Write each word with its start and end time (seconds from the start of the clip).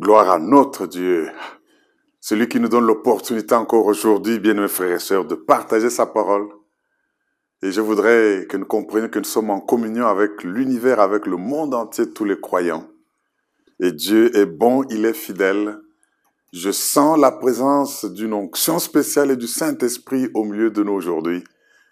Gloire 0.00 0.30
à 0.30 0.38
notre 0.38 0.86
Dieu, 0.86 1.28
celui 2.20 2.48
qui 2.48 2.58
nous 2.58 2.70
donne 2.70 2.86
l'opportunité 2.86 3.54
encore 3.54 3.84
aujourd'hui, 3.84 4.38
bien 4.38 4.54
mes 4.54 4.66
frères 4.66 4.96
et 4.96 4.98
sœurs, 4.98 5.26
de 5.26 5.34
partager 5.34 5.90
sa 5.90 6.06
parole. 6.06 6.48
Et 7.62 7.70
je 7.70 7.82
voudrais 7.82 8.46
que 8.48 8.56
nous 8.56 8.64
comprenions 8.64 9.10
que 9.10 9.18
nous 9.18 9.26
sommes 9.26 9.50
en 9.50 9.60
communion 9.60 10.06
avec 10.06 10.42
l'univers, 10.42 11.00
avec 11.00 11.26
le 11.26 11.36
monde 11.36 11.74
entier, 11.74 12.10
tous 12.14 12.24
les 12.24 12.40
croyants. 12.40 12.88
Et 13.78 13.92
Dieu 13.92 14.34
est 14.34 14.46
bon, 14.46 14.84
il 14.88 15.04
est 15.04 15.12
fidèle. 15.12 15.78
Je 16.54 16.70
sens 16.70 17.18
la 17.18 17.30
présence 17.30 18.06
d'une 18.06 18.32
onction 18.32 18.78
spéciale 18.78 19.32
et 19.32 19.36
du 19.36 19.48
Saint-Esprit 19.48 20.30
au 20.32 20.44
milieu 20.44 20.70
de 20.70 20.82
nous 20.82 20.94
aujourd'hui. 20.94 21.44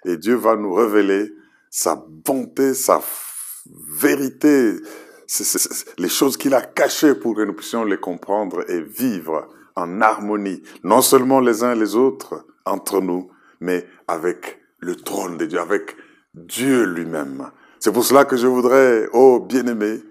Et 0.06 0.16
Dieu 0.16 0.34
va 0.34 0.56
nous 0.56 0.72
révéler 0.72 1.30
sa 1.68 2.02
bonté, 2.09 2.72
sa 2.72 3.02
vérité, 4.00 4.77
les 5.98 6.08
choses 6.08 6.36
qu'il 6.36 6.54
a 6.54 6.62
cachées 6.62 7.14
pour 7.14 7.34
que 7.34 7.42
nous 7.42 7.52
puissions 7.52 7.84
les 7.84 7.98
comprendre 7.98 8.68
et 8.70 8.80
vivre 8.80 9.48
en 9.77 10.00
harmonie, 10.00 10.62
non 10.82 11.02
seulement 11.02 11.41
les 11.41 11.62
uns 11.62 11.73
et 11.73 11.78
les 11.78 11.95
autres 11.95 12.46
entre 12.64 13.00
nous, 13.00 13.30
mais 13.60 13.86
avec 14.06 14.60
le 14.78 14.96
trône 14.96 15.36
de 15.36 15.46
Dieu, 15.46 15.60
avec 15.60 15.96
Dieu 16.34 16.84
lui-même. 16.84 17.50
C'est 17.78 17.92
pour 17.92 18.05
cela 18.05 18.24
que 18.24 18.36
je 18.36 18.46
voudrais, 18.46 19.09
oh 19.12 19.41
bien-aimés, 19.41 20.02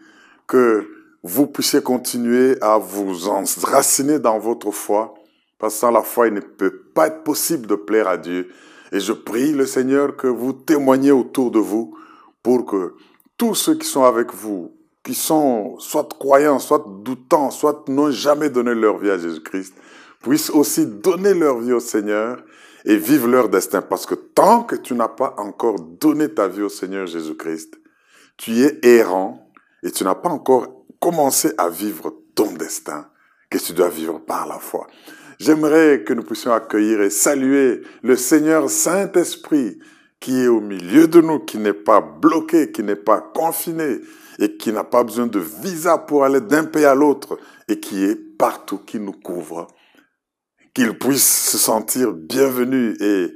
que 0.47 0.87
vous 1.23 1.47
puissiez 1.47 1.81
continuer 1.81 2.57
à 2.61 2.77
vous 2.77 3.27
enraciner 3.27 4.19
dans 4.19 4.39
votre 4.39 4.71
foi, 4.71 5.15
parce 5.59 5.73
que 5.73 5.79
sans 5.79 5.91
la 5.91 6.03
foi, 6.03 6.27
il 6.27 6.35
ne 6.35 6.39
peut 6.39 6.83
pas 6.93 7.07
être 7.07 7.23
possible 7.23 7.67
de 7.67 7.75
plaire 7.75 8.07
à 8.07 8.17
Dieu. 8.17 8.49
Et 8.91 8.99
je 8.99 9.11
prie 9.11 9.51
le 9.51 9.65
Seigneur 9.65 10.15
que 10.15 10.27
vous 10.27 10.53
témoigniez 10.53 11.11
autour 11.11 11.51
de 11.51 11.59
vous 11.59 11.97
pour 12.43 12.65
que 12.65 12.93
tous 13.35 13.55
ceux 13.55 13.75
qui 13.75 13.87
sont 13.87 14.03
avec 14.03 14.33
vous 14.33 14.76
qui 15.07 15.13
sont 15.13 15.79
soit 15.79 16.09
croyants, 16.19 16.59
soit 16.59 16.85
doutants, 17.01 17.49
soit 17.49 17.87
n'ont 17.87 18.11
jamais 18.11 18.49
donné 18.49 18.75
leur 18.75 18.97
vie 18.97 19.09
à 19.09 19.17
Jésus-Christ, 19.17 19.73
puissent 20.21 20.49
aussi 20.49 20.85
donner 20.85 21.33
leur 21.33 21.59
vie 21.59 21.71
au 21.71 21.79
Seigneur 21.79 22.43
et 22.83 22.97
vivre 22.97 23.29
leur 23.29 23.47
destin. 23.47 23.81
Parce 23.81 24.05
que 24.05 24.15
tant 24.15 24.63
que 24.63 24.75
tu 24.75 24.93
n'as 24.95 25.07
pas 25.07 25.33
encore 25.37 25.79
donné 25.79 26.27
ta 26.27 26.49
vie 26.49 26.61
au 26.61 26.67
Seigneur 26.67 27.07
Jésus-Christ, 27.07 27.79
tu 28.35 28.59
es 28.59 28.79
errant 28.83 29.49
et 29.81 29.91
tu 29.91 30.03
n'as 30.03 30.15
pas 30.15 30.27
encore 30.27 30.83
commencé 30.99 31.53
à 31.57 31.69
vivre 31.69 32.13
ton 32.35 32.51
destin 32.51 33.07
que 33.49 33.59
tu 33.59 33.71
dois 33.71 33.87
vivre 33.87 34.19
par 34.19 34.45
la 34.45 34.59
foi. 34.59 34.87
J'aimerais 35.39 36.03
que 36.05 36.11
nous 36.11 36.23
puissions 36.23 36.51
accueillir 36.51 36.99
et 36.99 37.11
saluer 37.11 37.81
le 38.03 38.17
Seigneur 38.17 38.69
Saint-Esprit 38.69 39.79
qui 40.19 40.41
est 40.41 40.47
au 40.47 40.59
milieu 40.59 41.07
de 41.07 41.21
nous, 41.21 41.39
qui 41.39 41.59
n'est 41.59 41.71
pas 41.71 42.01
bloqué, 42.01 42.73
qui 42.73 42.83
n'est 42.83 42.97
pas 42.97 43.21
confiné, 43.21 44.01
et 44.39 44.57
qui 44.57 44.71
n'a 44.71 44.83
pas 44.83 45.03
besoin 45.03 45.27
de 45.27 45.39
visa 45.39 45.97
pour 45.97 46.23
aller 46.23 46.41
d'un 46.41 46.65
pays 46.65 46.85
à 46.85 46.95
l'autre 46.95 47.37
et 47.67 47.79
qui 47.79 48.03
est 48.03 48.15
partout, 48.15 48.79
qui 48.79 48.99
nous 48.99 49.13
couvre, 49.13 49.67
qu'il 50.73 50.97
puisse 50.97 51.49
se 51.49 51.57
sentir 51.57 52.13
bienvenu 52.13 52.95
et 52.99 53.35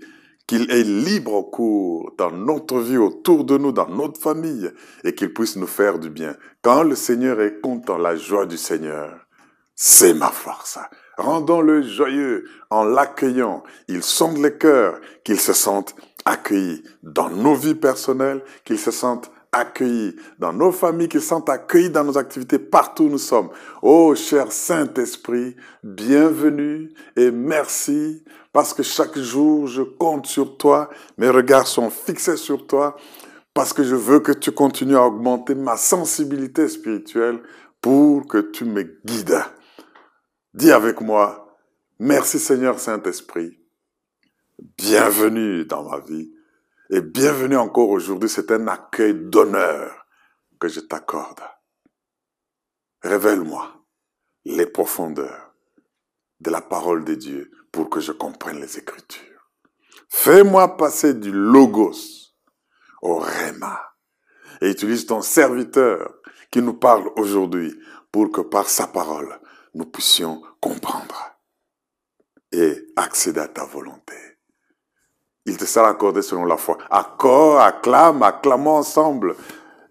qu'il 0.52 0.70
ait 0.70 0.84
libre 0.84 1.44
cours 1.44 2.12
dans 2.18 2.32
notre 2.32 2.80
vie, 2.80 2.98
autour 2.98 3.46
de 3.46 3.58
nous, 3.58 3.72
dans 3.72 3.88
notre 3.88 4.20
famille, 4.20 4.70
et 5.06 5.16
qu'il 5.16 5.34
puisse 5.34 5.56
nous 5.56 5.66
faire 5.66 5.98
du 5.98 6.10
bien. 6.10 6.36
Quand 6.62 6.84
le 6.84 6.96
Seigneur 6.96 7.40
est 7.40 7.62
content, 7.62 7.98
la 7.98 8.18
joie 8.18 8.46
du 8.46 8.58
Seigneur, 8.58 9.18
c'est 9.76 10.14
ma 10.14 10.28
force. 10.28 10.78
Rendons-le 11.18 11.84
joyeux 11.84 12.44
en 12.70 12.84
l'accueillant. 12.84 13.64
Il 13.88 14.04
sonde 14.04 14.40
les 14.40 14.58
cœurs, 14.58 15.00
qu'il 15.24 15.40
se 15.40 15.54
sente 15.54 15.96
accueilli 16.26 16.84
dans 17.02 17.30
nos 17.30 17.56
vies 17.56 17.76
personnelles, 17.76 18.44
qu'il 18.66 18.78
se 18.78 18.92
sente 18.92 19.32
accueillis 19.52 20.16
dans 20.40 20.54
nos 20.54 20.72
familles, 20.72 21.10
qu'ils 21.10 21.22
sont 21.22 21.50
accueillis 21.50 21.90
dans 21.90 22.06
nos 22.06 22.18
activités 22.18 22.58
partout 22.58 23.04
où 23.04 23.10
nous 23.10 23.18
sommes. 23.18 23.50
Oh, 23.82 24.16
cher 24.16 24.52
Saint-Esprit, 24.52 25.58
bienvenue 25.84 26.94
et 27.18 27.32
merci 27.32 28.24
parce 28.54 28.74
que 28.74 28.84
chaque 28.84 29.18
jour 29.18 29.68
je 29.68 29.82
compte 29.82 30.26
sur 30.26 30.58
toi, 30.58 30.90
mes 31.18 31.30
regards 31.30 31.68
sont 31.68 31.90
fixés 31.90 32.38
sur 32.38 32.66
toi, 32.66 32.96
parce 33.54 33.74
que 33.74 33.84
je 33.84 33.96
veux 33.96 34.22
que 34.22 34.32
tu 34.32 34.54
continues 34.54 34.96
à 34.96 35.06
augmenter 35.06 35.56
ma 35.56 35.76
sensibilité 35.76 36.70
spirituelle 36.70 37.42
pour 37.82 38.28
que 38.28 38.38
tu 38.38 38.64
me 38.64 38.84
guides. 39.06 39.44
Dis 40.54 40.72
avec 40.72 41.02
moi, 41.02 41.58
merci 42.00 42.40
Seigneur 42.40 42.80
Saint-Esprit, 42.80 43.60
bienvenue 44.78 45.66
dans 45.66 45.90
ma 45.90 46.00
vie 46.00 46.32
et 46.92 47.00
bienvenue 47.00 47.56
encore 47.56 47.90
aujourd'hui. 47.90 48.30
C'est 48.30 48.52
un 48.52 48.68
accueil 48.68 49.14
d'honneur 49.14 50.06
que 50.60 50.68
je 50.68 50.82
t'accorde. 50.82 51.40
Révèle-moi 53.02 53.86
les 54.44 54.66
profondeurs 54.66 55.56
de 56.42 56.50
la 56.52 56.62
parole 56.62 57.06
de 57.06 57.16
Dieu 57.16 57.50
pour 57.72 57.90
que 57.90 58.02
je 58.02 58.12
comprenne 58.12 58.60
les 58.60 58.78
Écritures. 58.78 59.50
Fais-moi 60.10 60.76
passer 60.76 61.14
du 61.14 61.32
logos 61.32 62.34
au 63.02 63.20
réma 63.20 63.82
et 64.60 64.70
utilise 64.70 65.06
ton 65.06 65.22
serviteur 65.22 66.14
qui 66.52 66.62
nous 66.62 66.74
parle 66.74 67.10
aujourd'hui 67.16 67.74
pour 68.12 68.30
que 68.32 68.42
par 68.42 68.68
sa 68.68 68.88
parole, 68.88 69.40
nous 69.74 69.86
puissions 69.86 70.42
comprendre 70.60 71.40
et 72.52 72.86
accéder 72.98 73.40
à 73.40 73.48
ta 73.48 73.64
volonté 73.64 74.31
il 75.52 75.58
te 75.58 75.66
sera 75.66 75.90
accordé 75.90 76.22
selon 76.22 76.46
la 76.46 76.56
foi. 76.56 76.78
Accord, 76.90 77.60
acclame, 77.60 78.24
acclamons 78.24 78.78
ensemble 78.78 79.36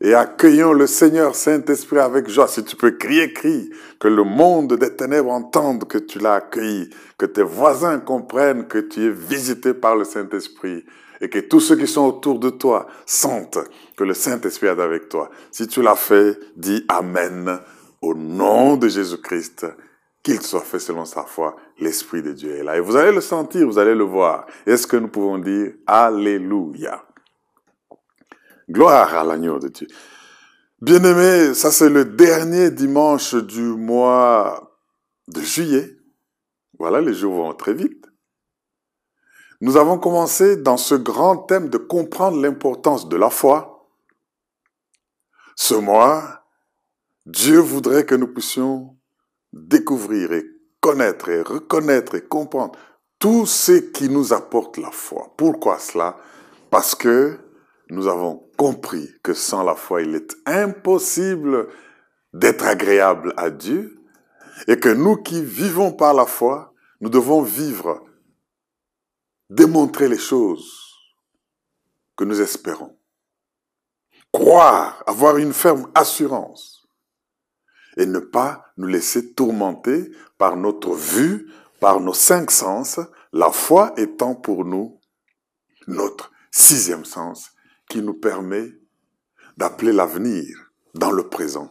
et 0.00 0.14
accueillons 0.14 0.72
le 0.72 0.86
Seigneur 0.86 1.34
Saint-Esprit 1.34 1.98
avec 1.98 2.30
joie. 2.30 2.48
Si 2.48 2.64
tu 2.64 2.76
peux 2.76 2.92
crier, 2.92 3.34
crie, 3.34 3.70
que 3.98 4.08
le 4.08 4.24
monde 4.24 4.72
des 4.74 4.96
ténèbres 4.96 5.30
entende 5.30 5.86
que 5.86 5.98
tu 5.98 6.18
l'as 6.18 6.36
accueilli, 6.36 6.88
que 7.18 7.26
tes 7.26 7.42
voisins 7.42 7.98
comprennent 7.98 8.66
que 8.66 8.78
tu 8.78 9.04
es 9.04 9.10
visité 9.10 9.74
par 9.74 9.96
le 9.96 10.04
Saint-Esprit 10.04 10.84
et 11.20 11.28
que 11.28 11.40
tous 11.40 11.60
ceux 11.60 11.76
qui 11.76 11.86
sont 11.86 12.06
autour 12.06 12.38
de 12.38 12.48
toi 12.48 12.86
sentent 13.04 13.58
que 13.94 14.04
le 14.04 14.14
Saint-Esprit 14.14 14.68
est 14.68 14.80
avec 14.80 15.10
toi. 15.10 15.30
Si 15.50 15.66
tu 15.66 15.82
l'as 15.82 15.96
fait, 15.96 16.38
dis 16.56 16.86
Amen 16.88 17.58
au 18.00 18.14
nom 18.14 18.78
de 18.78 18.88
Jésus-Christ 18.88 19.66
qu'il 20.22 20.42
soit 20.42 20.60
fait 20.60 20.78
selon 20.78 21.04
sa 21.04 21.24
foi, 21.24 21.56
l'Esprit 21.78 22.22
de 22.22 22.32
Dieu 22.32 22.56
est 22.56 22.62
là. 22.62 22.76
Et 22.76 22.80
vous 22.80 22.96
allez 22.96 23.12
le 23.12 23.20
sentir, 23.20 23.66
vous 23.66 23.78
allez 23.78 23.94
le 23.94 24.04
voir. 24.04 24.46
Est-ce 24.66 24.86
que 24.86 24.96
nous 24.96 25.08
pouvons 25.08 25.38
dire 25.38 25.72
Alléluia? 25.86 27.04
Gloire 28.68 29.14
à 29.14 29.24
l'agneau 29.24 29.58
de 29.58 29.68
Dieu. 29.68 29.86
Bien-aimés, 30.80 31.54
ça 31.54 31.70
c'est 31.70 31.90
le 31.90 32.04
dernier 32.04 32.70
dimanche 32.70 33.34
du 33.34 33.62
mois 33.62 34.78
de 35.28 35.40
juillet. 35.40 35.96
Voilà, 36.78 37.00
les 37.00 37.14
jours 37.14 37.34
vont 37.34 37.54
très 37.54 37.74
vite. 37.74 38.06
Nous 39.60 39.76
avons 39.76 39.98
commencé 39.98 40.56
dans 40.56 40.78
ce 40.78 40.94
grand 40.94 41.36
thème 41.36 41.68
de 41.68 41.76
comprendre 41.76 42.40
l'importance 42.40 43.08
de 43.08 43.16
la 43.16 43.28
foi. 43.28 43.90
Ce 45.54 45.74
mois, 45.74 46.46
Dieu 47.26 47.58
voudrait 47.58 48.06
que 48.06 48.14
nous 48.14 48.32
puissions 48.32 48.96
découvrir 49.52 50.32
et 50.32 50.46
connaître 50.80 51.28
et 51.28 51.42
reconnaître 51.42 52.14
et 52.14 52.22
comprendre 52.22 52.78
tout 53.18 53.46
ce 53.46 53.72
qui 53.72 54.08
nous 54.08 54.32
apporte 54.32 54.78
la 54.78 54.90
foi. 54.90 55.34
Pourquoi 55.36 55.78
cela? 55.78 56.16
Parce 56.70 56.94
que 56.94 57.38
nous 57.90 58.06
avons 58.06 58.48
compris 58.56 59.10
que 59.22 59.34
sans 59.34 59.62
la 59.62 59.74
foi, 59.74 60.02
il 60.02 60.14
est 60.14 60.34
impossible 60.46 61.68
d'être 62.32 62.64
agréable 62.64 63.34
à 63.36 63.50
Dieu 63.50 64.00
et 64.68 64.78
que 64.78 64.88
nous 64.88 65.16
qui 65.16 65.44
vivons 65.44 65.92
par 65.92 66.14
la 66.14 66.26
foi, 66.26 66.72
nous 67.00 67.10
devons 67.10 67.42
vivre, 67.42 68.04
démontrer 69.48 70.08
les 70.08 70.18
choses 70.18 70.90
que 72.16 72.24
nous 72.24 72.40
espérons. 72.40 72.96
Croire, 74.32 75.02
avoir 75.06 75.38
une 75.38 75.52
ferme 75.52 75.90
assurance 75.94 76.79
et 78.00 78.06
ne 78.06 78.18
pas 78.18 78.64
nous 78.78 78.86
laisser 78.86 79.34
tourmenter 79.34 80.10
par 80.38 80.56
notre 80.56 80.94
vue, 80.94 81.52
par 81.80 82.00
nos 82.00 82.14
cinq 82.14 82.50
sens, 82.50 82.98
la 83.34 83.50
foi 83.50 83.92
étant 83.98 84.34
pour 84.34 84.64
nous 84.64 84.98
notre 85.86 86.32
sixième 86.50 87.04
sens 87.04 87.50
qui 87.90 88.00
nous 88.00 88.14
permet 88.14 88.72
d'appeler 89.58 89.92
l'avenir 89.92 90.72
dans 90.94 91.10
le 91.10 91.28
présent 91.28 91.70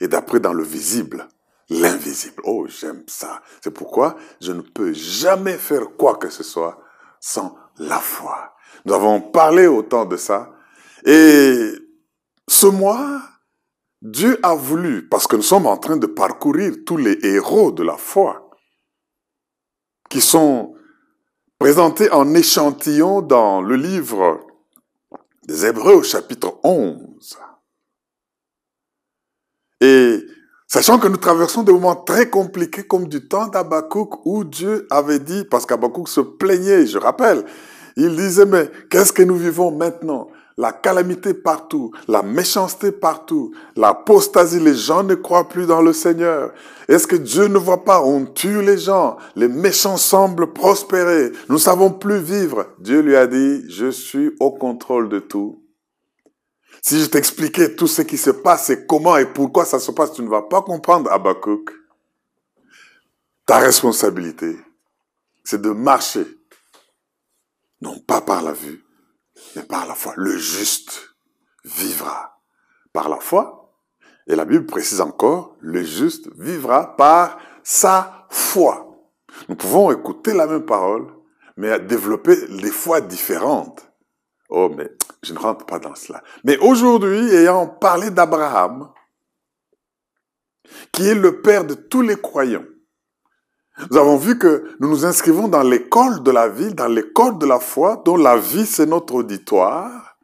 et 0.00 0.08
d'appeler 0.08 0.40
dans 0.40 0.54
le 0.54 0.62
visible 0.62 1.28
l'invisible. 1.68 2.40
Oh, 2.44 2.66
j'aime 2.66 3.04
ça. 3.06 3.42
C'est 3.62 3.70
pourquoi 3.70 4.16
je 4.40 4.52
ne 4.52 4.62
peux 4.62 4.94
jamais 4.94 5.58
faire 5.58 5.96
quoi 5.98 6.16
que 6.16 6.30
ce 6.30 6.44
soit 6.44 6.80
sans 7.20 7.58
la 7.76 7.98
foi. 7.98 8.54
Nous 8.86 8.94
avons 8.94 9.20
parlé 9.20 9.66
autant 9.66 10.06
de 10.06 10.16
ça. 10.16 10.54
Et 11.04 11.72
ce 12.48 12.66
mois, 12.66 13.20
Dieu 14.06 14.38
a 14.44 14.54
voulu, 14.54 15.08
parce 15.08 15.26
que 15.26 15.34
nous 15.34 15.42
sommes 15.42 15.66
en 15.66 15.76
train 15.76 15.96
de 15.96 16.06
parcourir 16.06 16.72
tous 16.86 16.96
les 16.96 17.18
héros 17.24 17.72
de 17.72 17.82
la 17.82 17.96
foi, 17.96 18.50
qui 20.08 20.20
sont 20.20 20.74
présentés 21.58 22.10
en 22.12 22.32
échantillon 22.34 23.20
dans 23.20 23.60
le 23.60 23.74
livre 23.74 24.46
des 25.48 25.66
Hébreux 25.66 25.94
au 25.94 26.02
chapitre 26.04 26.60
11. 26.62 27.36
Et 29.80 30.24
Sachant 30.68 30.98
que 30.98 31.06
nous 31.06 31.16
traversons 31.16 31.62
des 31.62 31.72
moments 31.72 31.94
très 31.94 32.28
compliqués 32.28 32.84
comme 32.84 33.06
du 33.06 33.26
temps 33.28 33.46
d'Abakouk 33.46 34.26
où 34.26 34.42
Dieu 34.42 34.86
avait 34.90 35.20
dit, 35.20 35.44
parce 35.44 35.64
qu'Abakouk 35.64 36.08
se 36.08 36.20
plaignait, 36.20 36.86
je 36.86 36.98
rappelle, 36.98 37.44
il 37.96 38.16
disait, 38.16 38.46
mais 38.46 38.70
qu'est-ce 38.90 39.12
que 39.12 39.22
nous 39.22 39.36
vivons 39.36 39.70
maintenant? 39.70 40.28
La 40.58 40.72
calamité 40.72 41.34
partout, 41.34 41.92
la 42.08 42.22
méchanceté 42.22 42.90
partout, 42.90 43.54
l'apostasie, 43.76 44.58
les 44.58 44.74
gens 44.74 45.02
ne 45.02 45.14
croient 45.14 45.50
plus 45.50 45.66
dans 45.66 45.82
le 45.82 45.92
Seigneur. 45.92 46.54
Est-ce 46.88 47.06
que 47.06 47.16
Dieu 47.16 47.48
ne 47.48 47.58
voit 47.58 47.84
pas? 47.84 48.02
On 48.02 48.24
tue 48.24 48.62
les 48.62 48.78
gens, 48.78 49.18
les 49.34 49.48
méchants 49.48 49.98
semblent 49.98 50.54
prospérer, 50.54 51.30
nous 51.50 51.56
ne 51.56 51.60
savons 51.60 51.90
plus 51.90 52.20
vivre. 52.20 52.68
Dieu 52.78 53.00
lui 53.00 53.16
a 53.16 53.26
dit, 53.26 53.64
je 53.68 53.90
suis 53.90 54.34
au 54.40 54.50
contrôle 54.50 55.10
de 55.10 55.18
tout. 55.18 55.62
Si 56.80 57.00
je 57.02 57.06
t'expliquais 57.06 57.74
tout 57.74 57.88
ce 57.88 58.00
qui 58.00 58.16
se 58.16 58.30
passe 58.30 58.70
et 58.70 58.86
comment 58.86 59.18
et 59.18 59.26
pourquoi 59.26 59.66
ça 59.66 59.78
se 59.78 59.90
passe, 59.90 60.14
tu 60.14 60.22
ne 60.22 60.28
vas 60.28 60.42
pas 60.42 60.62
comprendre, 60.62 61.12
Abakouk. 61.12 61.70
Ta 63.44 63.58
responsabilité, 63.58 64.56
c'est 65.44 65.60
de 65.60 65.70
marcher, 65.70 66.26
non 67.82 67.98
pas 67.98 68.22
par 68.22 68.42
la 68.42 68.52
vue, 68.52 68.85
mais 69.54 69.62
par 69.62 69.86
la 69.86 69.94
foi. 69.94 70.14
Le 70.16 70.36
juste 70.36 71.16
vivra 71.64 72.40
par 72.92 73.08
la 73.08 73.20
foi. 73.20 73.74
Et 74.26 74.34
la 74.34 74.44
Bible 74.44 74.66
précise 74.66 75.00
encore, 75.00 75.56
le 75.60 75.82
juste 75.82 76.28
vivra 76.36 76.96
par 76.96 77.38
sa 77.62 78.26
foi. 78.30 78.86
Nous 79.48 79.56
pouvons 79.56 79.90
écouter 79.92 80.32
la 80.32 80.46
même 80.46 80.64
parole, 80.64 81.06
mais 81.56 81.78
développer 81.80 82.36
des 82.48 82.70
foi 82.70 83.00
différentes. 83.00 83.88
Oh, 84.48 84.68
mais 84.68 84.90
je 85.22 85.32
ne 85.32 85.38
rentre 85.38 85.66
pas 85.66 85.78
dans 85.78 85.94
cela. 85.94 86.22
Mais 86.44 86.56
aujourd'hui, 86.58 87.34
ayant 87.34 87.66
parlé 87.66 88.10
d'Abraham, 88.10 88.92
qui 90.92 91.08
est 91.08 91.14
le 91.14 91.40
père 91.42 91.64
de 91.64 91.74
tous 91.74 92.02
les 92.02 92.16
croyants, 92.16 92.64
nous 93.90 93.96
avons 93.98 94.16
vu 94.16 94.38
que 94.38 94.64
nous 94.80 94.88
nous 94.88 95.04
inscrivons 95.04 95.48
dans 95.48 95.62
l'école 95.62 96.22
de 96.22 96.30
la 96.30 96.48
vie, 96.48 96.74
dans 96.74 96.86
l'école 96.86 97.38
de 97.38 97.46
la 97.46 97.60
foi, 97.60 98.02
dont 98.04 98.16
la 98.16 98.36
vie 98.36 98.64
c'est 98.64 98.86
notre 98.86 99.14
auditoire. 99.14 100.16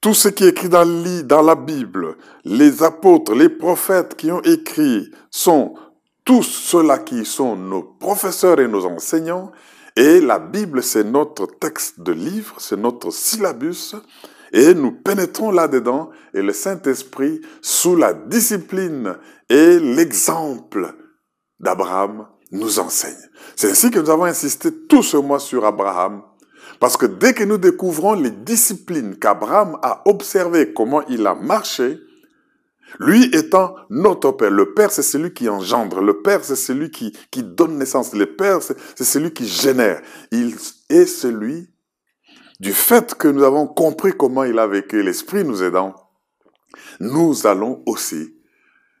Tout 0.00 0.14
ce 0.14 0.28
qui 0.28 0.44
est 0.44 0.48
écrit 0.48 0.70
dans, 0.70 1.42
la 1.42 1.54
Bible, 1.56 2.16
les 2.44 2.82
apôtres, 2.82 3.34
les 3.34 3.50
prophètes 3.50 4.16
qui 4.16 4.32
ont 4.32 4.40
écrit 4.42 5.10
sont 5.30 5.74
tous 6.24 6.42
ceux-là 6.42 6.98
qui 6.98 7.26
sont 7.26 7.54
nos 7.54 7.82
professeurs 7.82 8.60
et 8.60 8.68
nos 8.68 8.86
enseignants, 8.86 9.52
et 9.96 10.20
la 10.20 10.38
Bible, 10.38 10.82
c'est 10.82 11.04
notre 11.04 11.46
texte 11.46 12.00
de 12.00 12.12
livre, 12.12 12.54
c'est 12.58 12.78
notre 12.78 13.10
syllabus, 13.10 13.94
et 14.52 14.72
nous 14.72 14.92
pénétrons 14.92 15.50
là-dedans, 15.50 16.08
et 16.32 16.40
le 16.40 16.54
Saint-Esprit, 16.54 17.42
sous 17.60 17.94
la 17.96 18.14
discipline 18.14 19.16
et 19.50 19.78
l'exemple 19.78 20.94
d'Abraham, 21.58 22.26
nous 22.50 22.78
enseigne. 22.78 23.16
C'est 23.56 23.70
ainsi 23.70 23.90
que 23.90 23.98
nous 23.98 24.10
avons 24.10 24.24
insisté 24.24 24.70
tout 24.88 25.02
ce 25.02 25.16
mois 25.16 25.40
sur 25.40 25.64
Abraham, 25.64 26.22
parce 26.78 26.96
que 26.96 27.06
dès 27.06 27.34
que 27.34 27.44
nous 27.44 27.58
découvrons 27.58 28.14
les 28.14 28.30
disciplines 28.30 29.16
qu'Abraham 29.16 29.78
a 29.82 30.02
observées, 30.06 30.72
comment 30.72 31.06
il 31.08 31.26
a 31.26 31.34
marché, 31.34 31.98
lui 32.98 33.24
étant 33.34 33.74
notre 33.88 34.32
Père. 34.32 34.50
Le 34.50 34.74
Père, 34.74 34.90
c'est 34.90 35.02
celui 35.02 35.32
qui 35.32 35.48
engendre. 35.48 36.00
Le 36.00 36.22
Père, 36.22 36.44
c'est 36.44 36.56
celui 36.56 36.90
qui, 36.90 37.16
qui 37.30 37.42
donne 37.42 37.78
naissance. 37.78 38.14
Le 38.14 38.34
Père, 38.34 38.60
c'est 38.62 39.04
celui 39.04 39.32
qui 39.32 39.46
génère. 39.46 40.02
Il 40.32 40.56
est 40.88 41.06
celui, 41.06 41.70
du 42.58 42.72
fait 42.72 43.14
que 43.14 43.28
nous 43.28 43.44
avons 43.44 43.66
compris 43.66 44.12
comment 44.12 44.44
il 44.44 44.58
a 44.58 44.66
vécu, 44.66 45.02
l'Esprit 45.02 45.44
nous 45.44 45.62
aidant, 45.62 45.94
nous 46.98 47.46
allons 47.46 47.82
aussi 47.86 48.34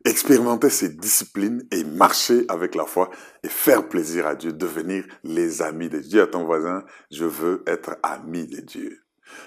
expérimenter 0.04 0.70
ces 0.70 0.88
disciplines 0.88 1.62
et 1.70 1.84
marcher 1.84 2.44
avec 2.48 2.74
la 2.74 2.84
foi 2.84 3.10
et 3.42 3.48
faire 3.48 3.88
plaisir 3.88 4.26
à 4.26 4.34
Dieu, 4.34 4.52
devenir 4.52 5.04
les 5.24 5.62
amis 5.62 5.88
de 5.88 5.98
Dieu. 5.98 6.22
À 6.22 6.26
ton 6.26 6.44
voisin, 6.44 6.84
je 7.10 7.24
veux 7.24 7.62
être 7.66 7.96
ami 8.02 8.46
de 8.46 8.60
Dieu. 8.60 8.98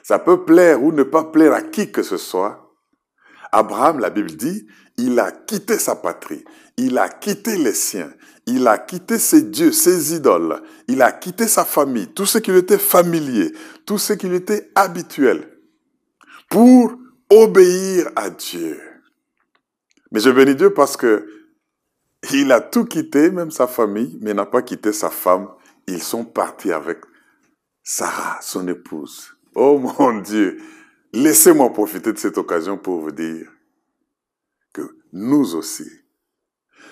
Ça 0.03 0.19
peut 0.19 0.45
plaire 0.45 0.83
ou 0.83 0.91
ne 0.91 1.03
pas 1.03 1.25
plaire 1.25 1.53
à 1.53 1.61
qui 1.61 1.91
que 1.91 2.03
ce 2.03 2.17
soit, 2.17 2.63
Abraham, 3.51 3.99
la 3.99 4.09
Bible 4.09 4.31
dit, 4.31 4.67
il 4.97 5.19
a 5.19 5.31
quitté 5.31 5.77
sa 5.77 5.95
patrie, 5.95 6.43
il 6.77 6.97
a 6.97 7.09
quitté 7.09 7.57
les 7.57 7.73
siens, 7.73 8.11
il 8.45 8.67
a 8.67 8.77
quitté 8.77 9.19
ses 9.19 9.43
dieux, 9.43 9.71
ses 9.71 10.15
idoles, 10.15 10.61
il 10.87 11.01
a 11.01 11.11
quitté 11.11 11.47
sa 11.47 11.65
famille, 11.65 12.07
tout 12.07 12.25
ce 12.25 12.37
qui 12.37 12.51
lui 12.51 12.59
était 12.59 12.77
familier, 12.77 13.53
tout 13.85 13.97
ce 13.97 14.13
qui 14.13 14.27
lui 14.27 14.37
était 14.37 14.71
habituel, 14.75 15.47
pour 16.49 16.93
obéir 17.29 18.09
à 18.15 18.29
Dieu. 18.29 18.79
Mais 20.13 20.21
je 20.21 20.29
bénis 20.29 20.55
Dieu 20.55 20.73
parce 20.73 20.95
que 20.95 21.27
il 22.31 22.53
a 22.53 22.61
tout 22.61 22.85
quitté, 22.85 23.31
même 23.31 23.51
sa 23.51 23.67
famille, 23.67 24.17
mais 24.21 24.33
n'a 24.33 24.45
pas 24.45 24.61
quitté 24.61 24.93
sa 24.93 25.09
femme. 25.09 25.49
Ils 25.87 26.01
sont 26.01 26.23
partis 26.23 26.71
avec 26.71 26.99
Sarah, 27.83 28.39
son 28.41 28.65
épouse. 28.69 29.35
Oh 29.55 29.77
mon 29.77 30.21
Dieu, 30.21 30.57
Laissez-moi 31.15 31.71
profiter 31.71 32.11
de 32.11 32.17
cette 32.17 32.39
occasion 32.39 32.75
pour 32.75 32.99
vous 32.99 33.11
dire 33.11 33.47
que 34.73 34.97
nous 35.11 35.53
aussi, 35.53 35.87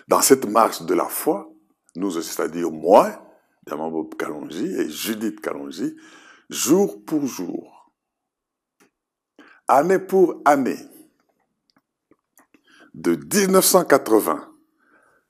dans 0.08 0.22
cette 0.22 0.46
marche 0.46 0.84
de 0.84 0.94
la 0.94 1.08
foi, 1.08 1.52
nous 1.96 2.18
aussi, 2.18 2.30
c'est-à-dire 2.30 2.70
moi, 2.70 3.28
Bob 3.66 4.14
Kalonji 4.16 4.66
et 4.66 4.90
Judith 4.90 5.42
Kalonji, 5.42 5.96
jour 6.52 7.04
pour 7.04 7.26
jour, 7.26 7.92
année 9.68 9.98
pour 9.98 10.40
année, 10.46 10.78
de 12.94 13.16
1980 13.16 14.48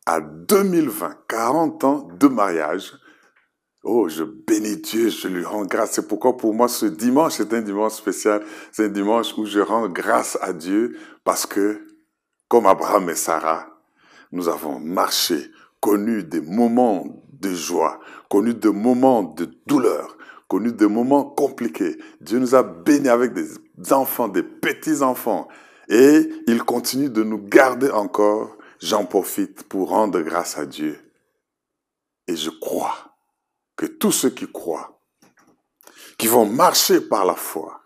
à 0.06 0.20
2020, 0.20 1.16
40 1.28 1.84
ans 1.84 2.08
de 2.20 2.28
mariage, 2.28 2.94
Oh, 3.84 4.08
je 4.08 4.24
bénis 4.24 4.78
Dieu, 4.78 5.10
je 5.10 5.28
lui 5.28 5.44
rends 5.44 5.66
grâce. 5.66 5.94
C'est 5.94 6.08
pourquoi 6.08 6.38
pour 6.38 6.54
moi 6.54 6.68
ce 6.68 6.86
dimanche 6.86 7.40
est 7.40 7.52
un 7.52 7.62
dimanche 7.62 7.94
spécial. 7.94 8.44
C'est 8.72 8.86
un 8.86 8.90
dimanche 8.90 9.36
où 9.38 9.46
je 9.46 9.60
rends 9.60 9.90
grâce 9.90 10.38
à 10.42 10.54
Dieu 10.54 11.00
parce 11.24 11.48
que, 11.48 11.82
comme 12.48 12.68
Abraham 12.68 13.10
et 13.10 13.16
Sarah, 13.16 13.68
nous 14.32 14.48
avons 14.50 14.80
marché, 14.80 15.50
connu 15.80 16.24
des 16.24 16.42
moments 16.42 17.06
de 17.34 17.56
joie, 17.56 18.00
connu 18.30 18.54
des 18.54 18.70
moments 18.70 19.24
de 19.24 19.50
douleur, 19.66 20.16
connu 20.48 20.72
des 20.72 20.88
moments 20.88 21.26
compliqués. 21.26 21.98
Dieu 22.20 22.38
nous 22.38 22.54
a 22.54 22.62
bénis 22.62 23.10
avec 23.10 23.34
des 23.34 23.48
enfants, 23.92 24.28
des 24.28 24.44
petits-enfants. 24.44 25.48
Et 25.90 26.30
il 26.48 26.64
continue 26.64 27.10
de 27.10 27.24
nous 27.24 27.40
garder 27.40 27.90
encore. 27.90 28.58
J'en 28.80 29.06
profite 29.06 29.64
pour 29.64 29.90
rendre 29.90 30.22
grâce 30.22 30.58
à 30.58 30.66
Dieu. 30.66 31.00
Et 32.28 32.36
je 32.36 32.50
crois 32.50 33.16
que 33.76 33.86
tous 33.86 34.12
ceux 34.12 34.30
qui 34.30 34.52
croient, 34.52 35.00
qui 36.18 36.28
vont 36.28 36.46
marcher 36.46 37.02
par 37.02 37.26
la 37.26 37.36
foi, 37.36 37.82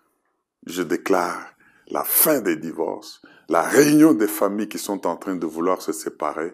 je 0.66 0.82
déclare 0.82 1.56
la 1.88 2.04
fin 2.04 2.42
des 2.42 2.56
divorces, 2.56 3.22
la 3.50 3.62
réunion 3.62 4.14
des 4.14 4.28
familles 4.28 4.70
qui 4.70 4.80
sont 4.80 5.06
en 5.06 5.18
train 5.18 5.36
de 5.36 5.46
vouloir 5.46 5.82
se 5.82 5.94
séparer. 5.94 6.52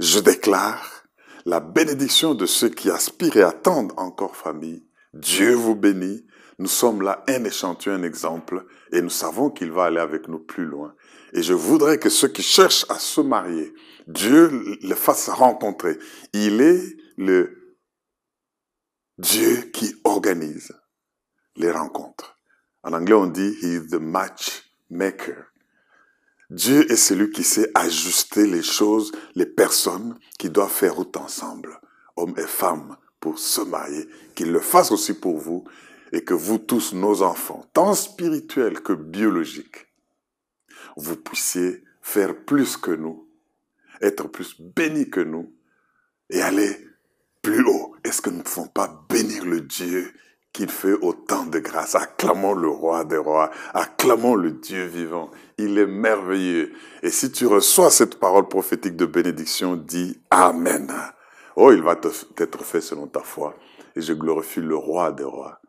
Je 0.00 0.18
déclare 0.18 1.04
la 1.46 1.60
bénédiction 1.60 2.34
de 2.34 2.46
ceux 2.46 2.68
qui 2.68 2.90
aspirent 2.90 3.36
et 3.36 3.42
attendent 3.42 3.92
encore 3.96 4.36
famille. 4.36 4.84
Dieu 5.14 5.54
vous 5.54 5.74
bénit. 5.74 6.26
Nous 6.58 6.68
sommes 6.68 7.02
là 7.02 7.22
un 7.28 7.44
échantillon, 7.44 7.94
un 7.96 8.02
exemple, 8.02 8.64
et 8.92 9.02
nous 9.02 9.10
savons 9.10 9.50
qu'il 9.50 9.72
va 9.72 9.84
aller 9.84 10.00
avec 10.00 10.28
nous 10.28 10.38
plus 10.38 10.64
loin. 10.64 10.94
Et 11.32 11.42
je 11.42 11.52
voudrais 11.52 11.98
que 11.98 12.08
ceux 12.08 12.28
qui 12.28 12.42
cherchent 12.42 12.86
à 12.88 12.98
se 12.98 13.20
marier, 13.20 13.74
Dieu 14.06 14.78
les 14.80 14.94
fasse 14.94 15.28
rencontrer. 15.28 15.98
Il 16.32 16.60
est 16.60 16.96
le 17.18 17.76
Dieu 19.18 19.70
qui 19.72 19.94
organise 20.04 20.72
les 21.56 21.70
rencontres. 21.70 22.38
En 22.82 22.92
anglais, 22.92 23.14
on 23.14 23.26
dit 23.26 23.56
He 23.62 23.76
is 23.76 23.88
the 23.88 24.00
matchmaker. 24.00 25.46
Dieu 26.50 26.90
est 26.90 26.96
celui 26.96 27.30
qui 27.32 27.42
sait 27.42 27.70
ajuster 27.74 28.46
les 28.46 28.62
choses, 28.62 29.10
les 29.34 29.46
personnes 29.46 30.16
qui 30.38 30.48
doivent 30.48 30.70
faire 30.70 30.94
route 30.94 31.16
ensemble, 31.16 31.80
hommes 32.14 32.34
et 32.38 32.46
femmes, 32.46 32.96
pour 33.18 33.38
se 33.38 33.60
marier. 33.62 34.08
Qu'il 34.34 34.52
le 34.52 34.60
fasse 34.60 34.92
aussi 34.92 35.14
pour 35.14 35.38
vous 35.38 35.64
et 36.12 36.24
que 36.24 36.34
vous 36.34 36.58
tous, 36.58 36.92
nos 36.92 37.22
enfants, 37.22 37.64
tant 37.72 37.94
spirituels 37.94 38.80
que 38.80 38.92
biologiques, 38.92 39.86
vous 40.96 41.16
puissiez 41.16 41.84
faire 42.00 42.44
plus 42.44 42.76
que 42.76 42.92
nous, 42.92 43.28
être 44.00 44.28
plus 44.28 44.60
bénis 44.60 45.10
que 45.10 45.20
nous 45.20 45.52
et 46.30 46.40
aller 46.40 46.86
plus 47.42 47.64
haut. 47.64 47.94
Est-ce 48.04 48.22
que 48.22 48.30
nous 48.30 48.38
ne 48.38 48.42
pouvons 48.42 48.68
pas 48.68 49.04
bénir 49.08 49.44
le 49.44 49.60
Dieu 49.60 50.12
qui 50.52 50.66
fait 50.66 50.94
autant 50.94 51.44
de 51.44 51.58
grâce? 51.58 51.94
Acclamons 51.94 52.54
le 52.54 52.68
roi 52.68 53.04
des 53.04 53.16
rois, 53.16 53.50
acclamons 53.74 54.34
le 54.34 54.52
Dieu 54.52 54.84
vivant. 54.86 55.30
Il 55.58 55.78
est 55.78 55.86
merveilleux. 55.86 56.72
Et 57.02 57.10
si 57.10 57.30
tu 57.30 57.46
reçois 57.46 57.90
cette 57.90 58.18
parole 58.18 58.48
prophétique 58.48 58.96
de 58.96 59.06
bénédiction, 59.06 59.76
dis 59.76 60.20
Amen. 60.30 60.92
Oh, 61.56 61.72
il 61.72 61.82
va 61.82 61.96
t'être 61.96 62.64
fait 62.64 62.80
selon 62.80 63.06
ta 63.06 63.20
foi. 63.20 63.56
Et 63.94 64.02
je 64.02 64.12
glorifie 64.12 64.60
le 64.60 64.76
roi 64.76 65.12
des 65.12 65.24
rois. 65.24 65.60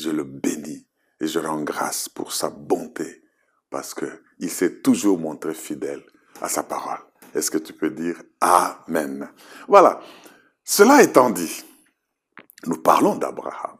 Je 0.00 0.08
le 0.08 0.24
bénis 0.24 0.86
et 1.20 1.26
je 1.26 1.38
rends 1.38 1.62
grâce 1.62 2.08
pour 2.08 2.32
sa 2.32 2.48
bonté 2.48 3.22
parce 3.68 3.92
que 3.92 4.06
il 4.38 4.50
s'est 4.50 4.80
toujours 4.80 5.18
montré 5.18 5.52
fidèle 5.52 6.02
à 6.40 6.48
sa 6.48 6.62
parole. 6.62 7.00
Est-ce 7.34 7.50
que 7.50 7.58
tu 7.58 7.74
peux 7.74 7.90
dire 7.90 8.16
Amen? 8.40 9.28
Voilà. 9.68 10.00
Cela 10.64 11.02
étant 11.02 11.28
dit, 11.28 11.62
nous 12.66 12.78
parlons 12.78 13.14
d'Abraham. 13.14 13.76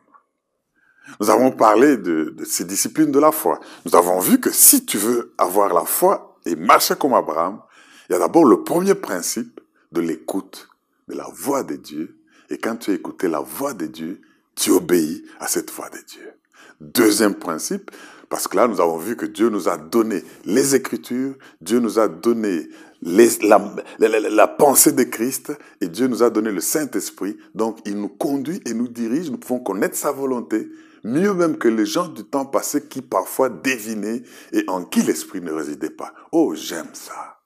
Nous 1.18 1.30
avons 1.30 1.52
parlé 1.52 1.96
de, 1.96 2.34
de 2.36 2.44
ces 2.44 2.64
disciplines 2.64 3.10
de 3.10 3.18
la 3.18 3.32
foi. 3.32 3.58
Nous 3.86 3.96
avons 3.96 4.20
vu 4.20 4.38
que 4.38 4.50
si 4.50 4.84
tu 4.84 4.98
veux 4.98 5.34
avoir 5.38 5.72
la 5.72 5.86
foi 5.86 6.38
et 6.44 6.54
marcher 6.54 6.96
comme 6.96 7.14
Abraham, 7.14 7.62
il 8.08 8.12
y 8.12 8.16
a 8.16 8.18
d'abord 8.18 8.44
le 8.44 8.62
premier 8.62 8.94
principe 8.94 9.58
de 9.90 10.02
l'écoute 10.02 10.68
de 11.08 11.14
la 11.14 11.28
voix 11.32 11.62
de 11.62 11.76
Dieu. 11.76 12.20
Et 12.50 12.58
quand 12.58 12.76
tu 12.76 12.90
as 12.90 12.94
écouté 12.94 13.26
la 13.26 13.40
voix 13.40 13.72
de 13.72 13.86
Dieu, 13.86 14.20
tu 14.56 14.70
obéis 14.70 15.24
à 15.38 15.46
cette 15.46 15.70
voix 15.70 15.88
de 15.90 15.98
Dieu. 16.06 16.32
Deuxième 16.80 17.34
principe, 17.34 17.90
parce 18.30 18.46
que 18.46 18.56
là, 18.56 18.68
nous 18.68 18.80
avons 18.80 18.96
vu 18.96 19.16
que 19.16 19.26
Dieu 19.26 19.48
nous 19.48 19.68
a 19.68 19.76
donné 19.76 20.22
les 20.44 20.76
Écritures, 20.76 21.34
Dieu 21.60 21.80
nous 21.80 21.98
a 21.98 22.06
donné 22.08 22.68
la, 23.02 24.46
pensée 24.46 24.92
de 24.92 25.02
Christ 25.02 25.52
et 25.80 25.88
Dieu 25.88 26.06
nous 26.06 26.22
a 26.22 26.30
donné 26.30 26.52
le 26.52 26.60
Saint-Esprit. 26.60 27.36
Donc, 27.54 27.78
il 27.86 27.96
nous 27.96 28.08
conduit 28.08 28.60
et 28.66 28.72
nous 28.72 28.86
dirige. 28.86 29.30
Nous 29.30 29.38
pouvons 29.38 29.58
connaître 29.58 29.96
sa 29.96 30.12
volonté, 30.12 30.68
mieux 31.02 31.34
même 31.34 31.58
que 31.58 31.66
les 31.66 31.86
gens 31.86 32.06
du 32.06 32.24
temps 32.24 32.46
passé 32.46 32.86
qui 32.86 33.02
parfois 33.02 33.48
devinaient 33.48 34.22
et 34.52 34.64
en 34.68 34.84
qui 34.84 35.02
l'Esprit 35.02 35.40
ne 35.40 35.52
résidait 35.52 35.90
pas. 35.90 36.12
Oh, 36.30 36.54
j'aime 36.54 36.90
ça. 36.92 37.38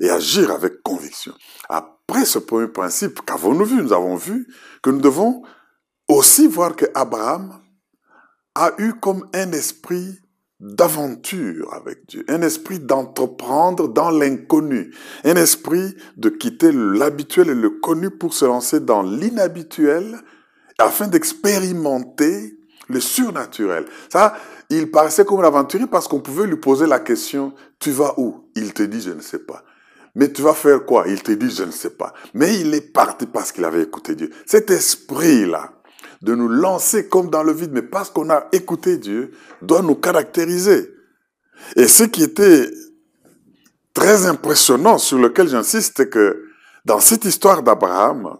Et 0.00 0.10
agir 0.10 0.50
avec 0.50 0.82
conviction. 0.82 1.34
Après 1.68 2.24
ce 2.24 2.40
premier 2.40 2.68
principe, 2.68 3.20
qu'avons-nous 3.24 3.64
vu? 3.64 3.82
Nous 3.82 3.92
avons 3.92 4.16
vu 4.16 4.48
que 4.82 4.90
nous 4.90 5.00
devons 5.00 5.42
aussi 6.10 6.46
voir 6.46 6.76
que 6.76 6.86
Abraham 6.94 7.60
a 8.54 8.72
eu 8.78 8.94
comme 8.94 9.28
un 9.34 9.52
esprit 9.52 10.18
d'aventure 10.58 11.72
avec 11.72 12.06
Dieu, 12.06 12.24
un 12.28 12.42
esprit 12.42 12.78
d'entreprendre 12.78 13.88
dans 13.88 14.10
l'inconnu, 14.10 14.94
un 15.24 15.36
esprit 15.36 15.96
de 16.16 16.28
quitter 16.28 16.70
l'habituel 16.72 17.48
et 17.48 17.54
le 17.54 17.70
connu 17.70 18.10
pour 18.10 18.34
se 18.34 18.44
lancer 18.44 18.80
dans 18.80 19.02
l'inhabituel 19.02 20.20
afin 20.78 21.08
d'expérimenter 21.08 22.58
le 22.88 23.00
surnaturel. 23.00 23.86
Ça, 24.12 24.34
il 24.68 24.90
paraissait 24.90 25.24
comme 25.24 25.40
un 25.40 25.46
aventurier 25.46 25.86
parce 25.86 26.08
qu'on 26.08 26.20
pouvait 26.20 26.46
lui 26.46 26.56
poser 26.56 26.86
la 26.86 27.00
question, 27.00 27.54
tu 27.78 27.90
vas 27.90 28.14
où? 28.18 28.50
Il 28.54 28.74
te 28.74 28.82
dit, 28.82 29.00
je 29.00 29.10
ne 29.10 29.20
sais 29.20 29.38
pas. 29.38 29.64
Mais 30.14 30.32
tu 30.32 30.42
vas 30.42 30.54
faire 30.54 30.84
quoi? 30.84 31.04
Il 31.06 31.22
te 31.22 31.32
dit, 31.32 31.50
je 31.50 31.62
ne 31.62 31.70
sais 31.70 31.90
pas. 31.90 32.12
Mais 32.34 32.58
il 32.60 32.74
est 32.74 32.92
parti 32.92 33.26
parce 33.26 33.52
qu'il 33.52 33.64
avait 33.64 33.82
écouté 33.82 34.14
Dieu. 34.16 34.30
Cet 34.44 34.70
esprit-là, 34.70 35.79
de 36.22 36.34
nous 36.34 36.48
lancer 36.48 37.08
comme 37.08 37.30
dans 37.30 37.42
le 37.42 37.52
vide, 37.52 37.72
mais 37.72 37.82
parce 37.82 38.10
qu'on 38.10 38.30
a 38.30 38.46
écouté 38.52 38.98
Dieu, 38.98 39.32
doit 39.62 39.82
nous 39.82 39.94
caractériser. 39.94 40.94
Et 41.76 41.88
ce 41.88 42.04
qui 42.04 42.22
était 42.22 42.70
très 43.94 44.26
impressionnant, 44.26 44.98
sur 44.98 45.18
lequel 45.18 45.48
j'insiste, 45.48 45.94
c'est 45.96 46.10
que 46.10 46.46
dans 46.84 47.00
cette 47.00 47.24
histoire 47.24 47.62
d'Abraham, 47.62 48.38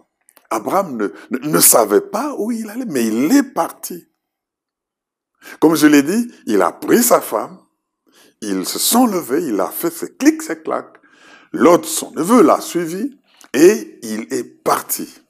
Abraham 0.49 1.09
ne, 1.29 1.59
savait 1.59 2.01
pas 2.01 2.35
où 2.37 2.51
il 2.51 2.69
allait, 2.69 2.85
mais 2.85 3.07
il 3.07 3.31
est 3.35 3.53
parti. 3.53 4.07
Comme 5.59 5.75
je 5.75 5.87
l'ai 5.87 6.03
dit, 6.03 6.31
il 6.45 6.61
a 6.61 6.71
pris 6.71 7.01
sa 7.01 7.21
femme, 7.21 7.57
ils 8.41 8.65
se 8.65 8.79
sont 8.79 9.07
levés, 9.07 9.43
il 9.43 9.59
a 9.59 9.67
fait 9.67 9.91
ses 9.91 10.13
clics, 10.15 10.41
ses 10.41 10.61
claques, 10.61 10.99
l'autre, 11.51 11.87
son 11.87 12.11
neveu, 12.11 12.41
l'a 12.43 12.59
suivi, 12.59 13.17
et 13.53 13.99
il 14.03 14.27
est 14.33 14.43
parti. 14.43 15.20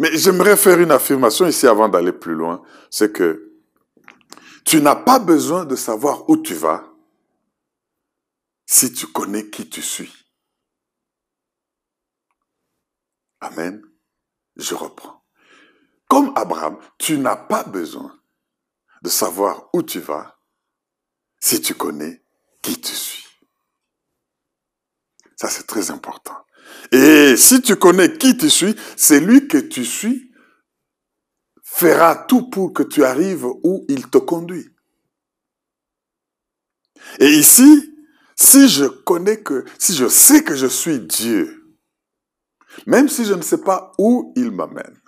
Mais 0.00 0.16
j'aimerais 0.16 0.56
faire 0.56 0.80
une 0.80 0.92
affirmation 0.92 1.46
ici 1.46 1.66
avant 1.66 1.86
d'aller 1.86 2.12
plus 2.12 2.34
loin. 2.34 2.62
C'est 2.90 3.12
que 3.12 3.52
tu 4.64 4.80
n'as 4.80 4.96
pas 4.96 5.18
besoin 5.18 5.66
de 5.66 5.76
savoir 5.76 6.28
où 6.30 6.38
tu 6.38 6.54
vas 6.54 6.90
si 8.64 8.94
tu 8.94 9.06
connais 9.06 9.50
qui 9.50 9.68
tu 9.68 9.82
suis. 9.82 10.10
Amen. 13.40 13.82
Je 14.56 14.74
reprends. 14.74 15.22
Comme 16.08 16.32
Abraham, 16.34 16.78
tu 16.96 17.18
n'as 17.18 17.36
pas 17.36 17.64
besoin 17.64 18.18
de 19.02 19.10
savoir 19.10 19.68
où 19.74 19.82
tu 19.82 20.00
vas 20.00 20.38
si 21.40 21.60
tu 21.60 21.74
connais 21.74 22.24
qui 22.62 22.80
tu 22.80 22.94
suis. 22.94 23.26
Ça, 25.36 25.50
c'est 25.50 25.66
très 25.66 25.90
important. 25.90 26.42
Et 26.92 27.36
si 27.36 27.62
tu 27.62 27.76
connais 27.76 28.16
qui 28.16 28.36
tu 28.36 28.50
suis, 28.50 28.74
c'est 28.96 29.20
lui 29.20 29.46
que 29.46 29.58
tu 29.58 29.84
suis 29.84 30.30
fera 31.62 32.16
tout 32.16 32.50
pour 32.50 32.72
que 32.72 32.82
tu 32.82 33.04
arrives 33.04 33.46
où 33.62 33.84
il 33.88 34.08
te 34.10 34.18
conduit. 34.18 34.68
Et 37.18 37.28
ici, 37.28 37.94
si 38.34 38.68
je 38.68 38.84
connais 38.84 39.40
que, 39.40 39.64
si 39.78 39.94
je 39.94 40.08
sais 40.08 40.42
que 40.42 40.56
je 40.56 40.66
suis 40.66 40.98
Dieu, 41.00 41.76
même 42.86 43.08
si 43.08 43.24
je 43.24 43.34
ne 43.34 43.42
sais 43.42 43.60
pas 43.60 43.92
où 43.98 44.32
il 44.36 44.50
m'amène, 44.50 45.00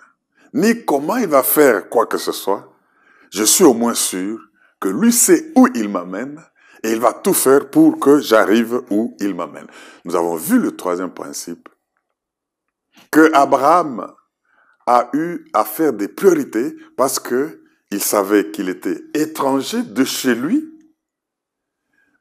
ni 0.53 0.85
comment 0.85 1.17
il 1.17 1.27
va 1.27 1.43
faire 1.43 1.89
quoi 1.89 2.05
que 2.05 2.17
ce 2.17 2.31
soit, 2.31 2.73
je 3.31 3.43
suis 3.43 3.63
au 3.63 3.73
moins 3.73 3.95
sûr 3.95 4.39
que 4.79 4.89
lui 4.89 5.11
sait 5.11 5.51
où 5.55 5.67
il 5.75 5.89
m'amène 5.89 6.43
et 6.83 6.91
il 6.91 6.99
va 6.99 7.13
tout 7.13 7.33
faire 7.33 7.69
pour 7.69 7.99
que 7.99 8.19
j'arrive 8.19 8.83
où 8.89 9.15
il 9.19 9.33
m'amène. 9.33 9.67
Nous 10.05 10.15
avons 10.15 10.35
vu 10.35 10.59
le 10.59 10.75
troisième 10.75 11.13
principe, 11.13 11.69
que 13.09 13.33
Abraham 13.33 14.13
a 14.85 15.09
eu 15.13 15.45
à 15.53 15.63
faire 15.63 15.93
des 15.93 16.09
priorités 16.09 16.75
parce 16.97 17.19
que 17.19 17.61
il 17.91 18.01
savait 18.01 18.51
qu'il 18.51 18.69
était 18.69 19.01
étranger 19.13 19.83
de 19.83 20.03
chez 20.03 20.35
lui, 20.35 20.67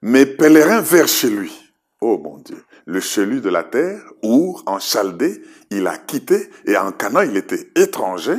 mais 0.03 0.27
pèlerin 0.27 0.81
vers 0.81 1.09
chez 1.09 1.31
lui. 1.31 1.59
Oh 2.01 2.19
mon 2.19 2.39
Dieu, 2.39 2.63
le 2.85 3.01
chez 3.01 3.25
lui 3.25 3.41
de 3.41 3.49
la 3.49 3.63
terre, 3.65 4.03
où 4.23 4.61
en 4.67 4.79
Chaldée, 4.79 5.43
il 5.71 5.87
a 5.87 5.97
quitté, 5.97 6.51
et 6.67 6.77
en 6.77 6.93
Canaan, 6.93 7.23
il 7.23 7.37
était 7.37 7.71
étranger, 7.77 8.37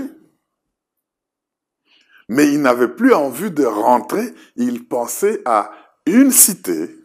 mais 2.29 2.51
il 2.51 2.61
n'avait 2.61 2.89
plus 2.89 3.13
envie 3.13 3.51
de 3.51 3.65
rentrer, 3.65 4.33
il 4.55 4.87
pensait 4.87 5.41
à 5.45 5.71
une 6.05 6.31
cité 6.31 6.95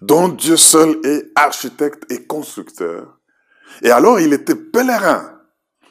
dont 0.00 0.28
Dieu 0.28 0.56
seul 0.56 0.98
est 1.04 1.30
architecte 1.34 2.10
et 2.10 2.26
constructeur. 2.26 3.18
Et 3.82 3.90
alors 3.90 4.20
il 4.20 4.32
était 4.32 4.56
pèlerin 4.56 5.40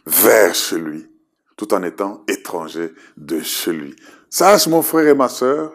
vers 0.05 0.53
chez 0.53 0.77
lui, 0.77 1.07
tout 1.57 1.73
en 1.73 1.83
étant 1.83 2.23
étranger 2.27 2.93
de 3.17 3.41
chez 3.41 3.71
lui. 3.71 3.95
Sache 4.29 4.67
mon 4.67 4.81
frère 4.81 5.07
et 5.07 5.15
ma 5.15 5.29
sœur 5.29 5.73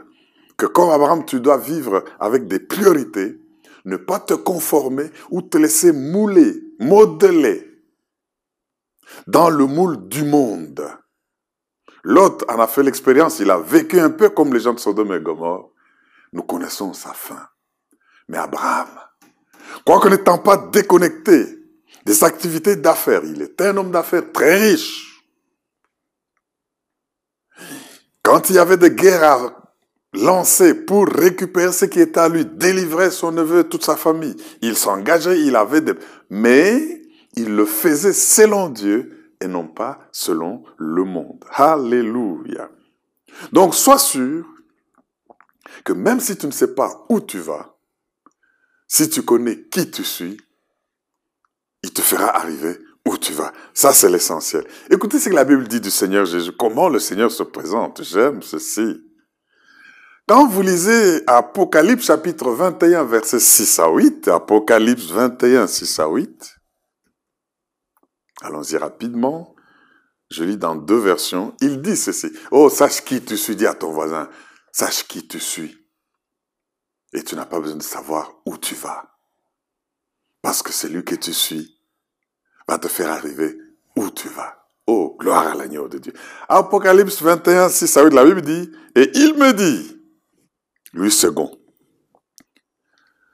que 0.57 0.67
comme 0.67 0.91
Abraham, 0.91 1.25
tu 1.25 1.41
dois 1.41 1.57
vivre 1.57 2.05
avec 2.19 2.47
des 2.47 2.61
priorités, 2.61 3.41
ne 3.87 3.97
pas 3.97 4.21
te 4.21 4.35
conformer 4.35 5.11
ou 5.31 5.41
te 5.41 5.57
laisser 5.57 5.93
mouler, 5.93 6.63
modeler 6.79 7.67
dans 9.27 9.49
le 9.49 9.65
moule 9.65 10.09
du 10.09 10.23
monde. 10.23 10.87
L'autre 12.03 12.45
en 12.49 12.59
a 12.61 12.67
fait 12.67 12.83
l'expérience, 12.83 13.41
il 13.41 13.51
a 13.51 13.59
vécu 13.59 13.99
un 13.99 14.11
peu 14.11 14.29
comme 14.31 14.53
les 14.53 14.61
gens 14.61 14.75
de 14.75 14.81
Sodome 14.81 15.15
et 15.15 15.21
Gomorre 15.21 15.70
nous 16.33 16.43
connaissons 16.43 16.93
sa 16.93 17.13
fin. 17.13 17.49
Mais 18.29 18.39
Abraham, 18.39 18.89
quoique 19.85 20.09
n'étant 20.09 20.39
pas 20.39 20.57
déconnecté 20.57 21.59
des 22.07 22.25
activités 22.25 22.77
d'affaires, 22.77 23.25
il 23.25 23.43
était 23.43 23.67
un 23.67 23.77
homme 23.77 23.91
d'affaires 23.91 24.33
très 24.33 24.57
riche. 24.57 25.23
Quand 28.23 28.49
il 28.51 28.57
y 28.57 28.59
avait 28.59 28.77
des 28.77 28.93
guerres 28.93 29.25
à 29.25 29.61
lancer 30.13 30.75
pour 30.75 31.07
récupérer 31.07 31.73
ce 31.73 31.85
qui 31.85 32.01
était 32.01 32.21
à 32.21 32.29
lui, 32.29 32.45
délivrer 32.45 33.11
son 33.11 33.33
neveu, 33.33 33.65
toute 33.65 33.85
sa 33.85 33.97
famille, 33.97 34.37
il 34.63 34.77
s'engageait, 34.77 35.41
il 35.41 35.57
avait 35.57 35.81
des... 35.81 35.95
Mais 36.29 37.03
il 37.35 37.55
le 37.55 37.65
faisait 37.65 38.13
selon 38.13 38.69
Dieu 38.69 39.35
et 39.41 39.47
non 39.47 39.67
pas 39.67 39.99
selon 40.13 40.65
le 40.77 41.05
monde. 41.05 41.45
Alléluia. 41.51 42.69
Donc 43.53 43.75
sois 43.75 43.99
sûr 43.99 44.45
que 45.85 45.93
même 45.93 46.21
si 46.21 46.37
tu 46.37 46.47
ne 46.47 46.53
sais 46.53 46.75
pas 46.75 47.05
où 47.09 47.21
tu 47.21 47.39
vas, 47.39 47.77
si 48.89 49.09
tu 49.09 49.23
connais 49.23 49.69
qui 49.69 49.91
tu 49.91 50.05
suis, 50.05 50.37
il 51.83 51.93
te 51.93 52.03
fera 52.03 52.37
arriver 52.37 52.79
où 53.07 53.17
tu 53.17 53.33
vas. 53.33 53.53
Ça, 53.73 53.93
c'est 53.93 54.11
l'essentiel. 54.11 54.67
Écoutez 54.91 55.19
ce 55.19 55.29
que 55.29 55.35
la 55.35 55.45
Bible 55.45 55.67
dit 55.67 55.81
du 55.81 55.91
Seigneur 55.91 56.27
Jésus. 56.27 56.53
Comment 56.53 56.89
le 56.89 56.99
Seigneur 56.99 57.31
se 57.31 57.43
présente. 57.43 58.03
J'aime 58.03 58.43
ceci. 58.43 59.01
Quand 60.29 60.47
vous 60.47 60.63
lisez 60.63 61.23
Apocalypse 61.27 62.05
chapitre 62.05 62.51
21, 62.51 63.05
versets 63.05 63.41
6 63.41 63.79
à 63.81 63.89
8, 63.91 64.29
Apocalypse 64.29 65.07
21, 65.07 65.67
6 65.67 65.99
à 65.99 66.07
8, 66.09 66.57
allons-y 68.43 68.77
rapidement. 68.77 69.57
Je 70.31 70.45
lis 70.45 70.57
dans 70.57 70.77
deux 70.77 70.99
versions. 70.99 71.55
Il 71.61 71.83
dit 71.83 71.97
ceci. 71.97 72.31
Oh, 72.53 72.69
sache 72.69 73.03
qui 73.05 73.21
tu 73.21 73.37
suis, 73.37 73.57
dis 73.57 73.67
à 73.67 73.75
ton 73.75 73.91
voisin. 73.91 74.29
Sache 74.73 75.07
qui 75.07 75.27
tu 75.27 75.41
suis. 75.41 75.77
Et 77.13 77.23
tu 77.23 77.35
n'as 77.35 77.47
pas 77.47 77.61
besoin 77.61 77.77
de 77.77 77.83
savoir 77.83 78.33
où 78.47 78.57
tu 78.57 78.75
vas. 78.75 79.19
Parce 80.43 80.63
que 80.63 80.73
celui 80.73 81.05
que 81.05 81.15
tu 81.15 81.33
suis 81.33 81.81
va 82.69 82.79
te 82.79 82.89
faire 82.89 83.11
arriver 83.11 83.59
où 83.97 84.11
tu 84.11 84.29
vas. 84.29 84.67
Oh, 84.87 85.17
gloire 85.19 85.49
à 85.49 85.55
l'agneau 85.55 85.89
de 85.89 85.99
Dieu. 85.99 86.13
Apocalypse 86.49 87.21
21, 87.23 87.69
6 87.69 87.97
à 87.97 88.05
8, 88.05 88.15
la 88.15 88.25
Bible 88.25 88.43
dit, 88.43 88.71
et 88.95 89.11
il 89.15 89.35
me 89.35 89.53
dit, 89.53 90.01
lui 90.93 91.13
second, 91.13 91.57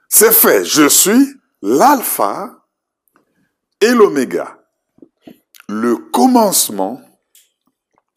c'est 0.09 0.31
fait, 0.31 0.63
je 0.65 0.87
suis 0.87 1.35
l'alpha 1.61 2.65
et 3.81 3.91
l'oméga, 3.91 4.63
le 5.67 5.97
commencement 5.97 7.01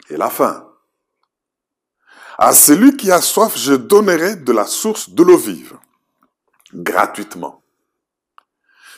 et 0.09 0.17
la 0.17 0.31
fin. 0.31 0.70
À 2.43 2.55
celui 2.55 2.97
qui 2.97 3.13
a 3.13 3.21
soif, 3.21 3.59
je 3.59 3.75
donnerai 3.75 4.37
de 4.37 4.53
la 4.53 4.65
source 4.65 5.11
de 5.11 5.23
l'eau 5.23 5.37
vive, 5.37 5.77
gratuitement. 6.73 7.63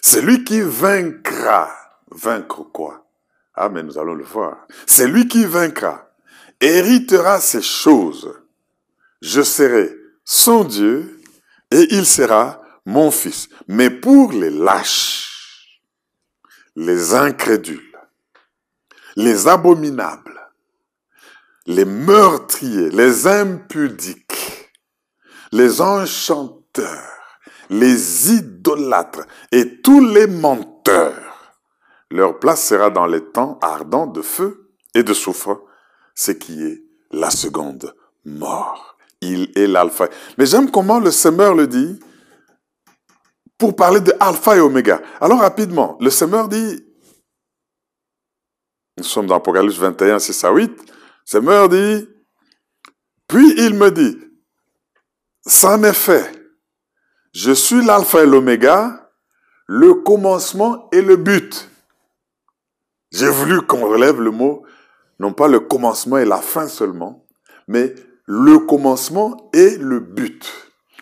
Celui 0.00 0.44
qui 0.44 0.60
vaincra, 0.60 1.68
vaincre 2.12 2.62
quoi? 2.62 3.04
Ah, 3.54 3.68
mais 3.68 3.82
nous 3.82 3.98
allons 3.98 4.14
le 4.14 4.22
voir. 4.22 4.64
Celui 4.86 5.26
qui 5.26 5.44
vaincra 5.44 6.08
héritera 6.60 7.40
ces 7.40 7.62
choses. 7.62 8.32
Je 9.20 9.42
serai 9.42 9.92
son 10.24 10.62
Dieu 10.62 11.20
et 11.72 11.88
il 11.90 12.06
sera 12.06 12.62
mon 12.86 13.10
fils. 13.10 13.48
Mais 13.66 13.90
pour 13.90 14.30
les 14.30 14.50
lâches, 14.50 15.82
les 16.76 17.12
incrédules, 17.12 17.98
les 19.16 19.48
abominables, 19.48 20.41
les 21.66 21.84
meurtriers, 21.84 22.90
les 22.90 23.26
impudiques, 23.26 24.70
les 25.52 25.80
enchanteurs, 25.80 27.38
les 27.70 28.32
idolâtres 28.32 29.26
et 29.50 29.80
tous 29.80 30.04
les 30.04 30.26
menteurs, 30.26 31.54
leur 32.10 32.38
place 32.38 32.66
sera 32.66 32.90
dans 32.90 33.06
les 33.06 33.24
temps 33.24 33.58
ardents 33.62 34.06
de 34.06 34.22
feu 34.22 34.70
et 34.94 35.02
de 35.02 35.14
soufre, 35.14 35.62
ce 36.14 36.32
qui 36.32 36.62
est 36.62 36.84
la 37.10 37.30
seconde 37.30 37.94
mort. 38.24 38.96
Il 39.20 39.50
est 39.56 39.66
l'alpha. 39.66 40.08
Mais 40.36 40.46
j'aime 40.46 40.70
comment 40.70 40.98
le 40.98 41.10
semeur 41.10 41.54
le 41.54 41.66
dit 41.66 41.98
pour 43.56 43.76
parler 43.76 44.00
de 44.00 44.12
alpha 44.18 44.56
et 44.56 44.60
oméga. 44.60 45.00
Alors 45.20 45.40
rapidement, 45.40 45.96
le 46.00 46.10
semeur 46.10 46.48
dit, 46.48 46.84
nous 48.98 49.04
sommes 49.04 49.26
dans 49.26 49.36
Apocalypse 49.36 49.76
21, 49.76 50.18
6 50.18 50.44
à 50.44 50.50
8, 50.50 50.92
semeur 51.24 51.68
dit, 51.68 52.08
puis 53.28 53.54
il 53.58 53.74
me 53.74 53.90
dit, 53.90 54.18
c'en 55.46 55.82
est 55.82 55.92
fait, 55.92 56.30
je 57.32 57.52
suis 57.52 57.84
l'alpha 57.84 58.22
et 58.22 58.26
l'oméga, 58.26 59.10
le 59.66 59.94
commencement 59.94 60.88
et 60.92 61.02
le 61.02 61.16
but. 61.16 61.70
J'ai 63.10 63.28
voulu 63.28 63.62
qu'on 63.62 63.88
relève 63.88 64.20
le 64.20 64.30
mot, 64.30 64.64
non 65.18 65.32
pas 65.32 65.48
le 65.48 65.60
commencement 65.60 66.18
et 66.18 66.24
la 66.24 66.38
fin 66.38 66.68
seulement, 66.68 67.26
mais 67.68 67.94
le 68.26 68.58
commencement 68.58 69.50
et 69.52 69.76
le 69.78 70.00
but. 70.00 70.50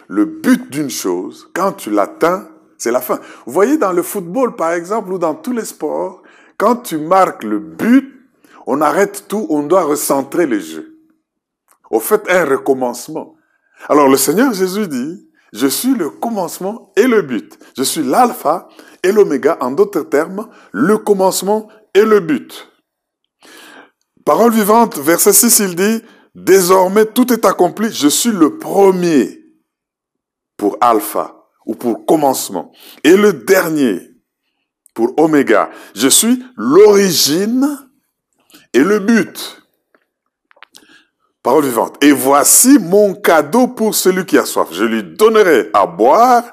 Le 0.09 0.25
but 0.25 0.71
d'une 0.71 0.91
chose, 0.91 1.49
quand 1.55 1.73
tu 1.73 1.91
l'atteins, 1.91 2.49
c'est 2.79 2.91
la 2.91 3.01
fin. 3.01 3.21
Vous 3.47 3.53
voyez 3.53 3.77
dans 3.77 3.93
le 3.93 4.03
football, 4.03 4.57
par 4.57 4.73
exemple, 4.73 5.13
ou 5.13 5.19
dans 5.19 5.35
tous 5.35 5.53
les 5.53 5.65
sports, 5.65 6.23
quand 6.57 6.77
tu 6.77 6.99
marques 6.99 7.45
le 7.45 7.59
but, 7.59 8.20
on 8.67 8.81
arrête 8.81 9.27
tout, 9.29 9.47
on 9.51 9.63
doit 9.63 9.85
recentrer 9.85 10.47
le 10.47 10.59
jeu. 10.59 10.99
Au 11.91 12.01
fait, 12.01 12.31
un 12.31 12.45
recommencement. 12.45 13.35
Alors 13.89 14.09
le 14.09 14.17
Seigneur 14.17 14.53
Jésus 14.53 14.87
dit, 14.87 15.29
je 15.53 15.67
suis 15.67 15.95
le 15.95 16.11
commencement 16.11 16.93
et 16.97 17.07
le 17.07 17.23
but. 17.23 17.59
Je 17.77 17.83
suis 17.83 18.03
l'alpha 18.03 18.69
et 19.03 19.11
l'oméga, 19.11 19.59
en 19.61 19.73
d'autres 19.73 20.03
termes, 20.03 20.49
le 20.73 20.99
commencement 20.99 21.69
et 21.95 22.05
le 22.05 22.21
but. 22.21 22.69
Parole 24.25 24.53
vivante, 24.53 24.99
verset 24.99 25.33
6, 25.33 25.59
il 25.61 25.77
dit, 25.77 26.03
désormais 26.35 27.07
tout 27.07 27.33
est 27.33 27.45
accompli, 27.45 27.91
je 27.91 28.09
suis 28.09 28.31
le 28.31 28.59
premier 28.59 29.41
pour 30.57 30.77
alpha 30.81 31.49
ou 31.67 31.75
pour 31.75 32.05
commencement 32.07 32.71
et 33.03 33.17
le 33.17 33.33
dernier 33.33 34.11
pour 34.95 35.19
oméga. 35.19 35.71
Je 35.95 36.09
suis 36.09 36.45
l'origine 36.57 37.90
et 38.73 38.81
le 38.81 38.99
but. 39.01 39.63
Parole 41.43 41.65
vivante. 41.65 42.03
Et 42.05 42.13
voici 42.13 42.79
mon 42.79 43.15
cadeau 43.15 43.69
pour 43.69 43.95
celui 43.95 44.27
qui 44.27 44.37
a 44.37 44.45
soif. 44.45 44.69
Je 44.73 44.85
lui 44.85 45.03
donnerai 45.03 45.71
à 45.73 45.87
boire 45.87 46.45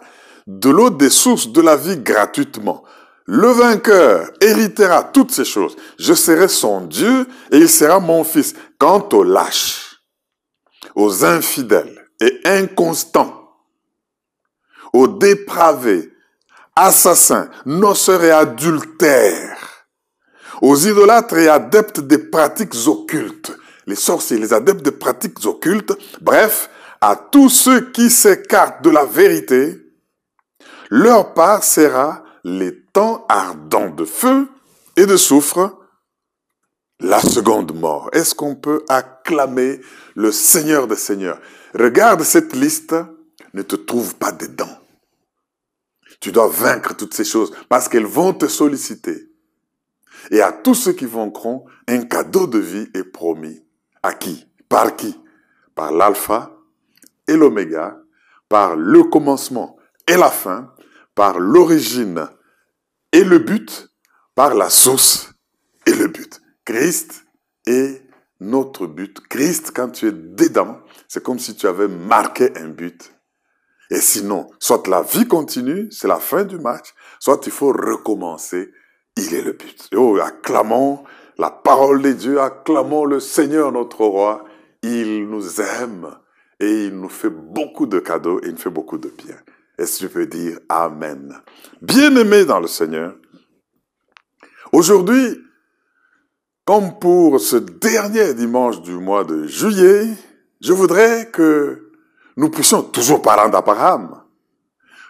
de 0.45 0.69
l'eau 0.69 0.89
des 0.89 1.09
sources 1.09 1.49
de 1.49 1.61
la 1.61 1.75
vie 1.75 1.97
gratuitement. 1.97 2.83
Le 3.25 3.49
vainqueur 3.49 4.31
héritera 4.39 5.03
toutes 5.03 5.31
ces 5.31 5.43
choses. 5.43 5.75
Je 5.99 6.13
serai 6.13 6.47
son 6.47 6.81
Dieu 6.81 7.27
et 7.51 7.57
il 7.57 7.69
sera 7.69 7.99
mon 7.99 8.23
fils. 8.23 8.55
Quant 8.77 9.07
aux 9.11 9.23
lâches, 9.23 9.97
aux 10.95 11.25
infidèles 11.25 12.07
et 12.21 12.39
inconstants, 12.45 13.51
aux 14.93 15.09
dépravés, 15.09 16.09
assassins, 16.77 17.49
noceurs 17.65 18.23
et 18.23 18.31
adultères, 18.31 19.56
aux 20.61 20.75
idolâtres 20.75 21.37
et 21.37 21.47
adeptes 21.47 21.99
des 21.99 22.17
pratiques 22.17 22.75
occultes, 22.87 23.57
les 23.85 23.95
sorciers, 23.95 24.37
les 24.37 24.53
adeptes 24.53 24.83
des 24.83 24.91
pratiques 24.91 25.45
occultes, 25.45 25.93
bref, 26.21 26.69
à 27.01 27.15
tous 27.15 27.49
ceux 27.49 27.91
qui 27.91 28.09
s'écartent 28.09 28.83
de 28.83 28.89
la 28.89 29.05
vérité, 29.05 29.79
leur 30.89 31.33
part 31.33 31.63
sera 31.63 32.23
les 32.43 32.83
temps 32.93 33.25
ardents 33.29 33.89
de 33.89 34.05
feu 34.05 34.47
et 34.95 35.05
de 35.05 35.17
soufre, 35.17 35.77
la 36.99 37.21
seconde 37.21 37.75
mort. 37.75 38.09
Est-ce 38.13 38.33
qu'on 38.33 38.55
peut 38.55 38.83
acclamer 38.89 39.81
le 40.15 40.31
Seigneur 40.31 40.87
des 40.87 40.95
Seigneurs? 40.95 41.39
Regarde 41.75 42.23
cette 42.23 42.55
liste, 42.55 42.95
ne 43.53 43.61
te 43.61 43.75
trouve 43.75 44.15
pas 44.15 44.31
dedans. 44.31 44.79
Tu 46.19 46.31
dois 46.31 46.47
vaincre 46.47 46.95
toutes 46.95 47.13
ces 47.13 47.25
choses 47.25 47.53
parce 47.69 47.87
qu'elles 47.87 48.05
vont 48.05 48.33
te 48.33 48.47
solliciter. 48.47 49.26
Et 50.31 50.41
à 50.41 50.51
tous 50.51 50.75
ceux 50.75 50.93
qui 50.93 51.05
vaincront, 51.05 51.65
un 51.87 52.01
cadeau 52.01 52.47
de 52.47 52.59
vie 52.59 52.89
est 52.93 53.03
promis. 53.03 53.65
À 54.03 54.13
qui? 54.13 54.47
Par 54.69 54.95
qui? 54.95 55.19
Par 55.75 55.91
l'alpha 55.91 56.51
et 57.27 57.35
l'oméga, 57.35 57.97
par 58.49 58.75
le 58.75 59.03
commencement 59.03 59.77
et 60.07 60.15
la 60.15 60.31
fin, 60.31 60.73
par 61.15 61.39
l'origine 61.39 62.27
et 63.11 63.23
le 63.23 63.39
but 63.39 63.89
par 64.37 64.53
la 64.53 64.69
source 64.69 65.33
et 65.87 65.93
le 65.93 66.09
but. 66.09 66.39
Christ 66.63 67.25
est 67.65 68.03
notre 68.39 68.85
but. 68.85 69.19
Christ, 69.27 69.71
quand 69.75 69.89
tu 69.89 70.09
es 70.09 70.11
dedans, 70.11 70.77
c'est 71.07 71.23
comme 71.23 71.39
si 71.39 71.55
tu 71.55 71.65
avais 71.65 71.87
marqué 71.87 72.55
un 72.55 72.67
but. 72.67 73.11
Et 73.89 73.99
sinon, 73.99 74.47
soit 74.59 74.85
la 74.85 75.01
vie 75.01 75.27
continue, 75.27 75.91
c'est 75.91 76.07
la 76.07 76.19
fin 76.19 76.43
du 76.43 76.59
match, 76.59 76.93
soit 77.19 77.41
il 77.47 77.51
faut 77.51 77.71
recommencer, 77.71 78.71
il 79.17 79.33
est 79.33 79.41
le 79.41 79.53
but. 79.53 79.89
Oh, 79.95 80.17
acclamons 80.21 81.03
la 81.37 81.49
parole 81.49 82.01
de 82.01 82.11
Dieu, 82.13 82.39
acclamons 82.39 83.05
le 83.05 83.19
Seigneur 83.19 83.71
notre 83.71 84.05
roi. 84.05 84.45
Il 84.83 85.27
nous 85.27 85.59
aime 85.59 86.15
et 86.59 86.85
il 86.85 86.99
nous 86.99 87.09
fait 87.09 87.29
beaucoup 87.29 87.85
de 87.85 87.99
cadeaux 87.99 88.39
et 88.41 88.47
il 88.47 88.51
nous 88.51 88.57
fait 88.57 88.69
beaucoup 88.69 88.97
de 88.97 89.09
bien. 89.09 89.35
Est-ce 89.77 89.99
que 89.99 90.05
tu 90.05 90.13
peux 90.13 90.25
dire 90.25 90.59
Amen? 90.69 91.35
Bien-aimé 91.81 92.45
dans 92.45 92.59
le 92.59 92.67
Seigneur, 92.67 93.15
aujourd'hui, 94.71 95.39
comme 96.65 96.97
pour 96.99 97.39
ce 97.39 97.57
dernier 97.57 98.33
dimanche 98.33 98.81
du 98.81 98.93
mois 98.93 99.23
de 99.23 99.45
juillet, 99.45 100.07
je 100.61 100.73
voudrais 100.73 101.29
que 101.31 101.91
nous 102.35 102.49
puissions, 102.49 102.83
toujours 102.83 103.21
parlant 103.21 103.49
d'Abraham, 103.49 104.23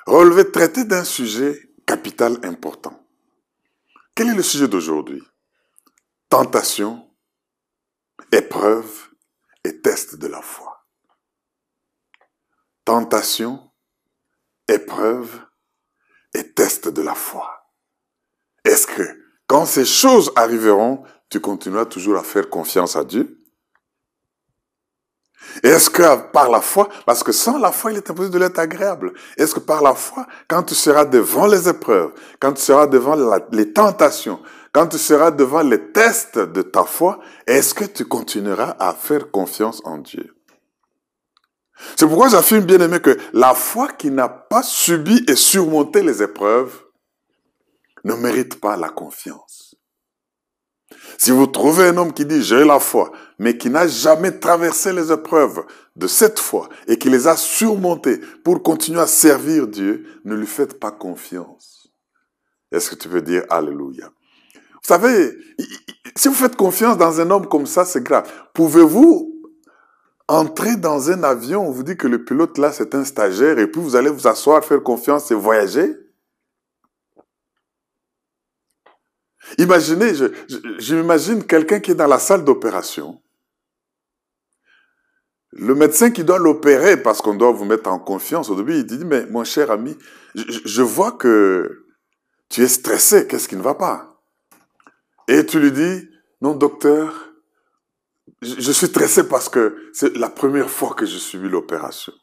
relever, 0.06 0.50
traiter 0.52 0.86
d'un 0.86 1.04
sujet 1.04 1.70
capital 1.86 2.38
important. 2.44 3.07
Quel 4.18 4.30
est 4.30 4.34
le 4.34 4.42
sujet 4.42 4.68
d'aujourd'hui? 4.68 5.22
Tentation, 6.28 7.08
épreuve 8.32 9.10
et 9.64 9.80
test 9.80 10.16
de 10.16 10.26
la 10.26 10.42
foi. 10.42 10.88
Tentation, 12.84 13.72
épreuve 14.68 15.46
et 16.34 16.52
test 16.52 16.88
de 16.88 17.04
la 17.04 17.14
foi. 17.14 17.72
Est-ce 18.66 18.88
que 18.88 19.04
quand 19.46 19.68
ces 19.68 19.86
choses 19.86 20.32
arriveront, 20.36 21.04
tu 21.30 21.40
continueras 21.40 21.86
toujours 21.86 22.18
à 22.18 22.24
faire 22.24 22.50
confiance 22.50 22.96
à 22.96 23.04
Dieu? 23.04 23.37
Est-ce 25.64 25.90
que 25.90 26.32
par 26.32 26.50
la 26.50 26.62
foi, 26.62 26.90
parce 27.06 27.24
que 27.24 27.32
sans 27.32 27.58
la 27.58 27.72
foi, 27.72 27.92
il 27.92 27.98
est 27.98 28.10
impossible 28.10 28.34
de 28.34 28.40
l'être 28.40 28.60
agréable, 28.60 29.14
est-ce 29.38 29.56
que 29.56 29.60
par 29.60 29.82
la 29.82 29.94
foi, 29.94 30.28
quand 30.48 30.64
tu 30.64 30.76
seras 30.76 31.06
devant 31.06 31.48
les 31.48 31.70
épreuves, 31.70 32.12
quand 32.40 32.54
tu 32.54 32.62
seras 32.62 32.88
devant 32.88 33.16
les 33.52 33.74
tentations, 33.74 34.40
quand 34.72 34.88
tu 34.88 34.98
seras 34.98 35.32
devant 35.32 35.62
les 35.62 35.92
tests 35.92 36.38
de 36.38 36.62
ta 36.62 36.84
foi, 36.84 37.20
est-ce 37.46 37.74
que 37.74 37.86
tu 37.86 38.06
continueras 38.06 38.76
à 38.80 38.94
faire 38.94 39.32
confiance 39.32 39.82
en 39.86 39.98
Dieu? 39.98 40.36
C'est 41.96 42.08
pourquoi 42.08 42.30
j'affirme 42.30 42.66
bien 42.66 42.80
aimé 42.80 43.00
que 43.00 43.18
la 43.34 43.54
foi 43.54 43.90
qui 43.90 44.10
n'a 44.12 44.30
pas 44.30 44.64
subi 44.64 45.24
et 45.28 45.36
surmonté 45.36 46.02
les 46.02 46.24
épreuves 46.24 46.84
ne 48.04 48.14
mérite 48.14 48.60
pas 48.60 48.78
la 48.78 48.90
confiance. 48.90 49.67
Si 51.18 51.32
vous 51.32 51.48
trouvez 51.48 51.88
un 51.88 51.98
homme 51.98 52.14
qui 52.14 52.26
dit 52.26 52.44
j'ai 52.44 52.64
la 52.64 52.80
foi, 52.80 53.12
mais 53.40 53.58
qui 53.58 53.70
n'a 53.70 53.88
jamais 53.88 54.32
traversé 54.32 54.94
les 54.94 55.12
épreuves 55.12 55.66
de 55.96 56.08
cette 56.08 56.40
foi 56.40 56.70
et 56.88 56.98
qui 56.98 57.10
les 57.10 57.28
a 57.28 57.36
surmontées 57.36 58.22
pour 58.44 58.62
continuer 58.62 59.02
à 59.02 59.08
servir 59.08 59.68
Dieu, 59.68 60.06
ne 60.26 60.36
lui 60.36 60.46
faites 60.46 60.80
pas 60.80 60.92
confiance. 60.92 61.92
Est-ce 62.72 62.92
que 62.92 62.96
tu 62.96 63.10
peux 63.10 63.22
dire 63.22 63.44
Alléluia? 63.50 64.12
Vous 64.54 64.94
savez, 64.94 65.36
si 66.16 66.28
vous 66.28 66.34
faites 66.34 66.56
confiance 66.56 66.98
dans 66.98 67.20
un 67.20 67.30
homme 67.32 67.48
comme 67.48 67.66
ça, 67.66 67.84
c'est 67.84 68.04
grave. 68.04 68.32
Pouvez-vous 68.54 69.34
entrer 70.28 70.76
dans 70.76 71.10
un 71.10 71.24
avion, 71.24 71.68
on 71.68 71.72
vous 71.72 71.84
dit 71.84 71.98
que 71.98 72.08
le 72.08 72.24
pilote 72.24 72.58
là, 72.58 72.72
c'est 72.72 72.94
un 72.96 73.04
stagiaire, 73.04 73.58
et 73.60 73.68
puis 73.68 73.82
vous 73.82 73.96
allez 73.96 74.10
vous 74.10 74.28
asseoir, 74.28 74.64
faire 74.64 74.84
confiance 74.84 75.32
et 75.32 75.36
voyager? 75.36 75.96
Imaginez, 79.58 80.14
je, 80.16 80.96
m'imagine 80.96 81.44
quelqu'un 81.44 81.80
qui 81.80 81.92
est 81.92 81.96
dans 81.96 82.08
la 82.08 82.20
salle 82.20 82.44
d'opération. 82.44 83.22
Le 85.54 85.74
médecin 85.74 86.12
qui 86.12 86.24
doit 86.24 86.38
l'opérer, 86.38 87.02
parce 87.02 87.22
qu'on 87.22 87.34
doit 87.34 87.52
vous 87.52 87.66
mettre 87.66 87.90
en 87.90 88.00
confiance, 88.00 88.50
au 88.50 88.56
début, 88.56 88.76
il 88.76 88.86
dit, 88.86 89.04
mais 89.06 89.26
mon 89.28 89.44
cher 89.44 89.72
ami, 89.72 89.98
je, 90.36 90.60
je 90.66 90.82
vois 90.82 91.14
que 91.14 91.86
tu 92.50 92.62
es 92.62 92.68
stressé, 92.68 93.28
qu'est-ce 93.28 93.48
qui 93.48 93.56
ne 93.56 93.62
va 93.62 93.76
pas? 93.76 94.22
Et 95.28 95.46
tu 95.46 95.60
lui 95.60 95.72
dis, 95.72 96.10
non 96.42 96.56
docteur, 96.56 97.34
je 98.42 98.72
suis 98.72 98.88
stressé 98.88 99.28
parce 99.28 99.50
que 99.50 99.90
c'est 99.94 100.16
la 100.16 100.30
première 100.30 100.70
fois 100.70 100.94
que 100.94 101.06
je 101.06 101.18
subis 101.18 101.50
l'opération. 101.50 102.14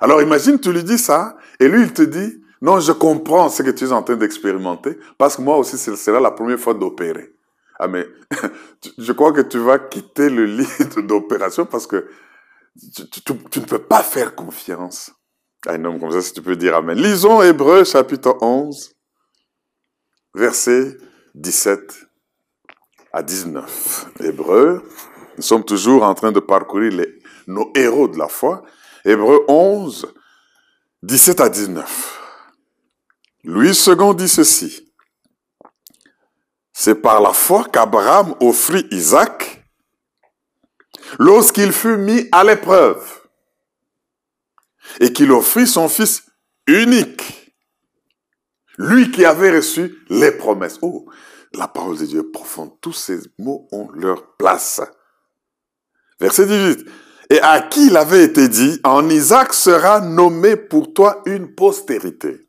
Alors 0.00 0.20
imagine, 0.22 0.60
tu 0.60 0.72
lui 0.72 0.84
dis 0.84 0.98
ça, 0.98 1.36
et 1.60 1.68
lui, 1.68 1.82
il 1.82 1.92
te 1.92 2.02
dit, 2.02 2.37
non, 2.60 2.80
je 2.80 2.92
comprends 2.92 3.48
ce 3.48 3.62
que 3.62 3.70
tu 3.70 3.84
es 3.84 3.92
en 3.92 4.02
train 4.02 4.16
d'expérimenter, 4.16 4.98
parce 5.16 5.36
que 5.36 5.42
moi 5.42 5.56
aussi, 5.56 5.78
ce 5.78 5.94
sera 5.96 6.20
la 6.20 6.32
première 6.32 6.58
fois 6.58 6.74
d'opérer. 6.74 7.34
Ah, 7.78 7.86
je 8.98 9.12
crois 9.12 9.32
que 9.32 9.40
tu 9.40 9.58
vas 9.58 9.78
quitter 9.78 10.28
le 10.28 10.46
lit 10.46 10.66
d'opération 11.04 11.64
parce 11.64 11.86
que 11.86 12.08
tu, 13.24 13.32
ne 13.32 13.64
peux 13.64 13.78
pas 13.78 14.02
faire 14.02 14.34
confiance 14.34 15.12
à 15.64 15.74
un 15.74 15.84
homme 15.84 16.00
comme 16.00 16.10
ça, 16.10 16.20
si 16.20 16.32
tu 16.32 16.42
peux 16.42 16.56
dire 16.56 16.74
Amen. 16.74 16.98
Lisons 16.98 17.40
Hébreu 17.40 17.84
chapitre 17.84 18.36
11, 18.40 18.96
versets 20.34 20.96
17 21.36 22.06
à 23.12 23.22
19. 23.22 24.06
Hébreu, 24.24 24.82
nous 25.36 25.42
sommes 25.42 25.64
toujours 25.64 26.02
en 26.02 26.14
train 26.14 26.32
de 26.32 26.40
parcourir 26.40 27.06
nos 27.46 27.70
héros 27.76 28.08
de 28.08 28.18
la 28.18 28.28
foi. 28.28 28.62
Hébreu 29.04 29.44
11, 29.46 30.12
17 31.04 31.40
à 31.40 31.48
19. 31.48 32.17
Louis 33.48 33.72
II 33.86 34.14
dit 34.14 34.28
ceci. 34.28 34.92
C'est 36.74 36.96
par 36.96 37.22
la 37.22 37.32
foi 37.32 37.64
qu'Abraham 37.64 38.34
offrit 38.40 38.86
Isaac 38.90 39.64
lorsqu'il 41.18 41.72
fut 41.72 41.96
mis 41.96 42.28
à 42.30 42.44
l'épreuve 42.44 43.02
et 45.00 45.14
qu'il 45.14 45.32
offrit 45.32 45.66
son 45.66 45.88
fils 45.88 46.26
unique, 46.66 47.54
lui 48.76 49.10
qui 49.10 49.24
avait 49.24 49.56
reçu 49.56 49.96
les 50.10 50.32
promesses. 50.32 50.78
Oh, 50.82 51.06
la 51.54 51.68
parole 51.68 51.96
de 51.96 52.04
Dieu 52.04 52.20
est 52.20 52.30
profonde. 52.30 52.78
Tous 52.82 52.92
ces 52.92 53.18
mots 53.38 53.66
ont 53.72 53.88
leur 53.94 54.36
place. 54.36 54.82
Verset 56.20 56.44
18. 56.44 56.86
Et 57.30 57.40
à 57.40 57.62
qui 57.62 57.86
il 57.86 57.96
avait 57.96 58.24
été 58.24 58.46
dit, 58.48 58.78
en 58.84 59.08
Isaac 59.08 59.54
sera 59.54 60.02
nommé 60.02 60.56
pour 60.56 60.92
toi 60.92 61.22
une 61.24 61.54
postérité. 61.54 62.47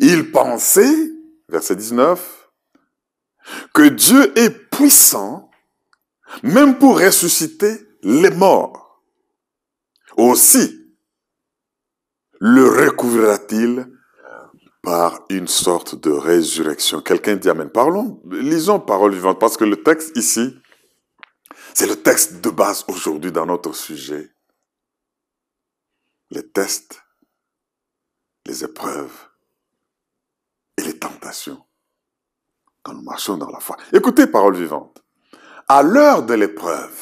Il 0.00 0.30
pensait, 0.30 1.10
verset 1.48 1.76
19, 1.76 2.50
que 3.72 3.88
Dieu 3.88 4.36
est 4.38 4.50
puissant 4.70 5.50
même 6.42 6.78
pour 6.78 6.98
ressusciter 7.00 7.78
les 8.02 8.30
morts. 8.30 9.02
Aussi, 10.16 10.94
le 12.40 12.68
recouvrira-t-il 12.68 13.86
par 14.82 15.24
une 15.30 15.48
sorte 15.48 15.96
de 15.96 16.10
résurrection. 16.10 17.00
Quelqu'un 17.00 17.36
dit 17.36 17.48
Amen. 17.48 17.70
Parlons, 17.70 18.22
lisons 18.30 18.78
parole 18.78 19.12
vivante, 19.12 19.40
parce 19.40 19.56
que 19.56 19.64
le 19.64 19.82
texte 19.82 20.16
ici, 20.16 20.56
c'est 21.74 21.88
le 21.88 21.96
texte 21.96 22.40
de 22.40 22.50
base 22.50 22.84
aujourd'hui 22.88 23.32
dans 23.32 23.46
notre 23.46 23.74
sujet. 23.74 24.30
Les 26.30 26.48
tests, 26.48 27.02
les 28.46 28.64
épreuves, 28.64 29.25
les 30.96 30.98
tentations 30.98 31.62
quand 32.82 32.94
nous 32.94 33.02
marchons 33.02 33.36
dans 33.36 33.50
la 33.50 33.60
foi. 33.60 33.76
Écoutez, 33.92 34.26
parole 34.26 34.56
vivante. 34.56 35.02
À 35.68 35.82
l'heure 35.82 36.22
de 36.22 36.34
l'épreuve, 36.34 36.96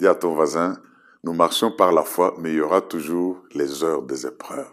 dis 0.00 0.06
à 0.06 0.14
ton 0.14 0.34
voisin, 0.34 0.80
nous 1.24 1.34
marchons 1.34 1.70
par 1.70 1.92
la 1.92 2.02
foi, 2.02 2.34
mais 2.38 2.50
il 2.50 2.56
y 2.56 2.60
aura 2.60 2.80
toujours 2.80 3.42
les 3.54 3.84
heures 3.84 4.02
des 4.02 4.26
épreuves. 4.26 4.66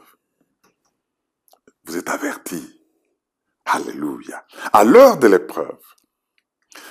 Vous 1.83 1.97
êtes 1.97 2.09
avertis. 2.09 2.81
Alléluia. 3.65 4.45
À 4.73 4.83
l'heure 4.83 5.17
de 5.17 5.27
l'épreuve, 5.27 5.79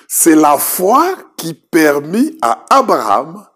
c'est 0.07 0.37
la 0.37 0.59
foi 0.59 1.17
qui 1.37 1.55
permit 1.55 2.39
à 2.43 2.65
Abraham 2.71 3.47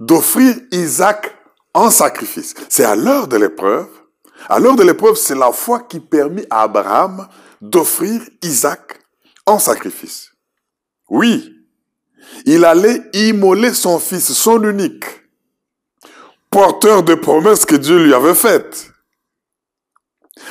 d'offrir 0.00 0.56
Isaac 0.72 1.34
en 1.72 1.90
sacrifice. 1.90 2.54
C'est 2.68 2.84
à 2.84 2.96
l'heure 2.96 3.28
de 3.28 3.36
l'épreuve 3.36 3.88
à 4.48 4.58
l'heure 4.58 4.76
de 4.76 4.82
l'épreuve, 4.82 5.16
c'est 5.16 5.34
la 5.34 5.52
foi 5.52 5.80
qui 5.80 6.00
permit 6.00 6.44
à 6.50 6.62
Abraham 6.62 7.28
d'offrir 7.60 8.22
Isaac 8.42 9.00
en 9.46 9.58
sacrifice. 9.58 10.32
Oui, 11.08 11.56
il 12.46 12.64
allait 12.64 13.02
immoler 13.12 13.74
son 13.74 13.98
fils, 13.98 14.32
son 14.32 14.62
unique, 14.62 15.04
porteur 16.50 17.02
de 17.02 17.14
promesses 17.14 17.64
que 17.64 17.76
Dieu 17.76 18.02
lui 18.02 18.14
avait 18.14 18.34
faites. 18.34 18.90